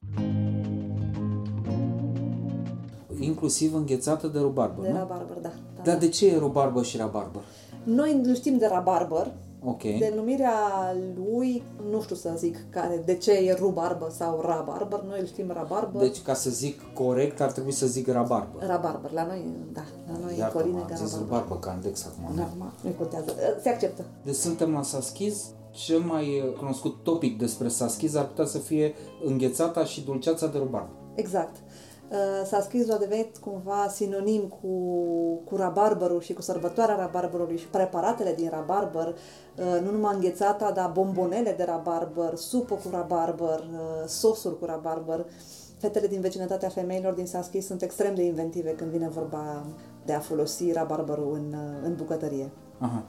Inclusiv 3.22 3.74
înghețată 3.74 4.26
de 4.26 4.38
rubarbă, 4.38 4.82
De 4.82 4.88
nu? 4.90 4.96
rabarber, 4.98 5.36
da. 5.36 5.48
da, 5.76 5.82
Dar 5.82 5.94
da. 5.94 6.00
de 6.00 6.08
ce 6.08 6.26
e 6.28 6.38
rubarbă 6.38 6.82
și 6.82 6.96
rabarbă? 6.96 7.40
Noi 7.84 8.20
îl 8.24 8.34
știm 8.34 8.58
de 8.58 8.66
rabarber. 8.66 9.32
Ok. 9.64 9.82
Denumirea 9.82 10.52
lui, 11.16 11.62
nu 11.90 12.00
știu 12.02 12.16
să 12.16 12.32
zic 12.36 12.56
care, 12.70 13.02
de 13.04 13.14
ce 13.14 13.32
e 13.32 13.52
rubarbă 13.52 14.06
sau 14.16 14.40
rabarber, 14.44 15.00
noi 15.08 15.20
îl 15.20 15.26
știm 15.26 15.50
rabarber. 15.52 16.00
Deci, 16.02 16.22
ca 16.22 16.34
să 16.34 16.50
zic 16.50 16.80
corect, 16.94 17.40
ar 17.40 17.52
trebui 17.52 17.72
să 17.72 17.86
zic 17.86 18.08
rabarbă. 18.08 18.58
Rabarber, 18.66 19.10
la 19.12 19.26
noi, 19.26 19.44
da, 19.72 19.80
la 20.12 20.18
noi 20.22 20.38
Iartă-mă, 20.38 20.60
Corine 20.62 20.80
am 20.80 20.86
ca 20.88 20.94
zis 20.94 21.12
rabarber. 21.12 21.28
rubarbă 21.38 21.56
ca 21.66 21.72
index 21.72 22.06
acum. 22.06 22.34
nu? 22.34 22.42
Normal, 22.42 22.72
nu 22.80 22.90
contează. 22.98 23.34
Se 23.62 23.68
acceptă. 23.68 24.04
Deci 24.24 24.34
suntem 24.34 24.72
la 24.72 24.82
Saschiz. 24.82 25.44
Cel 25.70 25.98
mai 25.98 26.24
uh, 26.46 26.56
cunoscut 26.58 26.94
topic 27.02 27.38
despre 27.38 27.68
Saschiz 27.68 28.14
ar 28.14 28.26
putea 28.26 28.44
să 28.44 28.58
fie 28.58 28.94
înghețata 29.24 29.84
și 29.84 30.04
dulceața 30.04 30.46
de 30.46 30.58
rubarbă. 30.58 30.90
Exact. 31.14 31.56
Uh, 32.12 32.46
S-a 32.46 32.60
scris 32.60 32.90
a 32.90 32.96
devenit 32.96 33.36
cumva 33.36 33.88
sinonim 33.88 34.42
cu, 34.42 34.68
cu 35.44 35.56
rabarberul 35.56 36.20
și 36.20 36.32
cu 36.32 36.42
sărbătoarea 36.42 36.96
rabarberului 36.96 37.56
și 37.56 37.66
preparatele 37.66 38.34
din 38.34 38.48
rabarber, 38.50 39.06
uh, 39.06 39.80
nu 39.84 39.90
numai 39.90 40.14
înghețata, 40.14 40.70
dar 40.70 40.90
bombonele 40.90 41.54
de 41.56 41.64
rabarber, 41.64 42.34
supă 42.34 42.74
cu 42.74 42.88
rabarber, 42.90 43.58
uh, 43.58 44.06
sosuri 44.06 44.58
cu 44.58 44.64
rabarber. 44.64 45.26
Fetele 45.78 46.06
din 46.06 46.20
vecinătatea 46.20 46.68
femeilor 46.68 47.12
din 47.12 47.26
Saschi 47.26 47.60
sunt 47.60 47.82
extrem 47.82 48.14
de 48.14 48.22
inventive 48.22 48.70
când 48.70 48.90
vine 48.90 49.08
vorba 49.08 49.64
de 50.04 50.12
a 50.12 50.20
folosi 50.20 50.72
rabarberul 50.72 51.32
în, 51.34 51.58
uh, 51.58 51.84
în 51.84 51.94
bucătărie. 51.94 52.50
Aha. 52.78 53.02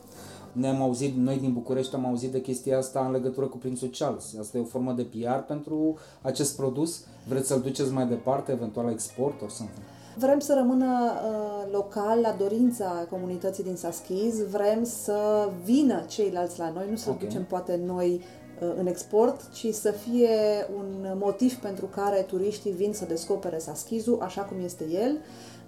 Ne-am 0.53 0.81
auzit, 0.81 1.15
noi 1.15 1.37
din 1.39 1.53
București 1.53 1.95
am 1.95 2.05
auzit 2.05 2.31
de 2.31 2.41
chestia 2.41 2.77
asta 2.77 3.05
în 3.05 3.11
legătură 3.11 3.45
cu 3.45 3.57
Prințul 3.57 3.89
Charles. 3.97 4.35
Asta 4.39 4.57
e 4.57 4.61
o 4.61 4.65
formă 4.65 4.91
de 4.91 5.03
PR 5.03 5.39
pentru 5.47 5.97
acest 6.21 6.55
produs? 6.55 7.03
Vreți 7.27 7.47
să-l 7.47 7.61
duceți 7.61 7.91
mai 7.91 8.07
departe, 8.07 8.51
eventual 8.51 8.85
la 8.85 8.91
export 8.91 9.41
or 9.41 9.49
something? 9.49 9.85
Vrem 10.17 10.39
să 10.39 10.53
rămână 10.53 11.11
uh, 11.11 11.71
local 11.71 12.19
la 12.19 12.35
dorința 12.37 13.07
comunității 13.09 13.63
din 13.63 13.75
Saschiz, 13.75 14.43
vrem 14.49 14.83
să 14.83 15.49
vină 15.63 16.03
ceilalți 16.07 16.59
la 16.59 16.71
noi, 16.75 16.87
nu 16.89 16.95
să 16.95 17.09
Ok. 17.09 17.15
okay. 17.15 17.27
ducem 17.27 17.43
poate 17.45 17.79
noi 17.85 18.21
uh, 18.61 18.73
în 18.77 18.87
export, 18.87 19.41
ci 19.53 19.67
să 19.71 19.91
fie 19.91 20.29
un 20.77 21.17
motiv 21.19 21.53
pentru 21.55 21.85
care 21.85 22.21
turiștii 22.21 22.71
vin 22.71 22.93
să 22.93 23.05
descopere 23.05 23.57
Saschizul 23.57 24.19
așa 24.21 24.41
cum 24.41 24.57
este 24.63 24.85
el, 24.91 25.17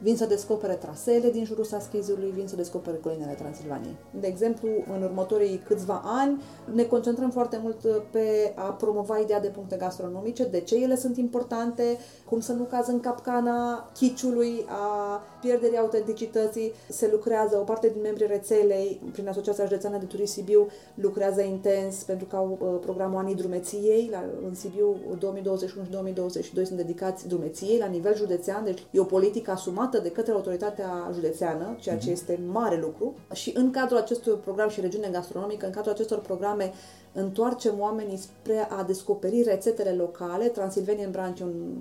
vin 0.01 0.17
să 0.17 0.25
descopere 0.25 0.73
traseele 0.73 1.29
din 1.29 1.45
jurul 1.45 1.63
Saschizului, 1.63 2.31
vin 2.35 2.47
să 2.47 2.55
descopere 2.55 2.97
colinele 2.97 3.31
Transilvaniei. 3.31 3.95
De 4.19 4.27
exemplu, 4.27 4.69
în 4.95 5.03
următorii 5.03 5.61
câțiva 5.67 6.01
ani 6.03 6.41
ne 6.73 6.83
concentrăm 6.83 7.29
foarte 7.29 7.59
mult 7.61 7.83
uh, 7.83 7.91
pe 8.11 8.53
a 8.55 8.61
promova 8.61 9.17
ideea 9.17 9.39
de 9.39 9.47
puncte 9.47 9.75
gastronomice, 9.75 10.45
de 10.45 10.59
ce 10.59 10.75
ele 10.75 10.95
sunt 10.95 11.17
importante, 11.17 11.83
cum 12.25 12.39
să 12.39 12.53
nu 12.53 12.63
caz 12.63 12.87
în 12.87 12.99
capcana 12.99 13.89
chiciului, 13.93 14.65
a 14.67 15.21
pierderii 15.41 15.77
autenticității. 15.77 16.73
Se 16.89 17.09
lucrează, 17.11 17.57
o 17.57 17.63
parte 17.63 17.89
din 17.93 18.01
membrii 18.01 18.27
rețelei, 18.27 19.01
prin 19.11 19.27
Asociația 19.27 19.63
Județeană 19.63 19.97
de 19.97 20.05
Turism 20.05 20.33
Sibiu, 20.33 20.67
lucrează 20.95 21.41
intens 21.41 22.03
pentru 22.03 22.25
că 22.25 22.35
au 22.35 22.57
uh, 22.59 22.67
programul 22.81 23.17
Anii 23.17 23.35
Drumeției. 23.35 24.09
La, 24.11 24.23
în 24.47 24.55
Sibiu 24.55 24.95
2021 25.19 25.85
și 25.85 25.91
2022 25.91 26.65
sunt 26.65 26.77
dedicați 26.77 27.27
drumeției 27.27 27.77
la 27.77 27.85
nivel 27.85 28.15
județean, 28.15 28.63
deci 28.63 28.83
e 28.91 28.99
o 28.99 29.03
politică 29.03 29.51
asumată 29.51 29.84
de 29.91 30.11
către 30.11 30.31
autoritatea 30.31 31.09
județeană, 31.13 31.75
ceea 31.79 31.97
ce 31.97 32.11
este 32.11 32.39
mare 32.47 32.79
lucru. 32.79 33.15
Și 33.33 33.51
în 33.55 33.71
cadrul 33.71 33.97
acestui 33.97 34.33
program 34.33 34.69
și 34.69 34.81
regiune 34.81 35.07
gastronomică, 35.11 35.65
în 35.65 35.71
cadrul 35.71 35.93
acestor 35.93 36.19
programe, 36.19 36.71
întoarcem 37.17 37.73
oamenii 37.79 38.17
spre 38.17 38.67
a 38.69 38.83
descoperi 38.83 39.41
rețetele 39.43 39.91
locale. 39.91 40.47
Transilvania 40.47 41.05
în 41.05 41.11
Branch 41.11 41.39
e 41.39 41.43
un, 41.43 41.73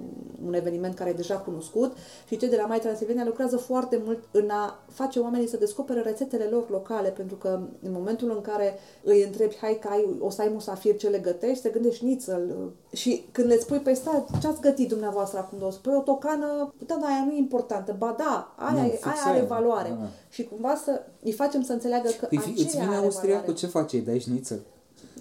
un 0.47 0.55
eveniment 0.55 0.95
care 0.95 1.11
e 1.11 1.13
deja 1.13 1.35
cunoscut 1.37 1.93
și 2.29 2.37
cei 2.37 2.49
de 2.49 2.57
la 2.57 2.67
Mai 2.67 2.79
Transilvania 2.81 3.25
lucrează 3.25 3.57
foarte 3.57 4.01
mult 4.05 4.19
în 4.31 4.51
a 4.51 4.79
face 4.91 5.19
oamenii 5.19 5.49
să 5.49 5.57
descopere 5.57 6.01
rețetele 6.01 6.45
lor 6.45 6.71
locale, 6.71 7.09
pentru 7.09 7.37
că 7.37 7.61
în 7.83 7.93
momentul 7.93 8.31
în 8.31 8.41
care 8.41 8.79
îi 9.03 9.23
întrebi, 9.23 9.57
hai 9.61 9.79
că 9.81 9.89
ai, 9.91 10.07
o 10.21 10.31
să 10.31 10.43
ai 10.43 10.51
musafir, 10.53 10.97
ce 10.97 11.09
le 11.09 11.19
gătești, 11.19 11.61
se 11.63 11.69
gândești 11.69 12.05
nițel. 12.05 12.71
Și 12.93 13.25
când 13.33 13.47
le 13.49 13.59
spui, 13.59 13.79
păi 13.79 13.95
stai, 13.95 14.25
ce 14.41 14.47
ați 14.47 14.61
gătit 14.61 14.89
dumneavoastră 14.89 15.39
acum 15.39 15.59
două? 15.59 15.71
Păi 15.83 15.95
o 15.97 16.01
tocană, 16.01 16.75
da, 16.87 16.97
dar 17.01 17.09
aia 17.11 17.25
nu 17.27 17.33
e 17.33 17.39
importantă. 17.39 17.95
Ba 17.99 18.15
da, 18.19 18.55
aia, 18.59 18.81
Nu, 18.83 18.87
e- 18.87 18.91
fix 18.91 19.05
aia 19.07 19.15
aia. 19.25 19.35
are 19.37 19.45
valoare. 19.47 19.89
Da, 19.89 19.95
da. 19.95 20.09
Și 20.29 20.45
cumva 20.45 20.75
să 20.85 21.03
îi 21.23 21.33
facem 21.33 21.63
să 21.63 21.73
înțeleagă 21.73 22.09
că 22.21 22.27
Păi, 22.27 22.39
fi- 22.39 22.51
aceea 22.51 22.67
îți 22.67 22.77
vine 22.79 22.95
are 22.95 23.05
austriacul, 23.05 23.41
valoare. 23.41 23.59
ce 23.61 23.67
face? 23.67 23.97
Îi 23.97 24.03
dai 24.03 24.19
șnițel? 24.19 24.61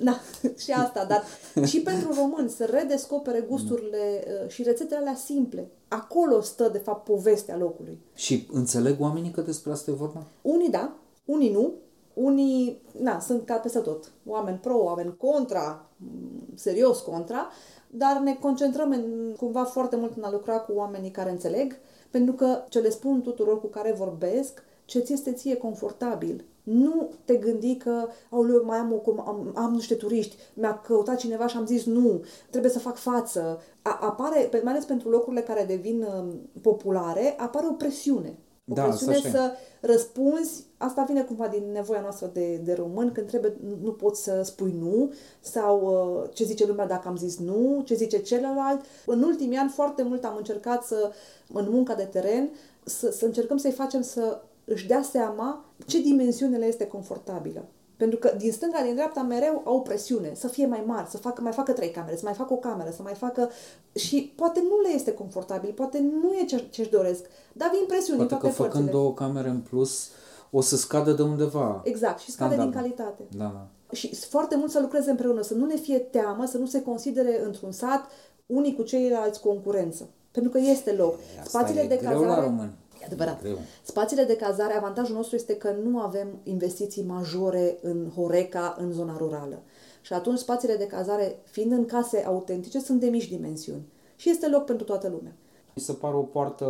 Da, 0.01 0.19
și 0.63 0.71
asta, 0.71 1.05
dar 1.05 1.23
și 1.65 1.81
pentru 1.81 2.13
români 2.13 2.49
să 2.49 2.65
redescopere 2.65 3.45
gusturile 3.49 4.23
uh, 4.43 4.49
și 4.49 4.63
rețetele 4.63 4.99
alea 4.99 5.15
simple. 5.15 5.71
Acolo 5.87 6.41
stă, 6.41 6.69
de 6.69 6.77
fapt, 6.77 7.03
povestea 7.03 7.57
locului. 7.57 7.99
Și 8.13 8.47
înțeleg 8.51 9.01
oamenii 9.01 9.31
că 9.31 9.41
despre 9.41 9.71
asta 9.71 9.91
e 9.91 9.93
vorba? 9.93 10.25
Unii 10.41 10.69
da, 10.69 10.95
unii 11.25 11.51
nu, 11.51 11.73
unii, 12.13 12.81
na, 12.99 13.19
sunt 13.19 13.45
ca 13.45 13.55
peste 13.55 13.79
tot. 13.79 14.11
Oameni 14.25 14.57
pro, 14.57 14.77
oameni 14.83 15.17
contra, 15.17 15.89
m, 15.97 16.55
serios 16.55 16.99
contra, 16.99 17.47
dar 17.89 18.17
ne 18.17 18.33
concentrăm 18.33 18.91
în, 18.91 19.33
cumva 19.37 19.63
foarte 19.63 19.95
mult 19.95 20.17
în 20.17 20.23
a 20.23 20.31
lucra 20.31 20.59
cu 20.59 20.71
oamenii 20.75 21.11
care 21.11 21.29
înțeleg, 21.29 21.75
pentru 22.09 22.33
că 22.33 22.63
ce 22.69 22.79
le 22.79 22.89
spun 22.89 23.21
tuturor 23.21 23.59
cu 23.59 23.67
care 23.67 23.93
vorbesc 23.97 24.63
ce 24.85 24.99
ți 24.99 25.13
este 25.13 25.31
ție 25.31 25.55
confortabil. 25.55 26.45
Nu 26.63 27.09
te 27.25 27.35
gândi 27.35 27.75
că, 27.75 28.07
aoleu, 28.29 28.63
mai 28.65 28.77
am, 28.77 29.01
o, 29.05 29.21
am, 29.21 29.51
am 29.55 29.73
niște 29.73 29.95
turiști, 29.95 30.35
mi-a 30.53 30.81
căutat 30.81 31.17
cineva 31.17 31.47
și 31.47 31.57
am 31.57 31.65
zis 31.65 31.85
nu, 31.85 32.23
trebuie 32.49 32.71
să 32.71 32.79
fac 32.79 32.95
față. 32.97 33.61
A, 33.81 33.97
apare, 34.01 34.49
mai 34.63 34.71
ales 34.73 34.85
pentru 34.85 35.09
locurile 35.09 35.41
care 35.41 35.63
devin 35.67 36.01
uh, 36.01 36.33
populare, 36.61 37.35
apare 37.37 37.67
o 37.69 37.73
presiune. 37.73 38.37
O 38.69 38.73
Da, 38.73 38.83
presiune 38.83 39.13
asta 39.15 39.27
așa 39.29 39.37
e. 39.37 39.41
să 39.41 39.51
răspunzi, 39.87 40.65
asta 40.77 41.03
vine 41.07 41.21
cumva 41.23 41.47
din 41.47 41.71
nevoia 41.71 42.01
noastră 42.01 42.29
de, 42.33 42.55
de 42.55 42.73
român, 42.73 43.11
când 43.11 43.27
trebuie, 43.27 43.57
nu- 43.67 43.77
nu 43.81 43.91
poți 43.91 44.23
să 44.23 44.41
spui 44.43 44.75
nu, 44.79 45.11
sau 45.39 45.81
uh, 46.23 46.29
ce 46.33 46.43
zice 46.43 46.65
lumea 46.67 46.87
dacă 46.87 47.07
am 47.07 47.15
zis 47.17 47.37
nu, 47.39 47.81
ce 47.85 47.95
zice 47.95 48.17
celălalt. 48.21 48.81
În 49.05 49.23
ultimii 49.23 49.57
ani 49.57 49.69
foarte 49.69 50.03
mult 50.03 50.23
am 50.23 50.35
încercat 50.37 50.83
să, 50.83 51.11
în 51.53 51.67
munca 51.69 51.93
de 51.95 52.03
teren, 52.03 52.49
să, 52.83 53.11
să 53.11 53.25
încercăm 53.25 53.57
să-i 53.57 53.71
facem 53.71 54.01
să 54.01 54.41
își 54.65 54.87
dea 54.87 55.01
seama 55.01 55.65
ce 55.85 56.01
dimensiune 56.01 56.57
le 56.57 56.65
este 56.65 56.87
confortabilă. 56.87 57.65
Pentru 57.97 58.17
că 58.17 58.35
din 58.37 58.51
stânga, 58.51 58.81
din 58.83 58.93
dreapta, 58.93 59.21
mereu 59.21 59.61
au 59.65 59.81
presiune 59.81 60.31
să 60.35 60.47
fie 60.47 60.65
mai 60.65 60.83
mari, 60.85 61.09
să 61.09 61.17
facă, 61.17 61.41
mai 61.41 61.51
facă 61.51 61.71
trei 61.71 61.91
camere, 61.91 62.15
să 62.15 62.21
mai 62.23 62.33
facă 62.33 62.53
o 62.53 62.57
cameră, 62.57 62.89
să 62.95 63.01
mai 63.01 63.13
facă... 63.13 63.49
Și 63.95 64.33
poate 64.35 64.59
nu 64.59 64.81
le 64.81 64.95
este 64.95 65.13
confortabil, 65.13 65.71
poate 65.71 65.99
nu 65.99 66.33
e 66.41 66.45
ce, 66.45 66.67
ce-și 66.69 66.89
doresc, 66.89 67.25
dar 67.53 67.69
vin 67.73 67.85
presiuni 67.87 68.17
Poate 68.17 68.33
din 68.33 68.41
că 68.41 68.55
toate 68.55 68.61
făcând 68.63 68.83
părțile. 68.83 69.01
două 69.01 69.13
camere 69.13 69.49
în 69.49 69.59
plus, 69.59 70.09
o 70.51 70.61
să 70.61 70.77
scadă 70.77 71.11
de 71.11 71.21
undeva. 71.21 71.81
Exact, 71.83 72.19
și 72.19 72.31
scade 72.31 72.55
din 72.55 72.61
standardul. 72.61 72.91
calitate. 72.91 73.23
Da, 73.37 73.43
da. 73.43 73.95
Și 73.95 74.15
foarte 74.15 74.55
mult 74.55 74.71
să 74.71 74.79
lucreze 74.79 75.09
împreună, 75.09 75.41
să 75.41 75.53
nu 75.53 75.65
ne 75.65 75.75
fie 75.75 75.97
teamă, 75.97 76.45
să 76.45 76.57
nu 76.57 76.65
se 76.65 76.81
considere 76.81 77.43
într-un 77.45 77.71
sat 77.71 78.05
unii 78.45 78.75
cu 78.75 78.81
ceilalți 78.81 79.41
concurență. 79.41 80.09
Pentru 80.31 80.51
că 80.51 80.57
este 80.57 80.91
loc. 80.91 81.15
Asta 81.39 81.59
Spațiile 81.59 81.81
e 81.81 81.87
de 81.87 81.95
greu 81.95 82.11
cazare... 82.11 82.41
la 82.41 82.43
români. 82.43 82.71
E 83.03 83.05
adevărat. 83.05 83.39
E 83.39 83.43
greu. 83.43 83.57
Spațiile 83.83 84.23
de 84.23 84.35
cazare, 84.35 84.73
avantajul 84.73 85.15
nostru 85.15 85.35
este 85.35 85.55
că 85.55 85.75
nu 85.83 85.99
avem 85.99 86.27
investiții 86.43 87.03
majore 87.03 87.77
în 87.81 88.09
Horeca, 88.15 88.75
în 88.79 88.91
zona 88.91 89.17
rurală. 89.17 89.61
Și 90.01 90.13
atunci 90.13 90.37
spațiile 90.37 90.75
de 90.75 90.87
cazare, 90.87 91.39
fiind 91.43 91.71
în 91.71 91.85
case 91.85 92.23
autentice, 92.27 92.79
sunt 92.79 92.99
de 92.99 93.07
mici 93.07 93.27
dimensiuni. 93.27 93.85
Și 94.15 94.29
este 94.29 94.49
loc 94.49 94.65
pentru 94.65 94.85
toată 94.85 95.07
lumea. 95.07 95.35
Mi 95.75 95.81
se 95.81 95.93
pare 95.93 96.15
o 96.15 96.21
poartă 96.21 96.67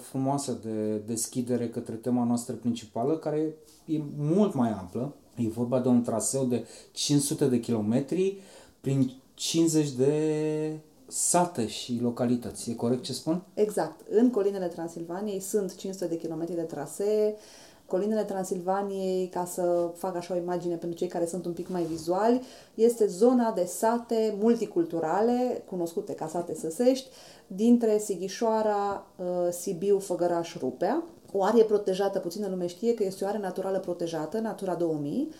frumoasă 0.00 0.58
de 0.62 0.96
deschidere 0.96 1.68
către 1.68 1.94
tema 1.94 2.24
noastră 2.24 2.54
principală, 2.54 3.16
care 3.16 3.54
e 3.84 4.00
mult 4.16 4.54
mai 4.54 4.70
amplă. 4.70 5.14
E 5.36 5.48
vorba 5.48 5.80
de 5.80 5.88
un 5.88 6.02
traseu 6.02 6.44
de 6.44 6.66
500 6.92 7.46
de 7.46 7.60
kilometri 7.60 8.38
prin 8.80 9.12
50 9.34 9.90
de 9.90 10.78
sate 11.10 11.66
și 11.66 11.98
localități. 12.02 12.70
E 12.70 12.74
corect 12.74 13.02
ce 13.02 13.12
spun? 13.12 13.42
Exact. 13.54 14.00
În 14.10 14.30
colinele 14.30 14.66
Transilvaniei 14.66 15.40
sunt 15.40 15.76
500 15.76 16.06
de 16.06 16.16
kilometri 16.16 16.54
de 16.54 16.60
trasee. 16.60 17.34
Colinele 17.86 18.24
Transilvaniei, 18.24 19.26
ca 19.26 19.44
să 19.44 19.90
fac 19.96 20.16
așa 20.16 20.34
o 20.34 20.36
imagine 20.36 20.74
pentru 20.74 20.98
cei 20.98 21.08
care 21.08 21.26
sunt 21.26 21.46
un 21.46 21.52
pic 21.52 21.68
mai 21.68 21.82
vizuali, 21.82 22.42
este 22.74 23.06
zona 23.06 23.52
de 23.52 23.64
sate 23.64 24.36
multiculturale, 24.40 25.62
cunoscute 25.68 26.14
ca 26.14 26.26
sate 26.26 26.54
săsești, 26.54 27.08
dintre 27.46 27.98
Sighișoara, 27.98 29.06
uh, 29.16 29.26
Sibiu, 29.50 29.98
Făgăraș, 29.98 30.56
Rupea. 30.58 31.02
O 31.32 31.44
arie 31.44 31.64
protejată, 31.64 32.18
puțină 32.18 32.48
lume 32.48 32.66
știe 32.66 32.94
că 32.94 33.04
este 33.04 33.24
o 33.24 33.26
arie 33.26 33.40
naturală 33.40 33.78
protejată, 33.78 34.38
Natura 34.38 34.74
2000, 34.74 35.30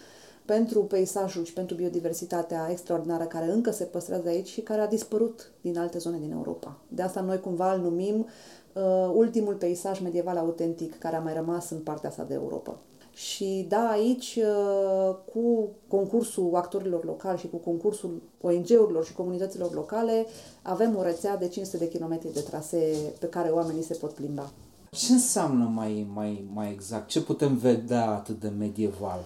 pentru 0.44 0.85
peisajul 0.85 1.44
și 1.44 1.53
pentru 1.53 1.76
biodiversitatea 1.76 2.68
extraordinară 2.70 3.24
care 3.24 3.50
încă 3.50 3.70
se 3.70 3.85
păstrează 3.85 4.29
aici 4.29 4.48
și 4.48 4.61
care 4.61 4.81
a 4.81 4.87
dispărut 4.87 5.53
din 5.61 5.79
alte 5.79 5.98
zone 5.98 6.18
din 6.18 6.31
Europa. 6.31 6.76
De 6.88 7.03
asta 7.03 7.20
noi 7.20 7.40
cumva 7.40 7.74
îl 7.74 7.81
numim 7.81 8.26
uh, 8.72 9.12
ultimul 9.14 9.55
peisaj 9.55 10.00
medieval 10.00 10.37
autentic 10.37 10.98
care 10.98 11.16
a 11.16 11.20
mai 11.20 11.35
rămas 11.35 11.70
în 11.70 11.79
partea 11.79 12.09
asta 12.09 12.22
de 12.22 12.35
Europa. 12.35 12.79
Și 13.12 13.66
da, 13.68 13.88
aici, 13.88 14.38
uh, 14.42 15.16
cu 15.33 15.68
concursul 15.88 16.50
actorilor 16.55 17.05
locali 17.05 17.38
și 17.38 17.48
cu 17.48 17.57
concursul 17.57 18.22
ONG-urilor 18.40 19.05
și 19.05 19.12
comunităților 19.12 19.74
locale, 19.74 20.26
avem 20.62 20.96
o 20.96 21.03
rețea 21.03 21.37
de 21.37 21.48
500 21.48 21.85
de 21.85 21.88
kilometri 21.88 22.33
de 22.33 22.40
trasee 22.40 22.96
pe 23.18 23.26
care 23.26 23.48
oamenii 23.48 23.83
se 23.83 23.94
pot 23.94 24.12
plimba. 24.12 24.50
Ce 24.90 25.12
înseamnă 25.12 25.64
mai, 25.64 26.07
mai, 26.14 26.48
mai 26.55 26.70
exact? 26.72 27.09
Ce 27.09 27.22
putem 27.22 27.57
vedea 27.57 28.11
atât 28.11 28.40
de 28.40 28.48
medieval? 28.59 29.24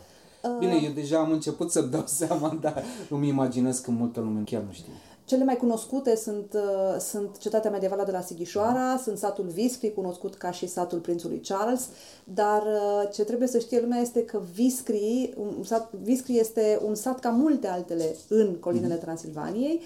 Bine, 0.59 0.81
eu 0.85 0.93
deja 0.93 1.19
am 1.19 1.33
început 1.33 1.71
să-mi 1.71 1.91
dau 1.91 2.05
seama, 2.21 2.59
dar 2.61 2.83
îmi 3.11 3.29
imaginez 3.29 3.79
că 3.79 3.91
multă 3.91 4.21
lume 4.21 4.43
chiar 4.45 4.63
nu 4.63 4.73
știe. 4.73 4.93
Cele 5.27 5.45
mai 5.45 5.57
cunoscute 5.57 6.17
sunt, 6.17 6.55
uh, 6.55 7.01
sunt 7.01 7.39
cetatea 7.39 7.71
medievală 7.71 8.03
de 8.05 8.11
la 8.11 8.21
Sighișoara, 8.21 9.01
sunt 9.03 9.19
satul 9.19 9.47
Viscri, 9.47 9.95
cunoscut 9.95 10.35
ca 10.35 10.51
și 10.51 10.67
satul 10.67 10.99
prințului 10.99 11.41
Charles, 11.49 11.89
dar 12.25 12.63
uh, 12.63 13.09
ce 13.13 13.25
trebuie 13.25 13.49
să 13.49 13.59
știe 13.59 13.81
lumea 13.81 14.01
este 14.01 14.25
că 14.25 14.41
Viscri, 14.55 15.35
un 15.37 15.65
sat, 15.65 15.93
Viscri 16.03 16.39
este 16.39 16.81
un 16.87 16.95
sat 16.95 17.21
ca 17.21 17.31
multe 17.31 17.67
altele 17.67 18.17
în 18.29 18.55
colinele 18.55 18.95
Transilvaniei. 18.95 19.81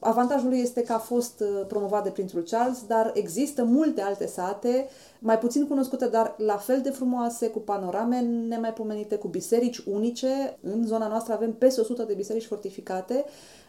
Avantajul 0.00 0.48
lui 0.48 0.58
este 0.58 0.82
că 0.82 0.92
a 0.92 0.98
fost 0.98 1.40
uh, 1.40 1.66
promovat 1.66 2.04
de 2.04 2.10
prințul 2.10 2.42
Charles, 2.42 2.84
dar 2.86 3.10
există 3.14 3.64
multe 3.64 4.00
alte 4.00 4.26
sate, 4.26 4.88
mai 5.18 5.38
puțin 5.38 5.66
cunoscute, 5.66 6.06
dar 6.06 6.34
la 6.38 6.56
fel 6.56 6.80
de 6.82 6.90
frumoase, 6.90 7.48
cu 7.48 7.58
panorame 7.58 8.20
nemaipomenite, 8.20 9.16
cu 9.16 9.28
biserici 9.28 9.78
unice. 9.78 10.58
În 10.62 10.86
zona 10.86 11.08
noastră 11.08 11.32
avem 11.32 11.52
peste 11.52 11.80
100 11.80 12.02
de 12.02 12.14
biserici 12.14 12.46
fortificate 12.46 13.24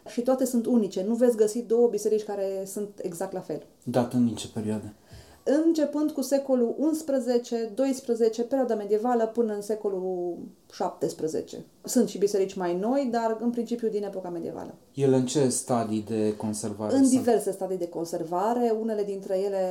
și 0.08 0.22
toate 0.22 0.46
sunt 0.46 0.66
unice. 0.66 1.04
Nu 1.08 1.14
veți 1.14 1.38
găsi 1.38 1.62
două 1.62 1.88
biserici 1.88 2.24
care 2.24 2.64
sunt 2.66 2.90
exact 3.02 3.34
la 3.34 3.40
fel. 3.40 3.64
Datând 3.84 4.26
din 4.26 4.36
ce 4.36 4.50
perioadă? 4.54 4.94
Începând 5.44 6.12
cu 6.12 6.22
secolul 6.22 6.76
11-12, 8.44 8.48
perioada 8.48 8.76
medievală, 8.76 9.28
până 9.28 9.54
în 9.54 9.62
secolul 9.62 10.38
17. 10.72 11.66
Sunt 11.84 12.10
și 12.10 12.18
biserici 12.18 12.54
mai 12.54 12.78
noi, 12.78 13.08
dar 13.12 13.38
în 13.42 13.50
principiu 13.50 13.88
din 13.88 14.04
epoca 14.04 14.30
medievală. 14.30 14.74
Ele 14.94 15.16
în 15.16 15.26
ce 15.26 15.50
stadii 15.50 16.06
de 16.08 16.36
conservare 16.36 16.96
În 16.96 17.06
sunt? 17.06 17.20
diverse 17.20 17.52
stadii 17.52 17.78
de 17.78 17.88
conservare, 17.88 18.76
unele 18.82 19.04
dintre 19.04 19.38
ele 19.40 19.66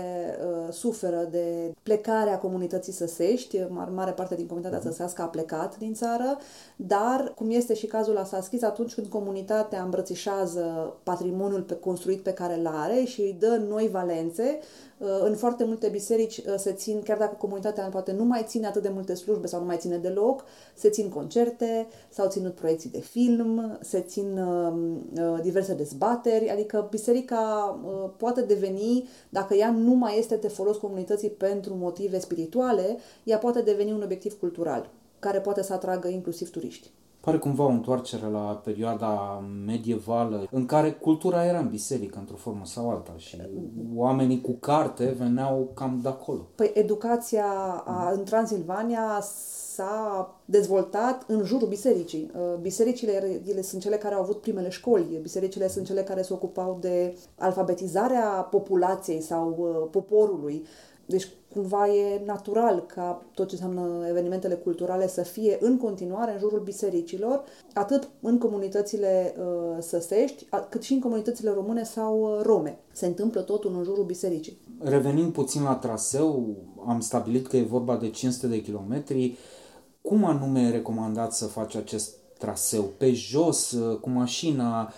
uh, 0.46 0.72
suferă 0.72 1.28
de 1.30 1.74
plecarea 1.82 2.38
comunității 2.38 2.92
săsești, 2.92 3.58
mar- 3.58 3.92
mare 3.94 4.10
parte 4.10 4.34
din 4.34 4.46
comunitatea 4.46 4.80
săsească 4.80 5.22
a 5.22 5.26
plecat 5.26 5.78
din 5.78 5.94
țară, 5.94 6.38
dar, 6.76 7.32
cum 7.36 7.50
este 7.50 7.74
și 7.74 7.86
cazul 7.86 8.14
la 8.14 8.24
Saschis, 8.24 8.62
atunci 8.62 8.94
când 8.94 9.06
comunitatea 9.06 9.82
îmbrățișează 9.82 10.96
patrimoniul 11.02 11.62
pe, 11.62 11.74
construit 11.74 12.20
pe 12.20 12.32
care 12.32 12.58
îl 12.58 12.66
are 12.66 13.04
și 13.04 13.20
îi 13.20 13.36
dă 13.38 13.60
noi 13.68 13.88
valențe, 13.88 14.58
uh, 14.98 15.08
în 15.24 15.36
foarte 15.36 15.64
multe 15.64 15.88
biserici 15.88 16.36
uh, 16.36 16.54
se 16.56 16.72
țin, 16.72 17.02
chiar 17.02 17.18
dacă 17.18 17.34
comunitatea 17.38 17.84
poate 17.84 18.12
nu 18.12 18.24
mai 18.24 18.44
ține 18.46 18.66
atât 18.66 18.82
de 18.82 18.90
multe 18.94 19.14
slujbe 19.14 19.46
sau 19.46 19.60
nu 19.60 19.66
mai 19.66 19.76
ține 19.76 19.96
deloc, 19.96 20.44
se 20.74 20.89
țin 20.90 21.08
concerte, 21.08 21.88
s-au 22.08 22.28
ținut 22.28 22.54
proiecții 22.54 22.90
de 22.90 23.00
film, 23.00 23.78
se 23.80 24.00
țin 24.00 24.38
uh, 24.38 24.72
uh, 25.20 25.40
diverse 25.42 25.74
dezbateri, 25.74 26.50
adică 26.50 26.86
biserica 26.90 27.80
uh, 27.84 28.10
poate 28.16 28.42
deveni, 28.42 29.08
dacă 29.28 29.54
ea 29.54 29.70
nu 29.70 29.92
mai 29.92 30.18
este 30.18 30.36
de 30.36 30.48
folos 30.48 30.76
comunității 30.76 31.30
pentru 31.30 31.74
motive 31.74 32.18
spirituale, 32.18 32.98
ea 33.24 33.38
poate 33.38 33.62
deveni 33.62 33.92
un 33.92 34.02
obiectiv 34.02 34.38
cultural 34.38 34.90
care 35.18 35.40
poate 35.40 35.62
să 35.62 35.72
atragă 35.72 36.08
inclusiv 36.08 36.50
turiști. 36.50 36.90
Pare 37.20 37.38
cumva 37.38 37.64
o 37.64 37.68
întoarcere 37.68 38.26
la 38.26 38.60
perioada 38.64 39.44
medievală 39.66 40.46
în 40.50 40.66
care 40.66 40.92
cultura 40.92 41.44
era 41.44 41.58
în 41.58 41.68
biserică 41.68 42.18
într-o 42.18 42.36
formă 42.36 42.64
sau 42.64 42.90
alta 42.90 43.12
și 43.16 43.36
oamenii 43.94 44.40
cu 44.40 44.52
carte 44.52 45.14
veneau 45.18 45.70
cam 45.74 45.98
de 46.02 46.08
acolo. 46.08 46.46
Păi 46.54 46.70
educația 46.74 47.46
a, 47.84 48.10
în 48.10 48.24
Transilvania 48.24 49.20
s-a 49.74 50.34
dezvoltat 50.44 51.24
în 51.26 51.44
jurul 51.44 51.68
bisericii. 51.68 52.30
Uh, 52.34 52.58
Bisericile 52.60 53.40
ele 53.46 53.62
sunt 53.62 53.82
cele 53.82 53.96
care 53.96 54.14
au 54.14 54.20
avut 54.20 54.40
primele 54.40 54.68
școli, 54.68 55.18
bisericile 55.22 55.68
sunt 55.68 55.86
cele 55.86 56.02
care 56.02 56.22
se 56.22 56.32
ocupau 56.32 56.78
de 56.80 57.16
alfabetizarea 57.38 58.26
populației 58.28 59.20
sau 59.20 59.56
uh, 59.58 59.88
poporului. 59.90 60.66
Deci 61.06 61.28
cumva 61.54 61.86
e 61.88 62.22
natural 62.24 62.84
ca 62.94 63.22
tot 63.34 63.48
ce 63.48 63.54
înseamnă 63.54 64.06
evenimentele 64.08 64.54
culturale 64.54 65.08
să 65.08 65.22
fie 65.22 65.56
în 65.60 65.76
continuare 65.76 66.32
în 66.32 66.38
jurul 66.38 66.60
bisericilor, 66.60 67.44
atât 67.74 68.08
în 68.20 68.38
comunitățile 68.38 69.34
uh, 69.38 69.76
săsești, 69.78 70.46
a- 70.50 70.66
cât 70.70 70.82
și 70.82 70.92
în 70.92 71.00
comunitățile 71.00 71.50
române 71.50 71.84
sau 71.84 72.20
uh, 72.20 72.42
rome. 72.42 72.78
Se 72.92 73.06
întâmplă 73.06 73.40
totul 73.40 73.74
în 73.76 73.82
jurul 73.84 74.04
bisericii. 74.04 74.58
Revenind 74.80 75.32
puțin 75.32 75.62
la 75.62 75.74
traseu, 75.74 76.56
am 76.86 77.00
stabilit 77.00 77.46
că 77.46 77.56
e 77.56 77.62
vorba 77.62 77.96
de 77.96 78.10
500 78.10 78.46
de 78.46 78.60
kilometri. 78.62 79.36
Cum 80.02 80.24
anume 80.24 80.60
e 80.60 80.70
recomandat 80.70 81.32
să 81.32 81.44
faci 81.46 81.74
acest 81.74 82.14
traseu? 82.38 82.82
Pe 82.82 83.12
jos, 83.12 83.76
cu 84.00 84.10
mașina, 84.10 84.92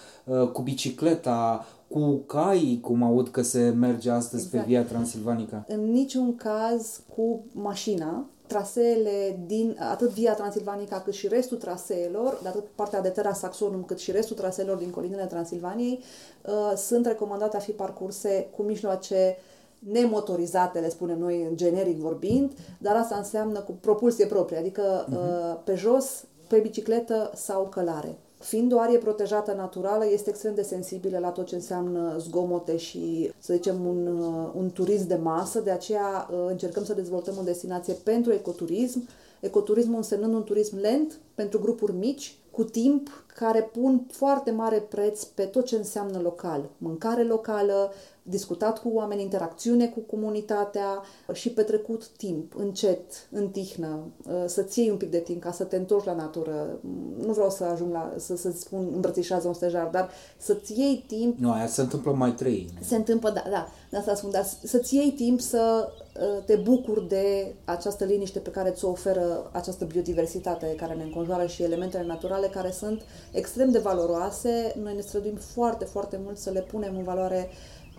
cu 0.53 0.63
bicicleta, 0.63 1.67
cu 1.93 2.23
cai, 2.27 2.79
cum 2.83 3.03
aud 3.03 3.29
că 3.29 3.43
se 3.43 3.69
merge 3.69 4.11
astăzi 4.11 4.45
Exact. 4.45 4.65
pe 4.65 4.71
Via 4.71 4.85
Transilvanica? 4.85 5.65
În 5.69 5.91
niciun 5.91 6.37
caz 6.37 7.01
cu 7.15 7.45
mașina. 7.53 8.27
Traseele 8.47 9.43
din 9.47 9.77
atât 9.91 10.11
Via 10.11 10.35
Transilvanica 10.35 11.01
cât 11.01 11.13
și 11.13 11.29
restul 11.29 11.57
traseelor, 11.57 12.39
de 12.43 12.49
atât 12.49 12.65
partea 12.75 13.01
de 13.01 13.09
Terra 13.09 13.33
Saxonum 13.33 13.83
cât 13.83 13.99
și 13.99 14.11
restul 14.11 14.37
traseelor 14.37 14.77
din 14.77 14.91
colinele 14.91 15.25
Transilvaniei, 15.25 16.01
uh, 16.47 16.77
sunt 16.77 17.07
recomandate 17.07 17.57
a 17.57 17.61
fi 17.61 17.71
parcurse 17.71 18.49
cu 18.57 18.63
mijloace 18.63 19.37
nemotorizate, 19.79 20.79
le 20.79 20.89
spunem 20.89 21.19
noi 21.19 21.47
în 21.49 21.57
generic 21.57 21.97
vorbind, 21.97 22.53
dar 22.79 22.97
asta 22.97 23.17
înseamnă 23.17 23.59
cu 23.59 23.73
propulsie 23.81 24.27
proprie, 24.27 24.59
adică 24.59 25.07
uh-huh. 25.09 25.65
pe 25.65 25.75
jos, 25.75 26.25
pe 26.49 26.59
bicicletă 26.59 27.31
sau 27.35 27.69
călare. 27.69 28.19
Fiind 28.43 28.73
o 28.73 28.79
arie 28.79 28.99
protejată 28.99 29.53
naturală, 29.53 30.07
este 30.13 30.31
extrem 30.31 30.55
de 30.55 30.63
sensibilă 30.63 31.19
la 31.19 31.31
tot 31.31 31.47
ce 31.47 31.55
înseamnă 31.55 32.17
zgomote 32.19 32.77
și, 32.77 33.33
să 33.39 33.55
zicem, 33.55 33.87
un, 33.87 34.07
uh, 34.07 34.51
un 34.55 34.71
turism 34.71 35.07
de 35.07 35.15
masă, 35.15 35.61
de 35.61 35.71
aceea 35.71 36.29
uh, 36.31 36.39
încercăm 36.49 36.85
să 36.85 36.95
dezvoltăm 36.95 37.35
o 37.39 37.43
destinație 37.43 37.95
pentru 37.95 38.33
ecoturism, 38.33 39.09
ecoturismul 39.41 39.97
însemnând 39.97 40.35
un 40.35 40.45
turism 40.45 40.77
lent 40.77 41.19
pentru 41.35 41.59
grupuri 41.59 41.93
mici, 41.93 42.37
cu 42.51 42.65
timp, 42.65 43.25
care 43.35 43.63
pun 43.63 44.07
foarte 44.11 44.51
mare 44.51 44.79
preț 44.79 45.25
pe 45.25 45.43
tot 45.43 45.65
ce 45.65 45.77
înseamnă 45.77 46.19
local. 46.19 46.71
Mâncare 46.79 47.23
locală, 47.23 47.93
discutat 48.23 48.79
cu 48.79 48.91
oameni, 48.93 49.23
interacțiune 49.23 49.87
cu 49.87 50.01
comunitatea 50.01 51.03
și 51.33 51.51
petrecut 51.51 52.09
timp, 52.09 52.55
încet, 52.57 53.29
în 53.31 53.49
tihnă, 53.49 53.99
uh, 54.27 54.45
să-ți 54.47 54.79
iei 54.79 54.91
un 54.91 54.97
pic 54.97 55.11
de 55.11 55.19
timp 55.19 55.43
ca 55.43 55.53
să 55.53 55.65
te 55.65 55.77
întorci 55.77 56.05
la 56.05 56.15
natură. 56.15 56.79
Nu 57.19 57.33
vreau 57.33 57.51
să 57.51 57.65
ajung 57.65 57.93
la, 57.93 58.13
să, 58.17 58.37
să 58.37 58.51
spun 58.51 58.91
îmbrățișează 58.95 59.49
un 59.49 59.55
stejar, 59.55 59.87
dar 59.87 60.11
să-ți 60.37 60.81
iei 60.81 61.05
timp... 61.07 61.39
Nu, 61.39 61.53
aia 61.53 61.67
se 61.67 61.81
întâmplă 61.81 62.13
mai 62.13 62.33
trei. 62.33 62.69
Se 62.81 62.97
întâmplă, 62.97 63.31
da, 63.31 63.43
da, 63.51 63.69
de 63.91 63.97
asta 63.97 64.15
spun, 64.15 64.31
dar 64.31 64.45
să-ți 64.63 64.95
iei 64.97 65.11
timp 65.11 65.41
să 65.41 65.89
uh, 66.15 66.45
te 66.45 66.57
bucuri 66.57 67.09
de 67.09 67.55
această 67.65 68.05
liniște 68.05 68.39
pe 68.39 68.51
care 68.51 68.71
ți-o 68.71 68.89
oferă 68.89 69.51
această 69.53 69.85
biodiversitate 69.85 70.75
care 70.77 70.95
ne 70.95 71.03
înconjoară 71.03 71.47
și 71.47 71.63
elementele 71.63 72.07
naturale 72.07 72.47
care 72.47 72.71
sunt 72.71 73.03
extrem 73.33 73.71
de 73.71 73.79
valoroase. 73.79 74.75
Noi 74.83 74.95
ne 74.95 75.01
străduim 75.01 75.37
foarte, 75.37 75.85
foarte 75.85 76.21
mult 76.25 76.39
să 76.39 76.51
le 76.51 76.61
punem 76.61 76.97
în 76.97 77.03
valoare 77.03 77.51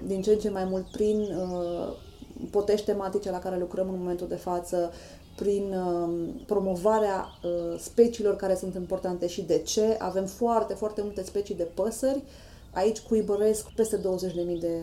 din 0.05 0.21
ce 0.21 0.31
în 0.31 0.39
ce 0.39 0.49
mai 0.49 0.63
mult 0.63 0.91
prin 0.91 1.19
uh, 1.19 1.95
potești 2.51 2.85
tematice 2.85 3.31
la 3.31 3.39
care 3.39 3.57
lucrăm 3.57 3.89
în 3.89 3.97
momentul 3.97 4.27
de 4.27 4.35
față, 4.35 4.91
prin 5.35 5.73
uh, 5.73 6.29
promovarea 6.45 7.25
uh, 7.43 7.79
speciilor 7.79 8.35
care 8.35 8.55
sunt 8.55 8.75
importante 8.75 9.27
și 9.27 9.41
de 9.41 9.57
ce. 9.57 9.95
Avem 9.99 10.25
foarte, 10.25 10.73
foarte 10.73 11.01
multe 11.01 11.23
specii 11.23 11.55
de 11.55 11.67
păsări. 11.73 12.23
Aici 12.73 12.99
cuibăresc 12.99 13.71
peste 13.75 13.97
20.000 13.97 14.03
de, 14.59 14.81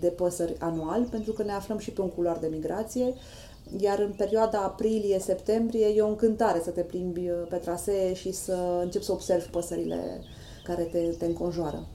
de 0.00 0.08
păsări 0.08 0.56
anual, 0.58 1.04
pentru 1.10 1.32
că 1.32 1.42
ne 1.42 1.52
aflăm 1.52 1.78
și 1.78 1.90
pe 1.90 2.00
un 2.00 2.08
culoar 2.08 2.38
de 2.38 2.48
migrație. 2.50 3.14
Iar 3.76 3.98
în 3.98 4.12
perioada 4.16 4.58
aprilie-septembrie 4.58 5.86
e 5.86 6.00
o 6.02 6.08
încântare 6.08 6.60
să 6.64 6.70
te 6.70 6.82
plimbi 6.82 7.28
uh, 7.28 7.46
pe 7.48 7.56
trasee 7.56 8.14
și 8.14 8.32
să 8.32 8.80
începi 8.82 9.04
să 9.04 9.12
observi 9.12 9.48
păsările 9.48 10.22
care 10.64 10.82
te, 10.82 10.98
te 11.18 11.24
înconjoară. 11.24 11.86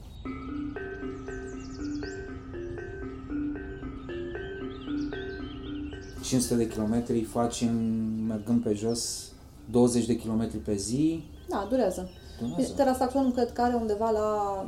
500 6.24 6.54
de 6.54 6.68
kilometri 6.68 7.22
faci 7.22 7.60
în, 7.60 8.26
mergând 8.26 8.62
pe 8.62 8.72
jos 8.72 9.32
20 9.70 10.06
de 10.06 10.16
kilometri 10.16 10.58
pe 10.58 10.74
zi. 10.74 11.24
Da, 11.48 11.66
durează. 11.70 12.08
durează. 12.40 12.72
Terasaxon 12.76 13.32
cred 13.32 13.52
că 13.52 13.60
are 13.60 13.74
undeva 13.74 14.10
la, 14.10 14.66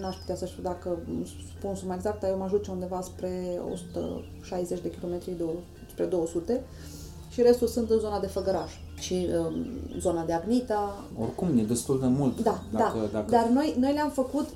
n-aș 0.00 0.16
putea 0.16 0.34
să 0.34 0.46
știu 0.46 0.62
dacă 0.62 0.98
spun 1.56 1.74
suma 1.74 1.94
exact, 1.94 2.20
dar 2.20 2.30
eu 2.30 2.36
mă 2.36 2.44
ajut 2.44 2.66
undeva 2.66 3.00
spre 3.00 3.60
160 3.72 4.80
de 4.80 4.90
kilometri, 4.90 5.36
spre 5.94 6.04
200 6.04 6.60
și 7.28 7.42
restul 7.42 7.68
sunt 7.68 7.90
în 7.90 7.98
zona 7.98 8.20
de 8.20 8.26
Făgăraș 8.26 8.72
și 8.98 9.28
um, 9.38 9.54
zona 9.98 10.24
de 10.24 10.32
Agnita. 10.32 11.04
Oricum, 11.20 11.58
e 11.58 11.62
destul 11.62 12.00
de 12.00 12.06
mult. 12.06 12.42
Da, 12.42 12.62
dacă, 12.72 12.98
da. 12.98 13.06
Dacă... 13.12 13.30
Dar 13.30 13.48
noi, 13.48 13.74
noi 13.78 13.92
le-am 13.92 14.10
făcut, 14.10 14.48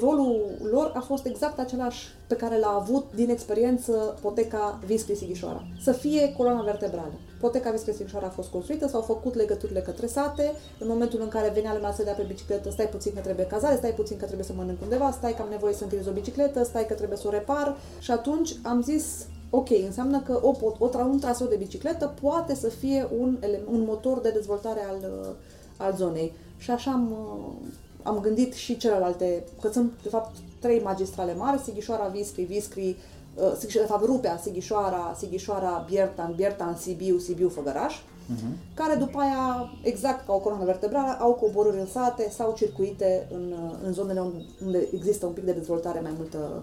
rolul 0.00 0.40
lor 0.70 0.92
a 0.94 1.00
fost 1.00 1.26
exact 1.26 1.58
același 1.58 2.06
pe 2.26 2.34
care 2.34 2.58
l-a 2.58 2.78
avut 2.80 3.04
din 3.14 3.30
experiență 3.30 3.92
Poteca 4.20 4.78
Viscri 4.86 5.16
Sighișoara. 5.16 5.66
Să 5.80 5.92
fie 5.92 6.32
coloana 6.36 6.62
vertebrală. 6.62 7.12
Poteca 7.40 7.70
Viscri 7.70 7.92
Sighișoara 7.92 8.26
a 8.26 8.30
fost 8.30 8.48
construită, 8.48 8.88
s-au 8.88 9.00
făcut 9.00 9.34
legăturile 9.34 9.80
către 9.80 10.06
sate, 10.06 10.52
în 10.78 10.88
momentul 10.88 11.20
în 11.22 11.28
care 11.28 11.52
venea 11.54 11.74
lumea 11.74 11.92
să 11.92 12.02
dea 12.02 12.12
pe 12.12 12.24
bicicletă, 12.28 12.70
stai 12.70 12.88
puțin 12.88 13.12
că 13.14 13.20
trebuie 13.20 13.46
cazare, 13.46 13.76
stai 13.76 13.94
puțin 13.94 14.16
că 14.16 14.24
trebuie 14.24 14.46
să 14.46 14.52
mănânc 14.56 14.82
undeva, 14.82 15.10
stai 15.10 15.34
că 15.34 15.42
am 15.42 15.48
nevoie 15.50 15.74
să 15.74 15.82
închiriez 15.82 16.06
o 16.06 16.12
bicicletă, 16.12 16.64
stai 16.64 16.86
că 16.86 16.94
trebuie 16.94 17.18
să 17.18 17.26
o 17.26 17.30
repar 17.30 17.76
și 17.98 18.10
atunci 18.10 18.56
am 18.62 18.82
zis 18.82 19.26
ok, 19.50 19.68
înseamnă 19.86 20.20
că 20.20 20.40
o, 20.42 20.54
o, 20.60 20.72
o, 20.78 20.98
un 20.98 21.18
traseu 21.18 21.46
de 21.46 21.56
bicicletă 21.56 22.14
poate 22.20 22.54
să 22.54 22.68
fie 22.68 23.08
un, 23.18 23.38
un 23.70 23.84
motor 23.86 24.20
de 24.20 24.30
dezvoltare 24.30 24.80
al, 24.88 24.96
uh, 25.20 25.34
al 25.76 25.94
zonei. 25.96 26.32
Și 26.56 26.70
așa 26.70 26.90
am, 26.90 27.10
uh, 27.10 27.68
am 28.02 28.18
gândit 28.20 28.52
și 28.54 28.76
celelalte, 28.76 29.44
că 29.60 29.68
sunt 29.72 29.92
de 30.02 30.08
fapt 30.08 30.36
trei 30.60 30.80
magistrale 30.80 31.34
mari, 31.34 31.60
Sighișoara, 31.60 32.06
Viscri, 32.06 32.42
Viscri, 32.42 32.96
uh, 33.34 33.72
de 33.72 33.84
fapt 33.86 34.04
Rupea, 34.04 34.38
Sighișoara, 34.42 35.14
Sighișoara, 35.18 35.84
Biertan, 35.88 36.32
Biertan, 36.36 36.76
Sibiu, 36.76 37.18
Sibiu, 37.18 37.48
Făgăraș, 37.48 37.96
uh-huh. 37.96 38.74
care 38.74 38.94
după 38.94 39.18
aia, 39.18 39.70
exact 39.82 40.26
ca 40.26 40.32
o 40.32 40.38
coloană 40.38 40.64
vertebrală, 40.64 41.16
au 41.20 41.32
coborâri 41.32 41.80
în 41.80 41.86
sate 41.86 42.30
sau 42.30 42.54
circuite 42.56 43.28
în, 43.32 43.54
în 43.84 43.92
zonele 43.92 44.20
unde 44.64 44.88
există 44.92 45.26
un 45.26 45.32
pic 45.32 45.44
de 45.44 45.52
dezvoltare 45.52 46.00
mai 46.00 46.12
multă 46.16 46.62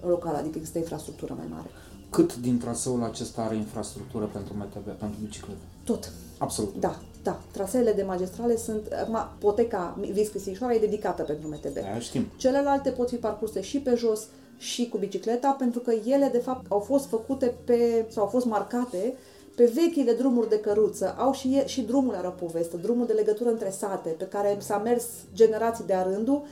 locală, 0.00 0.36
adică 0.36 0.58
există 0.58 0.78
infrastructură 0.78 1.34
mai 1.36 1.46
mare. 1.50 1.68
Cât 2.16 2.36
din 2.36 2.58
traseul 2.58 3.02
acesta 3.02 3.42
are 3.42 3.56
infrastructură 3.56 4.30
pentru 4.32 4.54
MTB, 4.56 4.98
pentru 4.98 5.18
bicicletă? 5.22 5.60
Tot. 5.84 6.12
Absolut. 6.38 6.74
Da, 6.80 6.98
da. 7.22 7.40
Traseele 7.52 7.92
de 7.92 8.02
magistrale 8.02 8.56
sunt... 8.56 8.92
Acum, 9.00 9.18
poteca 9.38 9.98
Viscă 10.12 10.38
Sighișoara 10.38 10.74
e 10.74 10.78
dedicată 10.78 11.22
pentru 11.22 11.48
MTB. 11.48 11.76
Aia 11.76 11.98
știm. 11.98 12.26
Celelalte 12.36 12.90
pot 12.90 13.08
fi 13.08 13.16
parcurse 13.16 13.60
și 13.60 13.78
pe 13.78 13.94
jos 13.94 14.26
și 14.56 14.88
cu 14.88 14.98
bicicleta, 14.98 15.50
pentru 15.58 15.80
că 15.80 15.92
ele, 16.04 16.28
de 16.32 16.38
fapt, 16.38 16.66
au 16.68 16.78
fost 16.78 17.06
făcute 17.06 17.54
pe... 17.64 18.06
sau 18.08 18.22
au 18.22 18.28
fost 18.28 18.46
marcate 18.46 19.14
pe 19.56 19.72
vechile 19.74 20.12
drumuri 20.12 20.48
de 20.48 20.60
căruță. 20.60 21.14
Au 21.18 21.32
și, 21.32 21.62
și 21.66 21.80
drumul 21.80 22.14
are 22.14 22.26
o 22.26 22.30
poveste, 22.30 22.76
drumul 22.76 23.06
de 23.06 23.12
legătură 23.12 23.50
între 23.50 23.70
sate, 23.70 24.08
pe 24.08 24.24
care 24.24 24.56
s-a 24.60 24.78
mers 24.78 25.04
generații 25.34 25.86
de-a 25.86 26.02
rândul, 26.02 26.42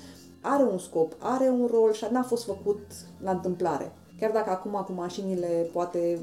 are 0.40 0.62
un 0.62 0.78
scop, 0.78 1.12
are 1.18 1.48
un 1.48 1.68
rol 1.72 1.92
și 1.92 2.06
n-a 2.10 2.22
fost 2.22 2.44
făcut 2.44 2.80
la 3.22 3.30
întâmplare. 3.30 3.92
Chiar 4.24 4.32
dacă 4.32 4.50
acum 4.50 4.84
cu 4.86 4.92
mașinile 4.92 5.68
poate 5.72 6.18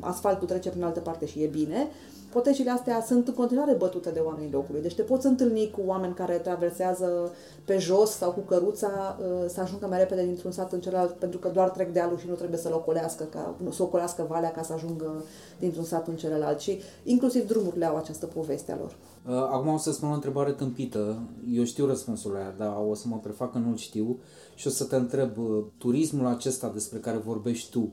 asfaltul 0.00 0.46
trece 0.46 0.68
prin 0.68 0.82
altă 0.82 1.00
parte 1.00 1.26
și 1.26 1.42
e 1.42 1.46
bine, 1.46 1.88
potecile 2.30 2.70
astea 2.70 3.02
sunt 3.06 3.28
în 3.28 3.34
continuare 3.34 3.72
bătute 3.72 4.10
de 4.10 4.18
oamenii 4.18 4.52
locului. 4.52 4.80
Deci 4.80 4.94
te 4.94 5.02
poți 5.02 5.26
întâlni 5.26 5.70
cu 5.70 5.80
oameni 5.86 6.14
care 6.14 6.34
traversează 6.34 7.32
pe 7.64 7.78
jos 7.78 8.10
sau 8.10 8.30
cu 8.30 8.40
căruța 8.40 9.18
uh, 9.20 9.48
să 9.48 9.60
ajungă 9.60 9.86
mai 9.86 9.98
repede 9.98 10.24
dintr-un 10.24 10.50
sat 10.50 10.72
în 10.72 10.80
celălalt 10.80 11.10
pentru 11.10 11.38
că 11.38 11.48
doar 11.48 11.68
trec 11.68 11.92
dealul 11.92 12.18
și 12.18 12.28
nu 12.28 12.34
trebuie 12.34 12.58
să-l 12.58 12.72
ocolească, 12.72 13.24
ca, 13.24 13.54
să 13.70 13.82
ocolească 13.82 14.26
valea 14.28 14.50
ca 14.50 14.62
să 14.62 14.72
ajungă 14.72 15.24
dintr-un 15.58 15.84
sat 15.84 16.08
în 16.08 16.16
celălalt. 16.16 16.60
Și 16.60 16.80
inclusiv 17.04 17.46
drumurile 17.46 17.86
au 17.86 17.96
această 17.96 18.26
poveste 18.26 18.72
a 18.72 18.76
lor. 18.76 18.96
Uh, 19.28 19.34
acum 19.34 19.72
o 19.72 19.76
să 19.76 19.92
spun 19.92 20.10
o 20.10 20.14
întrebare 20.14 20.52
tâmpită. 20.52 21.18
Eu 21.52 21.64
știu 21.64 21.86
răspunsul 21.86 22.32
la 22.32 22.38
ea, 22.38 22.54
dar 22.58 22.76
o 22.90 22.94
să 22.94 23.08
mă 23.08 23.18
prefac 23.22 23.52
că 23.52 23.58
nu-l 23.58 23.76
știu 23.76 24.18
și 24.54 24.66
o 24.66 24.70
să 24.70 24.84
te 24.84 24.96
întreb, 24.96 25.38
uh, 25.38 25.64
turismul 25.78 26.26
acesta 26.26 26.70
despre 26.74 26.98
care 26.98 27.16
vorbești 27.16 27.70
tu, 27.70 27.92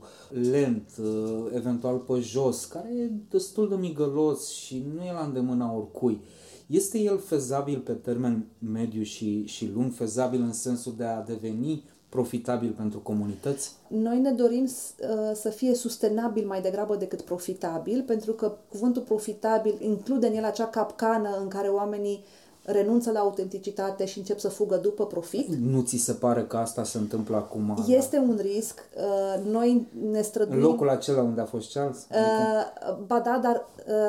lent, 0.50 0.90
uh, 1.00 1.46
eventual 1.54 1.96
pe 1.96 2.20
jos, 2.20 2.64
care 2.64 2.88
e 2.96 3.10
destul 3.30 3.68
de 3.68 3.74
migălos 3.74 4.27
și 4.34 4.84
nu 4.94 5.04
e 5.04 5.12
la 5.12 5.24
îndemâna 5.24 5.72
oricui, 5.72 6.20
este 6.66 6.98
el 6.98 7.18
fezabil 7.18 7.78
pe 7.78 7.92
termen 7.92 8.46
mediu 8.58 9.02
și, 9.02 9.46
și 9.46 9.70
lung, 9.74 9.92
fezabil 9.92 10.40
în 10.40 10.52
sensul 10.52 10.94
de 10.96 11.04
a 11.04 11.22
deveni 11.22 11.84
profitabil 12.08 12.70
pentru 12.76 12.98
comunități? 12.98 13.72
Noi 13.88 14.18
ne 14.18 14.30
dorim 14.30 14.62
uh, 14.64 15.30
să 15.34 15.48
fie 15.48 15.74
sustenabil 15.74 16.46
mai 16.46 16.60
degrabă 16.60 16.96
decât 16.96 17.20
profitabil, 17.20 18.02
pentru 18.06 18.32
că 18.32 18.56
cuvântul 18.68 19.02
profitabil 19.02 19.74
include 19.80 20.26
în 20.26 20.34
el 20.34 20.44
acea 20.44 20.66
capcană 20.66 21.38
în 21.40 21.48
care 21.48 21.68
oamenii 21.68 22.24
renunță 22.70 23.10
la 23.10 23.18
autenticitate 23.18 24.04
și 24.04 24.18
încep 24.18 24.38
să 24.38 24.48
fugă 24.48 24.76
după 24.76 25.06
profit. 25.06 25.48
Nu 25.48 25.82
ți 25.82 25.96
se 25.96 26.12
pare 26.12 26.44
că 26.44 26.56
asta 26.56 26.84
se 26.84 26.98
întâmplă 26.98 27.36
acum? 27.36 27.84
Este 27.86 28.18
un 28.18 28.38
risc. 28.42 28.88
Uh, 28.96 29.44
noi 29.50 29.86
ne 30.10 30.22
străduim... 30.22 30.62
În 30.62 30.66
locul 30.66 30.88
acela 30.88 31.22
unde 31.22 31.40
a 31.40 31.44
fost 31.44 31.72
Charles? 31.72 32.06
Uh, 32.10 32.16
adică... 32.16 33.02
Ba 33.06 33.20
da, 33.20 33.40
dar 33.42 33.66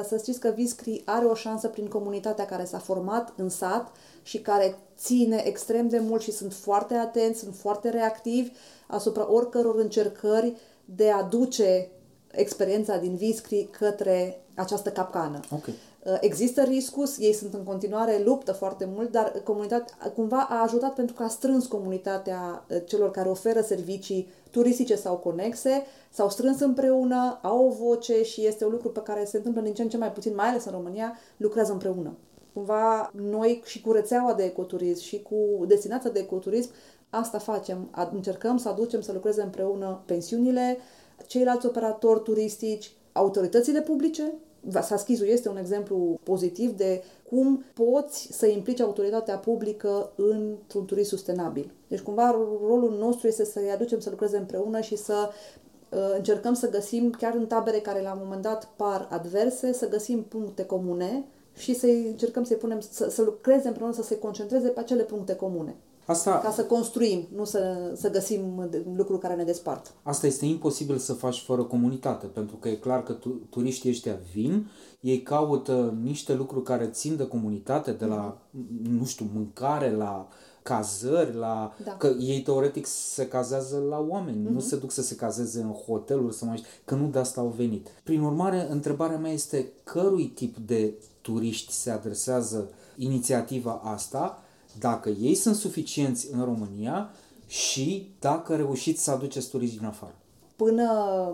să 0.07 0.17
știți 0.17 0.39
că 0.39 0.51
Viscri 0.55 1.01
are 1.05 1.25
o 1.25 1.33
șansă 1.33 1.67
prin 1.67 1.87
comunitatea 1.87 2.45
care 2.45 2.65
s-a 2.65 2.77
format 2.77 3.33
în 3.35 3.49
sat 3.49 3.91
și 4.23 4.39
care 4.39 4.77
ține 4.97 5.41
extrem 5.45 5.87
de 5.87 5.99
mult 5.99 6.21
și 6.21 6.31
sunt 6.31 6.53
foarte 6.53 6.93
atenți, 6.93 7.39
sunt 7.39 7.55
foarte 7.55 7.89
reactivi 7.89 8.51
asupra 8.87 9.33
oricăror 9.33 9.79
încercări 9.79 10.53
de 10.85 11.09
a 11.09 11.23
duce 11.23 11.89
experiența 12.31 12.97
din 12.97 13.15
Viscri 13.15 13.69
către 13.79 14.41
această 14.55 14.89
capcană. 14.89 15.39
Okay. 15.51 15.73
Uh, 16.03 16.17
există 16.19 16.63
riscus, 16.63 17.17
ei 17.17 17.33
sunt 17.33 17.53
în 17.53 17.63
continuare, 17.63 18.21
luptă 18.25 18.51
foarte 18.51 18.89
mult, 18.95 19.11
dar 19.11 19.31
comunitatea 19.43 20.11
cumva 20.11 20.47
a 20.49 20.61
ajutat 20.61 20.93
pentru 20.93 21.15
că 21.15 21.23
a 21.23 21.27
strâns 21.27 21.65
comunitatea 21.65 22.65
uh, 22.69 22.77
celor 22.85 23.11
care 23.11 23.29
oferă 23.29 23.61
servicii 23.61 24.29
turistice 24.51 24.95
sau 24.95 25.17
conexe, 25.17 25.83
s-au 26.09 26.29
strâns 26.29 26.59
împreună, 26.59 27.39
au 27.41 27.65
o 27.65 27.71
voce 27.71 28.23
și 28.23 28.45
este 28.45 28.65
un 28.65 28.71
lucru 28.71 28.89
pe 28.89 29.01
care 29.01 29.25
se 29.25 29.37
întâmplă 29.37 29.61
din 29.61 29.73
ce 29.73 29.81
în 29.81 29.89
ce 29.89 29.97
mai 29.97 30.11
puțin, 30.11 30.35
mai 30.35 30.47
ales 30.47 30.65
în 30.65 30.71
România, 30.71 31.17
lucrează 31.37 31.71
împreună. 31.71 32.17
Cumva 32.53 33.11
noi 33.13 33.61
și 33.65 33.81
cu 33.81 33.91
rețeaua 33.91 34.33
de 34.33 34.43
ecoturism 34.43 35.03
și 35.03 35.21
cu 35.21 35.65
destinația 35.65 36.09
de 36.09 36.19
ecoturism, 36.19 36.69
asta 37.09 37.37
facem. 37.37 37.89
Încercăm 38.11 38.57
să 38.57 38.69
aducem 38.69 39.01
să 39.01 39.11
lucreze 39.11 39.41
împreună 39.41 40.03
pensiunile, 40.05 40.77
ceilalți 41.27 41.65
operatori 41.65 42.23
turistici, 42.23 42.91
autoritățile 43.11 43.81
publice. 43.81 44.33
Saschizul 44.81 45.27
este 45.27 45.49
un 45.49 45.57
exemplu 45.57 46.19
pozitiv 46.23 46.71
de 46.71 47.03
cum 47.29 47.63
poți 47.73 48.27
să 48.31 48.47
implici 48.47 48.79
autoritatea 48.79 49.37
publică 49.37 50.11
într-un 50.15 50.85
turism 50.85 51.09
sustenabil. 51.09 51.71
Deci, 51.87 51.99
cumva, 51.99 52.31
rolul 52.67 52.95
nostru 52.99 53.27
este 53.27 53.45
să-i 53.45 53.71
aducem 53.71 53.99
să 53.99 54.09
lucreze 54.09 54.37
împreună 54.37 54.79
și 54.79 54.95
să 54.95 55.29
uh, 55.89 55.99
încercăm 56.15 56.53
să 56.53 56.69
găsim, 56.69 57.09
chiar 57.09 57.33
în 57.35 57.47
tabere 57.47 57.79
care 57.79 58.01
la 58.01 58.13
un 58.13 58.19
moment 58.23 58.41
dat 58.41 58.69
par 58.75 59.07
adverse, 59.11 59.73
să 59.73 59.89
găsim 59.89 60.23
puncte 60.23 60.65
comune 60.65 61.25
și 61.55 61.73
să 61.73 61.85
încercăm 61.85 62.43
să-i 62.43 62.57
punem, 62.57 62.79
să, 62.79 63.09
să 63.09 63.21
lucreze 63.21 63.67
împreună, 63.67 63.93
să 63.93 64.03
se 64.03 64.19
concentreze 64.19 64.67
pe 64.67 64.79
acele 64.79 65.03
puncte 65.03 65.35
comune. 65.35 65.75
Asta, 66.09 66.39
Ca 66.39 66.51
să 66.51 66.63
construim, 66.63 67.27
nu 67.35 67.43
să, 67.43 67.91
să 67.95 68.09
găsim 68.11 68.69
lucruri 68.95 69.19
care 69.19 69.35
ne 69.35 69.43
despart. 69.43 69.93
asta 70.03 70.27
este 70.27 70.45
imposibil 70.45 70.97
să 70.97 71.13
faci 71.13 71.39
fără 71.39 71.63
comunitate, 71.63 72.25
pentru 72.25 72.55
că 72.55 72.69
e 72.69 72.75
clar 72.75 73.03
că 73.03 73.13
tu, 73.13 73.29
turiștii 73.29 73.89
ăștia 73.89 74.19
vin, 74.33 74.67
ei 74.99 75.21
caută 75.21 75.97
niște 76.01 76.33
lucruri 76.33 76.63
care 76.63 76.87
țin 76.87 77.15
de 77.15 77.27
comunitate, 77.27 77.91
de 77.91 78.05
la, 78.05 78.37
nu 78.89 79.05
știu, 79.05 79.29
mâncare, 79.33 79.91
la 79.91 80.27
cazări, 80.63 81.35
la... 81.35 81.73
Da. 81.83 81.91
că 81.91 82.07
ei 82.19 82.41
teoretic 82.41 82.85
se 82.85 83.27
cazează 83.27 83.83
la 83.89 84.05
oameni, 84.09 84.49
nu 84.51 84.59
se 84.59 84.75
duc 84.75 84.91
să 84.91 85.01
se 85.01 85.15
cazeze 85.15 85.61
în 85.61 85.71
hoteluri, 85.71 86.35
să 86.35 86.45
mai 86.45 86.63
că 86.85 86.95
nu 86.95 87.07
de 87.07 87.19
asta 87.19 87.41
au 87.41 87.53
venit. 87.57 87.87
Prin 88.03 88.21
urmare, 88.21 88.67
întrebarea 88.69 89.17
mea 89.17 89.31
este 89.31 89.71
cărui 89.83 90.25
tip 90.27 90.57
de 90.57 90.93
turiști 91.21 91.71
se 91.71 91.91
adresează 91.91 92.69
inițiativa 92.97 93.81
asta, 93.83 94.43
dacă 94.79 95.09
ei 95.09 95.35
sunt 95.35 95.55
suficienți 95.55 96.27
în 96.31 96.43
România 96.43 97.09
și 97.47 98.11
dacă 98.19 98.55
reușiți 98.55 99.03
să 99.03 99.11
aduceți 99.11 99.49
turiști 99.49 99.77
din 99.77 99.85
afară. 99.85 100.13
Până 100.55 100.85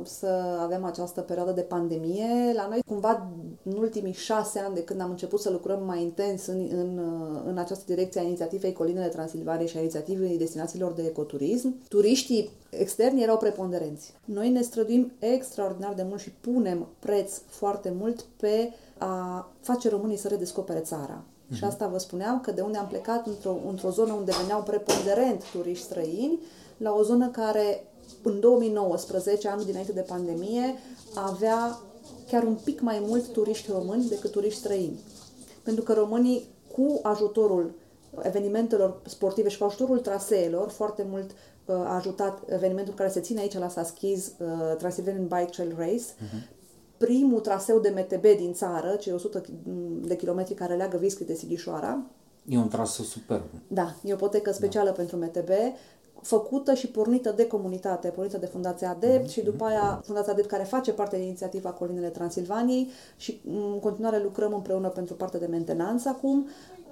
să 0.04 0.28
avem 0.62 0.84
această 0.84 1.22
perioadă 1.22 1.52
de 1.52 1.62
pandemie, 1.62 2.54
la 2.54 2.68
noi 2.70 2.80
cumva 2.88 3.32
în 3.64 3.78
ultimii 3.78 4.14
șase 4.14 4.60
ani 4.60 4.74
de 4.74 4.84
când 4.84 5.02
am 5.02 5.10
început 5.10 5.42
să 5.42 5.50
lucrăm 5.50 5.84
mai 5.86 6.02
intens 6.02 6.46
în, 6.46 6.70
în, 6.72 7.00
în 7.46 7.58
această 7.58 7.84
direcție 7.88 8.22
a 8.22 8.24
inițiativei 8.24 8.74
Colinele 8.74 9.08
Transilvaniei 9.08 9.68
și 9.68 9.78
a 9.78 9.80
inițiativei 9.80 10.38
destinațiilor 10.38 10.92
de 10.92 11.02
ecoturism, 11.02 11.76
turiștii 11.88 12.50
externi 12.70 13.24
erau 13.24 13.38
preponderenți. 13.38 14.14
Noi 14.26 14.50
ne 14.50 14.62
străduim 14.62 15.12
extraordinar 15.20 15.94
de 15.94 16.06
mult 16.08 16.22
și 16.22 16.32
punem 16.42 16.88
preț 17.00 17.42
foarte 17.48 17.94
mult 18.00 18.26
pe 18.38 18.74
a 18.98 19.48
face 19.62 19.90
românii 19.90 20.18
să 20.18 20.28
redescopere 20.28 20.80
țara. 20.80 21.24
Și 21.54 21.64
asta 21.64 21.88
vă 21.88 21.98
spuneam 21.98 22.40
că 22.40 22.52
de 22.52 22.62
unde 22.62 22.78
am 22.78 22.88
plecat 22.88 23.28
într-o, 23.28 23.58
într-o 23.68 23.90
zonă 23.90 24.14
unde 24.14 24.32
veneau 24.42 24.64
preponderent 24.64 25.44
turiști 25.52 25.86
străini, 25.86 26.40
la 26.78 26.94
o 26.94 27.04
zonă 27.04 27.28
care 27.30 27.88
în 28.22 28.40
2019, 28.40 29.48
anul 29.48 29.66
dinainte 29.66 29.92
de 29.92 30.02
pandemie, 30.02 30.74
avea 31.16 31.80
chiar 32.28 32.44
un 32.44 32.58
pic 32.64 32.82
mai 32.82 33.04
mult 33.08 33.28
turiști 33.28 33.72
români 33.72 34.08
decât 34.08 34.32
turiști 34.32 34.60
străini. 34.60 35.00
Pentru 35.64 35.84
că 35.84 35.94
românii, 35.94 36.48
cu 36.72 37.00
ajutorul 37.02 37.74
evenimentelor 38.22 39.02
sportive 39.06 39.50
și 39.50 39.58
cu 39.58 39.64
ajutorul 39.64 40.00
traseelor, 40.00 40.70
foarte 40.70 41.06
mult 41.10 41.32
uh, 41.32 41.76
a 41.76 41.96
ajutat 41.96 42.42
evenimentul 42.48 42.94
care 42.94 43.10
se 43.10 43.20
ține 43.20 43.40
aici 43.40 43.58
la 43.58 43.70
Saschiz, 43.70 44.32
uh, 44.38 44.76
Transylvanian 44.78 45.28
Bike 45.28 45.52
Trail 45.52 45.76
Race, 45.78 46.06
primul 47.06 47.40
traseu 47.40 47.80
de 47.80 47.94
MTB 47.96 48.38
din 48.38 48.54
țară, 48.54 48.96
cei 48.96 49.14
100 49.14 49.42
de 50.02 50.16
kilometri 50.16 50.54
care 50.54 50.76
leagă 50.76 50.98
Viscri 50.98 51.26
de 51.26 51.34
Sighișoara. 51.34 52.00
E 52.50 52.58
un 52.58 52.68
traseu 52.68 53.06
superb. 53.06 53.44
Da, 53.68 53.96
e 54.04 54.14
o 54.14 54.16
potecă 54.16 54.52
specială 54.52 54.90
da. 54.90 54.96
pentru 54.96 55.18
MTB, 55.18 55.50
făcută 56.22 56.74
și 56.74 56.88
pornită 56.88 57.34
de 57.36 57.48
comunitate, 57.48 58.08
pornită 58.08 58.38
de 58.38 58.46
Fundația 58.46 58.90
Adept 58.90 59.26
mm-hmm. 59.26 59.32
și 59.32 59.42
după 59.42 59.66
aia 59.66 60.02
Fundația 60.06 60.32
Adept 60.32 60.48
care 60.48 60.64
face 60.64 60.92
parte 60.92 61.16
din 61.16 61.26
inițiativa 61.26 61.70
Colinele 61.70 62.08
Transilvaniei 62.08 62.90
și 63.18 63.42
în 63.48 63.80
continuare 63.80 64.22
lucrăm 64.24 64.54
împreună 64.54 64.90
pentru 64.90 65.14
partea 65.14 65.40
de 65.40 65.46
mentenanță 65.46 66.10
acum, 66.10 66.48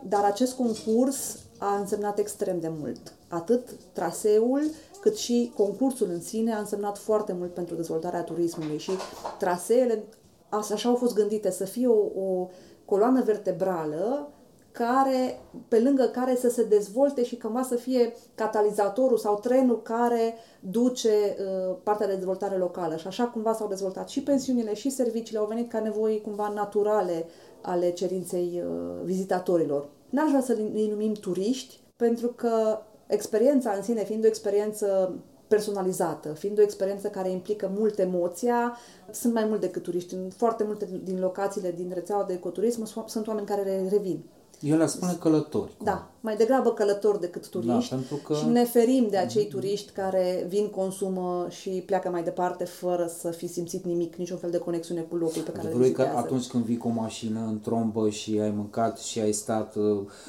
dar 0.07 0.23
acest 0.23 0.53
concurs 0.53 1.37
a 1.57 1.77
însemnat 1.77 2.19
extrem 2.19 2.59
de 2.59 2.71
mult. 2.79 3.13
Atât 3.27 3.69
traseul, 3.93 4.61
cât 5.03 5.15
și 5.17 5.51
concursul 5.55 6.09
în 6.09 6.21
sine 6.21 6.53
a 6.53 6.59
însemnat 6.59 6.97
foarte 6.97 7.33
mult 7.33 7.53
pentru 7.53 7.75
dezvoltarea 7.75 8.23
turismului 8.23 8.77
și 8.77 8.91
traseele 9.39 10.03
așa 10.49 10.89
au 10.89 10.95
fost 10.95 11.13
gândite 11.13 11.51
să 11.51 11.65
fie 11.65 11.87
o, 11.87 12.21
o 12.21 12.49
coloană 12.85 13.21
vertebrală 13.23 14.29
care, 14.71 15.41
pe 15.67 15.79
lângă 15.79 16.03
care 16.03 16.35
să 16.35 16.49
se 16.49 16.63
dezvolte 16.63 17.23
și 17.23 17.37
cumva 17.37 17.61
să 17.61 17.75
fie 17.75 18.13
catalizatorul 18.35 19.17
sau 19.17 19.39
trenul 19.39 19.81
care 19.81 20.33
duce 20.59 21.09
uh, 21.09 21.75
partea 21.83 22.07
de 22.07 22.15
dezvoltare 22.15 22.55
locală. 22.55 22.95
Și 22.95 23.07
așa 23.07 23.23
cumva 23.23 23.53
s-au 23.53 23.67
dezvoltat 23.67 24.09
și 24.09 24.23
pensiunile 24.23 24.73
și 24.73 24.89
serviciile, 24.89 25.39
au 25.39 25.45
venit 25.45 25.69
ca 25.69 25.79
nevoi 25.79 26.21
cumva 26.21 26.49
naturale 26.49 27.25
ale 27.61 27.91
cerinței 27.91 28.63
uh, 28.65 29.01
vizitatorilor. 29.03 29.89
N-aș 30.09 30.29
vrea 30.29 30.41
să 30.41 30.53
îi 30.73 30.87
numim 30.87 31.13
turiști, 31.13 31.79
pentru 31.95 32.27
că 32.27 32.79
experiența 33.07 33.71
în 33.71 33.83
sine, 33.83 34.03
fiind 34.03 34.23
o 34.23 34.27
experiență 34.27 35.15
personalizată, 35.47 36.33
fiind 36.33 36.59
o 36.59 36.61
experiență 36.61 37.07
care 37.07 37.29
implică 37.29 37.71
mult 37.77 37.99
emoția, 37.99 38.77
sunt 39.11 39.33
mai 39.33 39.45
mult 39.45 39.61
decât 39.61 39.83
turiști. 39.83 40.13
În 40.13 40.29
foarte 40.29 40.63
multe 40.63 41.01
din 41.03 41.19
locațiile 41.19 41.71
din 41.71 41.91
rețeaua 41.93 42.23
de 42.23 42.33
ecoturism 42.33 43.05
sunt 43.05 43.27
oameni 43.27 43.47
care 43.47 43.87
revin. 43.89 44.23
Eu 44.63 44.77
le 44.77 44.85
spune 44.87 45.13
călători. 45.19 45.71
Da, 45.83 46.07
mai 46.19 46.35
degrabă 46.35 46.73
călători 46.73 47.19
decât 47.19 47.49
turiști 47.49 47.89
Da, 47.89 47.95
pentru 47.95 48.15
că- 48.15 48.33
și 48.33 48.45
ne 48.45 48.63
ferim 48.63 49.07
de 49.09 49.17
acei 49.17 49.47
turiști 49.47 49.91
care 49.91 50.45
vin, 50.49 50.67
consumă 50.69 51.45
și 51.49 51.69
pleacă 51.69 52.09
mai 52.09 52.23
departe 52.23 52.63
fără 52.63 53.11
să 53.19 53.29
fi 53.29 53.47
simțit 53.47 53.85
nimic, 53.85 54.15
niciun 54.15 54.37
fel 54.37 54.49
de 54.51 54.57
conexiune 54.57 55.01
cu 55.01 55.15
locul 55.15 55.41
pe 55.41 55.51
care 55.51 55.59
îl 55.61 55.65
Adevărul 55.65 55.85
e 55.85 55.91
că 55.91 56.01
vizitează. 56.01 56.25
atunci 56.27 56.47
când 56.47 56.63
vii 56.63 56.77
cu 56.77 56.87
o 56.87 56.91
mașină 56.91 57.39
în 57.47 57.59
trombă 57.59 58.09
și 58.09 58.39
ai 58.39 58.51
mâncat 58.51 58.97
și 58.97 59.19
ai 59.19 59.31
stat 59.31 59.75
uh, 59.75 59.83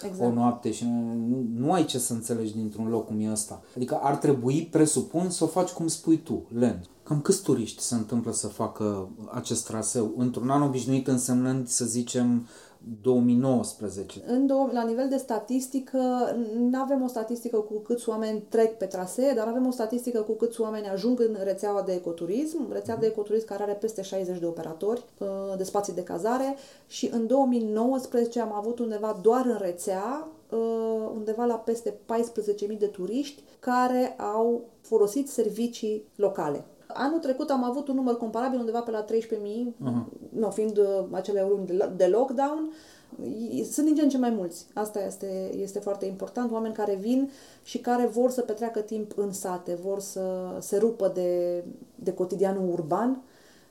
Exact. 0.05 0.31
o 0.31 0.33
noapte 0.35 0.71
și 0.73 0.85
nu, 0.85 1.13
nu, 1.29 1.45
nu 1.57 1.73
ai 1.73 1.85
ce 1.85 1.99
să 1.99 2.13
înțelegi 2.13 2.55
dintr-un 2.55 2.89
loc 2.89 3.07
cum 3.07 3.21
e 3.21 3.31
ăsta. 3.33 3.63
Adică 3.77 3.99
ar 4.03 4.17
trebui, 4.17 4.69
presupun, 4.71 5.31
să 5.31 5.45
o 5.45 5.47
faci 5.47 5.71
cum 5.71 5.87
spui 5.87 6.17
tu, 6.19 6.43
lent. 6.59 6.89
Cam 7.03 7.21
câți 7.21 7.43
turiști 7.43 7.83
se 7.83 7.95
întâmplă 7.95 8.33
să 8.33 8.47
facă 8.47 9.09
acest 9.31 9.67
traseu 9.67 10.13
într-un 10.17 10.51
an 10.51 10.63
obișnuit 10.63 11.07
însemnând, 11.09 11.69
să 11.69 11.85
zicem, 11.85 12.47
2019? 13.03 14.23
În 14.27 14.47
două, 14.47 14.69
la 14.73 14.83
nivel 14.83 15.09
de 15.09 15.17
statistică, 15.17 15.99
nu 16.59 16.79
avem 16.81 17.03
o 17.03 17.07
statistică 17.07 17.57
cu 17.57 17.79
câți 17.79 18.09
oameni 18.09 18.45
trec 18.49 18.79
pe 18.79 18.85
trasee, 18.85 19.33
dar 19.37 19.47
avem 19.47 19.67
o 19.67 19.71
statistică 19.71 20.21
cu 20.21 20.33
câți 20.33 20.61
oameni 20.61 20.89
ajung 20.89 21.21
în 21.21 21.37
rețeaua 21.43 21.83
de 21.83 21.93
ecoturism, 21.93 22.73
rețeaua 22.73 23.01
de 23.01 23.07
ecoturism 23.07 23.47
care 23.47 23.63
are 23.63 23.73
peste 23.73 24.03
60 24.03 24.39
de 24.39 24.47
operatori 24.47 25.05
uh, 25.19 25.29
de 25.57 25.65
spații 25.65 25.93
de 25.93 26.03
cazare 26.03 26.57
și 26.87 27.11
în 27.13 27.27
2019 27.27 28.41
am 28.41 28.53
avut 28.53 28.79
undeva 28.79 29.19
doar 29.23 29.47
în 29.47 29.59
rețea 29.61 30.29
uh, 30.51 30.59
undeva 31.15 31.45
la 31.45 31.55
peste 31.55 31.95
14.000 32.71 32.79
de 32.79 32.87
turiști 32.87 33.43
care 33.61 34.17
au 34.35 34.63
folosit 34.81 35.29
servicii 35.29 36.05
locale. 36.17 36.65
Anul 36.87 37.19
trecut 37.19 37.51
am 37.51 37.65
avut 37.65 37.89
un 37.89 37.95
număr 37.95 38.17
comparabil 38.17 38.59
undeva 38.59 38.81
pe 38.81 38.91
la 38.91 39.05
13.000, 39.05 39.09
uh-huh. 39.09 40.05
nu, 40.29 40.51
fiind 40.51 40.79
uh, 40.79 41.05
acele 41.11 41.47
luni 41.49 41.67
de, 41.67 41.91
de 41.97 42.07
lockdown, 42.07 42.73
i- 43.51 43.65
sunt 43.71 43.87
din 43.87 43.95
ce 43.95 44.03
în 44.03 44.09
ce 44.09 44.19
mai 44.19 44.31
mulți. 44.31 44.67
Asta 44.75 45.05
este, 45.05 45.51
este 45.57 45.79
foarte 45.79 46.05
important. 46.07 46.53
Oameni 46.53 46.75
care 46.75 46.95
vin 46.95 47.31
și 47.63 47.79
care 47.79 48.07
vor 48.07 48.31
să 48.31 48.41
petreacă 48.41 48.81
timp 48.81 49.13
în 49.17 49.33
sate, 49.33 49.79
vor 49.83 50.01
să 50.01 50.23
se 50.61 50.77
rupă 50.77 51.11
de, 51.15 51.65
de 51.95 52.13
cotidianul 52.13 52.71
urban, 52.73 53.23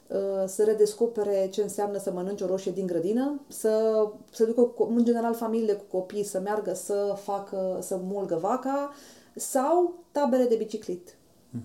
uh, 0.07 0.17
să 0.47 0.63
redescopere 0.63 1.47
ce 1.51 1.61
înseamnă 1.61 1.97
să 1.97 2.11
mănânce 2.11 2.43
o 2.43 2.47
roșie 2.47 2.71
din 2.71 2.85
grădină, 2.85 3.39
să 3.47 4.03
se 4.31 4.45
ducă, 4.45 4.61
cu- 4.61 4.91
în 4.95 5.03
general, 5.03 5.33
familiile 5.33 5.73
cu 5.73 5.83
copii 5.97 6.23
să 6.23 6.39
meargă 6.39 6.73
să 6.73 7.13
facă, 7.23 7.77
să 7.81 7.99
mulgă 8.03 8.37
vaca, 8.41 8.91
sau 9.35 9.93
tabere 10.11 10.43
de 10.45 10.55
biciclit. 10.55 11.15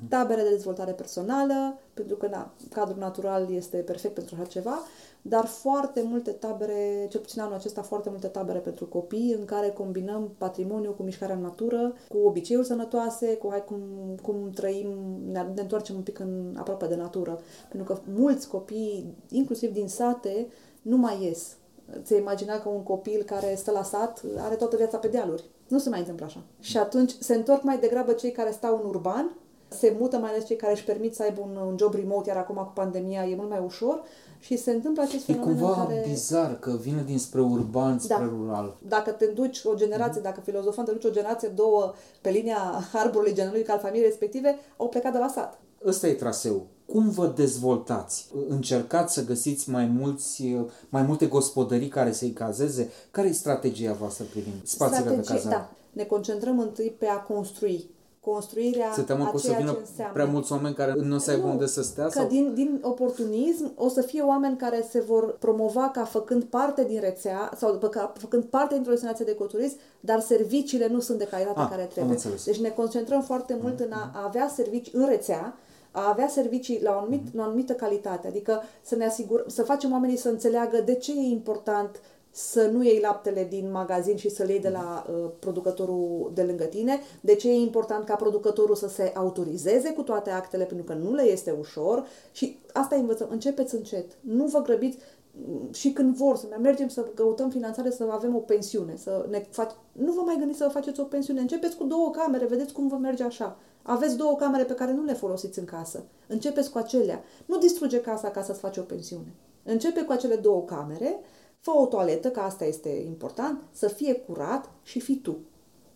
Tabere 0.08 0.42
de 0.42 0.48
dezvoltare 0.48 0.92
personală, 0.92 1.78
pentru 1.94 2.16
că 2.16 2.26
na, 2.26 2.54
cadrul 2.70 2.98
natural 2.98 3.52
este 3.52 3.76
perfect 3.76 4.14
pentru 4.14 4.34
așa 4.38 4.44
ceva, 4.44 4.78
dar 5.22 5.44
foarte 5.44 6.02
multe 6.02 6.30
tabere, 6.30 7.06
cel 7.10 7.20
puțin 7.20 7.40
anul 7.40 7.54
acesta, 7.54 7.82
foarte 7.82 8.10
multe 8.10 8.26
tabere 8.26 8.58
pentru 8.58 8.86
copii, 8.86 9.36
în 9.38 9.44
care 9.44 9.68
combinăm 9.68 10.30
patrimoniu 10.38 10.90
cu 10.90 11.02
mișcarea 11.02 11.34
în 11.34 11.40
natură, 11.40 11.94
cu 12.08 12.18
obiceiuri 12.18 12.66
sănătoase, 12.66 13.36
cu 13.36 13.48
hai 13.50 13.64
cum, 13.64 13.80
cum 14.22 14.50
trăim, 14.50 14.88
ne, 15.30 15.46
ne 15.54 15.60
întoarcem 15.60 15.96
un 15.96 16.02
pic 16.02 16.18
în 16.18 16.56
aproape 16.58 16.86
de 16.86 16.96
natură. 16.96 17.40
Pentru 17.68 17.94
că 17.94 18.00
mulți 18.14 18.48
copii, 18.48 19.14
inclusiv 19.30 19.72
din 19.72 19.88
sate, 19.88 20.46
nu 20.82 20.96
mai 20.96 21.22
ies. 21.22 21.56
Ți-ai 22.02 22.20
imagina 22.20 22.58
că 22.60 22.68
un 22.68 22.82
copil 22.82 23.22
care 23.22 23.54
stă 23.54 23.70
la 23.70 23.82
sat 23.82 24.22
are 24.38 24.54
toată 24.54 24.76
viața 24.76 24.98
pe 24.98 25.08
dealuri. 25.08 25.44
Nu 25.68 25.78
se 25.78 25.88
mai 25.88 25.98
întâmplă 25.98 26.24
așa. 26.24 26.42
Și 26.60 26.78
atunci 26.78 27.14
se 27.18 27.34
întorc 27.34 27.62
mai 27.62 27.78
degrabă 27.78 28.12
cei 28.12 28.32
care 28.32 28.50
stau 28.50 28.80
în 28.82 28.88
urban, 28.88 29.36
se 29.68 29.96
mută 29.98 30.16
mai 30.16 30.30
ales 30.30 30.46
cei 30.46 30.56
care 30.56 30.72
își 30.72 30.84
permit 30.84 31.14
să 31.14 31.22
aibă 31.22 31.40
un, 31.40 31.56
un 31.66 31.76
job 31.78 31.94
remote, 31.94 32.28
iar 32.28 32.38
acum 32.38 32.56
cu 32.56 32.72
pandemia 32.74 33.24
e 33.24 33.36
mult 33.36 33.48
mai 33.48 33.62
ușor 33.64 34.02
și 34.40 34.56
se 34.56 34.70
întâmplă 34.70 35.02
acest 35.02 35.28
E 35.28 35.32
fenomen 35.32 35.52
în 35.52 35.58
cumva 35.58 35.84
care... 35.84 36.04
bizar 36.08 36.58
că 36.58 36.76
vine 36.80 37.02
dinspre 37.06 37.40
urban 37.40 37.98
spre 37.98 38.16
Da. 38.18 38.24
rural. 38.24 38.76
Dacă 38.88 39.10
te 39.10 39.26
duci 39.26 39.60
o 39.64 39.74
generație, 39.74 40.20
dacă 40.20 40.40
filozofăm 40.40 40.84
te 40.84 40.92
duci 40.92 41.04
o 41.04 41.10
generație, 41.10 41.48
două 41.48 41.94
pe 42.20 42.30
linia 42.30 42.88
arborului 42.92 43.34
genului 43.34 43.62
ca 43.62 43.72
al 43.72 43.78
familiei 43.78 44.06
respective, 44.06 44.58
au 44.76 44.88
plecat 44.88 45.12
de 45.12 45.18
la 45.18 45.28
sat. 45.28 45.60
Ăsta 45.86 46.06
e 46.06 46.12
traseu. 46.12 46.66
Cum 46.86 47.10
vă 47.10 47.32
dezvoltați? 47.36 48.28
Încercați 48.48 49.14
să 49.14 49.24
găsiți 49.24 49.70
mai, 49.70 49.86
mulți, 49.86 50.56
mai 50.88 51.02
multe 51.02 51.26
gospodării 51.26 51.88
care 51.88 52.12
să-i 52.12 52.30
cazeze? 52.30 52.90
Care 53.10 53.28
e 53.28 53.32
strategia 53.32 53.92
voastră 53.92 54.24
privind 54.30 54.54
spațiile 54.64 55.00
Strategie, 55.00 55.32
de 55.32 55.34
cazare? 55.34 55.54
Da. 55.54 55.70
Ne 55.92 56.04
concentrăm 56.04 56.58
întâi 56.58 56.94
pe 56.98 57.06
a 57.06 57.16
construi 57.16 57.90
construirea 58.32 58.92
Se 58.94 59.02
temă 59.02 59.24
a 59.24 59.28
că 59.30 59.34
o 59.34 59.38
să 59.38 59.46
ceea 59.46 59.58
vină 59.58 59.70
ce 59.72 59.78
înseamnă. 59.80 60.12
prea 60.12 60.24
mulți 60.26 60.52
oameni 60.52 60.74
care 60.74 60.94
nu 61.02 61.14
o 61.14 61.18
să 61.18 61.30
aibă 61.30 61.46
Nu, 61.46 61.50
unde 61.52 61.66
să 61.66 61.82
stea? 61.82 62.04
Că 62.04 62.10
sau? 62.10 62.26
din, 62.28 62.54
din 62.54 62.78
oportunism 62.82 63.72
o 63.76 63.88
să 63.88 64.00
fie 64.02 64.22
oameni 64.22 64.56
care 64.56 64.86
se 64.90 65.00
vor 65.00 65.36
promova 65.38 65.88
ca 65.92 66.04
făcând 66.04 66.42
parte 66.44 66.84
din 66.84 67.00
rețea 67.00 67.50
sau 67.56 67.72
după 67.72 67.88
ca 67.88 68.12
făcând 68.18 68.44
parte 68.44 68.74
dintr-o 68.74 68.92
destinație 68.92 69.24
de 69.24 69.30
ecoturism, 69.30 69.76
dar 70.00 70.20
serviciile 70.20 70.86
nu 70.88 71.00
sunt 71.00 71.18
de 71.18 71.24
calitate 71.24 71.60
Ah, 71.60 71.68
care 71.70 71.82
am 71.82 71.88
trebuie. 71.88 72.12
înțeles. 72.14 72.44
Deci 72.44 72.60
ne 72.60 72.68
concentrăm 72.68 73.22
foarte 73.22 73.58
mult 73.62 73.80
în 73.80 73.92
a 73.92 74.22
avea 74.26 74.48
servicii 74.54 74.92
în 74.94 75.06
rețea, 75.06 75.56
a 75.90 76.08
avea 76.08 76.28
servicii 76.28 76.80
la 76.82 76.90
o, 76.94 76.98
anumit, 76.98 77.34
la 77.34 77.42
o 77.42 77.44
anumită 77.44 77.72
calitate, 77.72 78.26
adică 78.28 78.62
să 78.82 78.94
ne 78.96 79.06
asigurăm, 79.06 79.44
să 79.48 79.62
facem 79.62 79.92
oamenii 79.92 80.16
să 80.16 80.28
înțeleagă 80.28 80.80
de 80.84 80.94
ce 80.94 81.12
e 81.12 81.20
important 81.30 82.00
să 82.38 82.66
nu 82.72 82.82
iei 82.82 83.00
laptele 83.00 83.44
din 83.44 83.70
magazin 83.70 84.16
și 84.16 84.30
să-l 84.30 84.48
iei 84.48 84.60
de 84.60 84.68
la 84.68 85.06
uh, 85.10 85.30
producătorul 85.38 86.30
de 86.34 86.42
lângă 86.42 86.64
tine, 86.64 87.00
de 87.20 87.34
ce 87.34 87.50
e 87.50 87.54
important 87.54 88.04
ca 88.04 88.14
producătorul 88.14 88.74
să 88.74 88.88
se 88.88 89.12
autorizeze 89.14 89.92
cu 89.92 90.02
toate 90.02 90.30
actele, 90.30 90.64
pentru 90.64 90.86
că 90.86 90.94
nu 90.94 91.14
le 91.14 91.22
este 91.22 91.54
ușor 91.58 92.06
și 92.32 92.58
asta 92.72 92.96
învățăm, 92.96 93.28
începeți 93.30 93.74
încet, 93.74 94.10
nu 94.20 94.44
vă 94.44 94.62
grăbiți 94.62 94.98
mm, 95.32 95.72
și 95.72 95.92
când 95.92 96.16
vor 96.16 96.36
să 96.36 96.46
mai 96.48 96.58
mergem 96.60 96.88
să 96.88 97.00
căutăm 97.00 97.50
finanțare 97.50 97.90
să 97.90 98.06
avem 98.10 98.36
o 98.36 98.38
pensiune, 98.38 98.96
să 98.96 99.26
ne 99.30 99.46
fac... 99.50 99.76
nu 99.92 100.12
vă 100.12 100.20
mai 100.20 100.36
gândiți 100.38 100.58
să 100.58 100.64
vă 100.64 100.70
faceți 100.70 101.00
o 101.00 101.04
pensiune, 101.04 101.40
începeți 101.40 101.76
cu 101.76 101.84
două 101.84 102.10
camere, 102.10 102.46
vedeți 102.46 102.72
cum 102.72 102.88
vă 102.88 102.96
merge 102.96 103.22
așa. 103.22 103.56
Aveți 103.82 104.16
două 104.16 104.36
camere 104.36 104.64
pe 104.64 104.74
care 104.74 104.92
nu 104.92 105.04
le 105.04 105.14
folosiți 105.14 105.58
în 105.58 105.64
casă. 105.64 106.04
Începeți 106.26 106.70
cu 106.70 106.78
acelea. 106.78 107.22
Nu 107.46 107.58
distruge 107.58 108.00
casa 108.00 108.30
ca 108.30 108.42
să-ți 108.42 108.60
faci 108.60 108.76
o 108.76 108.82
pensiune. 108.82 109.34
Începe 109.64 110.02
cu 110.02 110.12
acele 110.12 110.36
două 110.36 110.62
camere, 110.62 111.20
fă 111.60 111.70
o 111.70 111.86
toaletă, 111.86 112.30
că 112.30 112.40
asta 112.40 112.64
este 112.64 112.88
important, 112.88 113.60
să 113.72 113.88
fie 113.88 114.14
curat 114.14 114.70
și 114.82 115.00
fii 115.00 115.16
tu. 115.16 115.38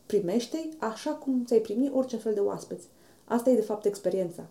Primește-i 0.07 0.77
așa 0.79 1.11
cum 1.11 1.45
ți-ai 1.45 1.61
primi 1.61 1.91
orice 1.95 2.17
fel 2.17 2.35
de 2.35 2.41
oaspeți. 2.41 2.87
Asta 3.25 3.51
e 3.51 3.55
de 3.55 3.61
fapt 3.61 3.85
experiența. 3.85 4.47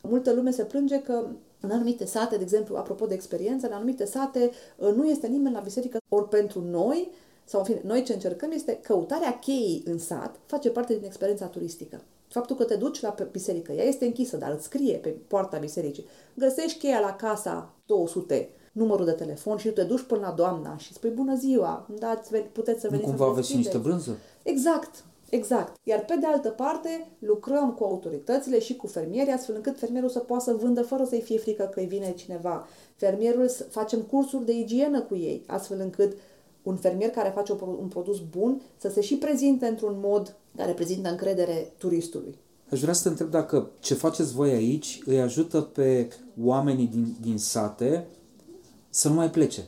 Multă 0.00 0.32
lume 0.32 0.50
se 0.50 0.64
plânge 0.64 1.02
că 1.02 1.26
în 1.60 1.70
anumite 1.70 2.04
sate, 2.04 2.36
de 2.36 2.42
exemplu, 2.42 2.76
apropo 2.76 3.06
de 3.06 3.14
experiență, 3.14 3.66
în 3.66 3.72
anumite 3.72 4.04
sate 4.04 4.50
uh, 4.76 4.92
nu 4.94 5.08
este 5.08 5.26
nimeni 5.26 5.54
la 5.54 5.60
biserică, 5.60 5.98
ori 6.08 6.28
pentru 6.28 6.60
noi, 6.60 7.10
sau 7.44 7.60
în 7.60 7.66
fine, 7.66 7.80
noi 7.84 8.02
ce 8.02 8.12
încercăm 8.12 8.50
este 8.50 8.78
căutarea 8.82 9.38
cheii 9.38 9.82
în 9.86 9.98
sat 9.98 10.40
face 10.46 10.70
parte 10.70 10.94
din 10.94 11.04
experiența 11.04 11.46
turistică. 11.46 12.02
Faptul 12.28 12.56
că 12.56 12.64
te 12.64 12.74
duci 12.74 13.00
la 13.00 13.14
biserică, 13.30 13.72
ea 13.72 13.84
este 13.84 14.04
închisă, 14.04 14.36
dar 14.36 14.52
îți 14.52 14.64
scrie 14.64 14.96
pe 14.96 15.08
poarta 15.08 15.58
bisericii. 15.58 16.06
Găsești 16.34 16.78
cheia 16.78 17.00
la 17.00 17.14
casa 17.14 17.74
200, 17.86 18.48
numărul 18.72 19.04
de 19.04 19.12
telefon 19.12 19.56
și 19.56 19.66
tu 19.66 19.72
te 19.72 19.82
duci 19.82 20.02
până 20.02 20.20
la 20.20 20.30
doamna 20.30 20.76
și 20.76 20.92
spui 20.92 21.10
bună 21.10 21.36
ziua, 21.36 21.86
dați, 21.98 22.36
puteți 22.36 22.80
să 22.80 22.86
Nu 22.86 22.96
veniți 22.96 23.08
cumva 23.08 23.24
să 23.24 23.30
aveți 23.30 23.50
și 23.50 23.56
niște 23.56 23.78
brânză? 23.78 24.16
Exact, 24.42 25.04
exact. 25.28 25.76
Iar 25.82 26.04
pe 26.04 26.16
de 26.20 26.26
altă 26.26 26.48
parte, 26.48 27.10
lucrăm 27.18 27.72
cu 27.72 27.84
autoritățile 27.84 28.60
și 28.60 28.76
cu 28.76 28.86
fermierii, 28.86 29.32
astfel 29.32 29.54
încât 29.54 29.78
fermierul 29.78 30.08
să 30.08 30.18
poată 30.18 30.44
să 30.44 30.56
vândă 30.60 30.82
fără 30.82 31.04
să-i 31.04 31.20
fie 31.20 31.38
frică 31.38 31.70
că 31.74 31.80
îi 31.80 31.86
vine 31.86 32.12
cineva. 32.12 32.66
Fermierul, 32.96 33.50
facem 33.70 34.00
cursuri 34.00 34.44
de 34.44 34.52
igienă 34.52 35.00
cu 35.00 35.16
ei, 35.16 35.44
astfel 35.46 35.80
încât 35.80 36.16
un 36.62 36.76
fermier 36.76 37.10
care 37.10 37.32
face 37.34 37.52
un 37.52 37.88
produs 37.88 38.18
bun 38.30 38.62
să 38.76 38.88
se 38.88 39.00
și 39.00 39.16
prezinte 39.16 39.66
într-un 39.66 39.96
mod 40.02 40.36
care 40.56 40.72
prezintă 40.72 41.08
încredere 41.10 41.72
turistului. 41.76 42.38
Aș 42.70 42.80
vrea 42.80 42.92
să 42.92 43.02
te 43.02 43.08
întreb 43.08 43.30
dacă 43.30 43.70
ce 43.80 43.94
faceți 43.94 44.32
voi 44.32 44.50
aici 44.50 45.00
îi 45.04 45.20
ajută 45.20 45.60
pe 45.60 46.08
oamenii 46.42 46.86
din, 46.86 47.16
din 47.20 47.38
sate 47.38 48.06
să 48.90 49.08
nu 49.08 49.14
mai 49.14 49.30
plece. 49.30 49.64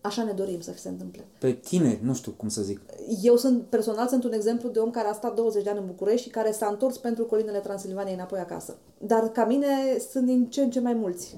Așa 0.00 0.22
ne 0.24 0.32
dorim 0.32 0.60
să 0.60 0.72
se 0.76 0.88
întâmple. 0.88 1.24
Pe 1.38 1.52
tineri, 1.52 1.98
nu 2.02 2.14
știu 2.14 2.32
cum 2.32 2.48
să 2.48 2.62
zic. 2.62 2.80
Eu 3.22 3.36
sunt, 3.36 3.62
personal, 3.62 4.08
sunt 4.08 4.24
un 4.24 4.32
exemplu 4.32 4.68
de 4.68 4.78
om 4.78 4.90
care 4.90 5.08
a 5.08 5.12
stat 5.12 5.34
20 5.34 5.62
de 5.62 5.70
ani 5.70 5.78
în 5.78 5.86
București 5.86 6.26
și 6.26 6.32
care 6.32 6.52
s-a 6.52 6.66
întors 6.66 6.96
pentru 6.98 7.24
colinele 7.24 7.58
Transilvaniei 7.58 8.14
înapoi 8.14 8.38
acasă. 8.38 8.76
Dar 8.98 9.28
ca 9.28 9.44
mine 9.44 9.66
sunt 10.10 10.26
din 10.26 10.50
ce 10.50 10.62
în 10.62 10.70
ce 10.70 10.80
mai 10.80 10.94
mulți 10.94 11.36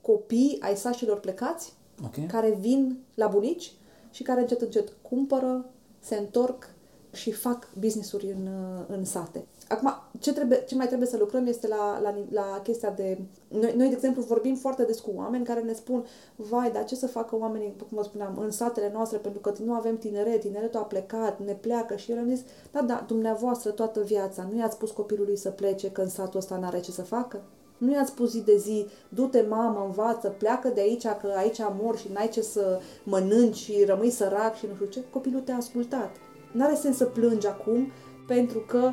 copii 0.00 0.58
ai 0.60 0.76
sașilor 0.76 1.20
plecați, 1.20 1.72
Okay. 2.06 2.26
care 2.26 2.56
vin 2.60 2.98
la 3.14 3.26
bunici 3.26 3.72
și 4.10 4.22
care 4.22 4.40
încet 4.40 4.60
încet 4.60 4.92
cumpără, 5.02 5.64
se 6.00 6.16
întorc 6.16 6.70
și 7.12 7.32
fac 7.32 7.68
business-uri 7.78 8.30
în, 8.30 8.48
în 8.88 9.04
sate. 9.04 9.46
Acum, 9.68 9.94
ce, 10.18 10.32
trebuie, 10.32 10.64
ce 10.68 10.74
mai 10.74 10.86
trebuie 10.86 11.08
să 11.08 11.16
lucrăm 11.16 11.46
este 11.46 11.68
la, 11.68 12.00
la, 12.02 12.14
la 12.30 12.60
chestia 12.62 12.90
de... 12.90 13.18
Noi, 13.48 13.74
noi, 13.76 13.88
de 13.88 13.94
exemplu, 13.94 14.22
vorbim 14.22 14.54
foarte 14.54 14.84
des 14.84 15.00
cu 15.00 15.12
oameni 15.14 15.44
care 15.44 15.60
ne 15.60 15.72
spun 15.72 16.04
vai, 16.36 16.70
dar 16.70 16.84
ce 16.84 16.94
să 16.94 17.06
facă 17.06 17.36
oamenii, 17.36 17.74
cum 17.78 17.88
vă 17.90 18.02
spuneam, 18.02 18.38
în 18.38 18.50
satele 18.50 18.90
noastre, 18.92 19.18
pentru 19.18 19.40
că 19.40 19.52
nu 19.64 19.72
avem 19.72 19.98
tineret, 19.98 20.40
tineretul 20.40 20.80
a 20.80 20.84
plecat, 20.84 21.40
ne 21.44 21.52
pleacă 21.52 21.96
și 21.96 22.10
eu 22.10 22.16
le-am 22.16 22.28
zis, 22.28 22.44
da, 22.72 22.82
da, 22.82 23.04
dumneavoastră 23.06 23.70
toată 23.70 24.00
viața, 24.00 24.48
nu 24.52 24.58
i-ați 24.58 24.74
spus 24.74 24.90
copilului 24.90 25.36
să 25.36 25.50
plece 25.50 25.90
că 25.90 26.00
în 26.00 26.08
satul 26.08 26.38
ăsta 26.38 26.56
n-are 26.56 26.80
ce 26.80 26.90
să 26.90 27.02
facă? 27.02 27.42
Nu 27.78 27.92
i-ați 27.92 28.10
spus 28.10 28.30
zi 28.30 28.40
de 28.40 28.56
zi, 28.56 28.86
du-te 29.08 29.44
mamă, 29.48 29.84
învață, 29.86 30.28
pleacă 30.28 30.68
de 30.68 30.80
aici 30.80 31.02
că 31.02 31.32
aici 31.36 31.60
mor 31.80 31.96
și 31.96 32.08
n-ai 32.12 32.28
ce 32.28 32.42
să 32.42 32.80
mănânci 33.04 33.56
și 33.56 33.84
rămâi 33.84 34.10
sărac 34.10 34.54
și 34.54 34.66
nu 34.66 34.74
știu 34.74 34.86
ce. 34.86 35.04
Copilul 35.10 35.40
te-a 35.40 35.56
ascultat. 35.56 36.10
N-are 36.52 36.74
sens 36.74 36.96
să 36.96 37.04
plângi 37.04 37.46
acum 37.46 37.92
pentru 38.26 38.58
că 38.58 38.92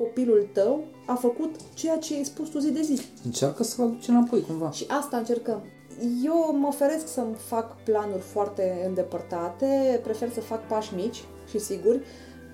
copilul 0.00 0.48
tău 0.52 0.84
a 1.06 1.14
făcut 1.14 1.50
ceea 1.74 1.98
ce 1.98 2.14
ai 2.14 2.24
spus 2.24 2.48
tu 2.48 2.58
zi 2.58 2.70
de 2.70 2.82
zi. 2.82 3.00
Încearcă 3.24 3.62
să-l 3.62 3.84
aduci 3.84 4.08
înapoi, 4.08 4.40
cumva. 4.40 4.70
Și 4.70 4.84
asta 4.88 5.16
încercăm. 5.16 5.62
Eu 6.24 6.56
mă 6.58 6.66
oferesc 6.66 7.08
să-mi 7.08 7.34
fac 7.34 7.82
planuri 7.82 8.22
foarte 8.22 8.84
îndepărtate, 8.86 10.00
prefer 10.02 10.30
să 10.30 10.40
fac 10.40 10.66
pași 10.66 10.94
mici 10.94 11.24
și 11.48 11.58
siguri 11.58 12.00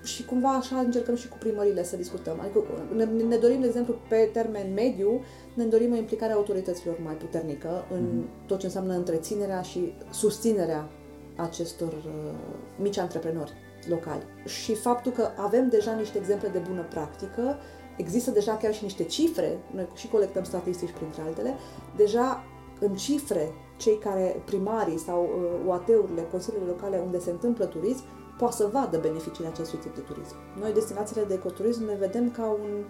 și 0.02 0.24
cumva 0.24 0.48
așa 0.48 0.78
încercăm 0.78 1.14
și 1.14 1.28
cu 1.28 1.36
primările 1.38 1.84
să 1.84 1.96
discutăm. 1.96 2.40
Adică 2.40 2.64
ne, 2.94 3.04
ne 3.04 3.36
dorim, 3.36 3.60
de 3.60 3.66
exemplu, 3.66 3.94
pe 4.08 4.30
termen 4.32 4.72
mediu, 4.74 5.20
ne 5.54 5.64
dorim 5.64 5.92
o 5.92 5.96
implicare 5.96 6.32
a 6.32 6.36
autorităților 6.36 6.98
mai 7.04 7.14
puternică 7.14 7.84
în 7.92 8.04
mm-hmm. 8.04 8.46
tot 8.46 8.58
ce 8.58 8.66
înseamnă 8.66 8.94
întreținerea 8.94 9.62
și 9.62 9.92
susținerea 10.10 10.90
acestor 11.36 11.92
uh, 11.92 12.32
mici 12.78 12.98
antreprenori 12.98 13.52
locali. 13.88 14.22
Și 14.44 14.74
faptul 14.74 15.12
că 15.12 15.28
avem 15.36 15.68
deja 15.68 15.92
niște 15.92 16.18
exemple 16.18 16.48
de 16.48 16.58
bună 16.58 16.82
practică, 16.82 17.56
există 17.96 18.30
deja 18.30 18.56
chiar 18.56 18.74
și 18.74 18.82
niște 18.82 19.04
cifre, 19.04 19.58
noi 19.74 19.88
și 19.94 20.08
colectăm 20.08 20.44
statistici 20.44 20.92
printre 20.92 21.22
altele, 21.22 21.54
deja 21.96 22.44
în 22.80 22.94
cifre 22.94 23.52
cei 23.76 23.98
care 23.98 24.42
primarii 24.44 24.98
sau 24.98 25.22
uh, 25.22 25.66
UAT-urile, 25.66 26.26
consiliile 26.30 26.66
locale 26.66 27.02
unde 27.04 27.18
se 27.18 27.30
întâmplă 27.30 27.64
turism, 27.64 28.04
poate 28.38 28.54
să 28.54 28.68
vadă 28.72 28.98
beneficiile 28.98 29.48
acestui 29.48 29.78
tip 29.78 29.94
de 29.94 30.00
turism. 30.00 30.34
Noi, 30.60 30.72
destinațiile 30.72 31.24
de 31.24 31.34
ecoturism, 31.34 31.84
ne 31.84 31.96
vedem 31.98 32.30
ca 32.30 32.46
un 32.46 32.84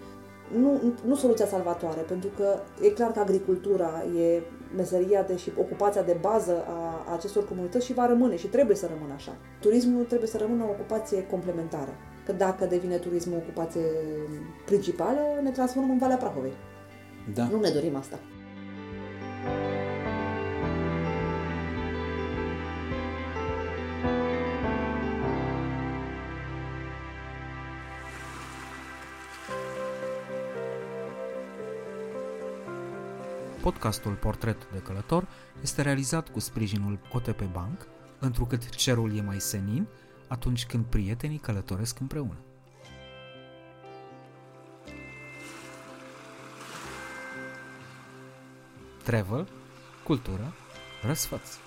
nu, 0.54 0.80
nu 1.04 1.14
soluția 1.14 1.46
salvatoare, 1.46 2.00
pentru 2.00 2.28
că 2.36 2.58
e 2.82 2.88
clar 2.88 3.12
că 3.12 3.20
agricultura 3.20 4.04
e 4.18 4.42
meseria 4.76 5.22
de 5.22 5.36
și 5.36 5.52
ocupația 5.58 6.02
de 6.02 6.16
bază 6.20 6.64
a 6.68 7.12
acestor 7.12 7.48
comunități 7.48 7.86
și 7.86 7.94
va 7.94 8.06
rămâne 8.06 8.36
și 8.36 8.46
trebuie 8.46 8.76
să 8.76 8.88
rămână 8.92 9.14
așa. 9.14 9.36
Turismul 9.60 10.04
trebuie 10.04 10.28
să 10.28 10.38
rămână 10.38 10.64
o 10.64 10.70
ocupație 10.70 11.26
complementară. 11.26 11.92
Că 12.24 12.32
dacă 12.32 12.64
devine 12.64 12.96
turismul 12.96 13.36
o 13.36 13.40
ocupație 13.42 13.84
principală, 14.64 15.20
ne 15.42 15.50
transformăm 15.50 15.90
în 15.90 15.98
Valea 15.98 16.16
Prahovei. 16.16 16.52
Da. 17.34 17.48
Nu 17.50 17.60
ne 17.60 17.70
dorim 17.70 17.96
asta. 17.96 18.18
Podcastul 33.66 34.12
Portret 34.12 34.68
de 34.72 34.78
Călător 34.78 35.28
este 35.62 35.82
realizat 35.82 36.28
cu 36.28 36.38
sprijinul 36.38 36.98
OTP 37.12 37.42
Bank, 37.52 37.86
întrucât 38.18 38.68
cerul 38.68 39.16
e 39.16 39.20
mai 39.20 39.40
senin 39.40 39.86
atunci 40.28 40.66
când 40.66 40.84
prietenii 40.84 41.38
călătoresc 41.38 42.00
împreună. 42.00 42.36
Travel, 49.02 49.48
cultură, 50.04 50.52
răsfăți. 51.02 51.65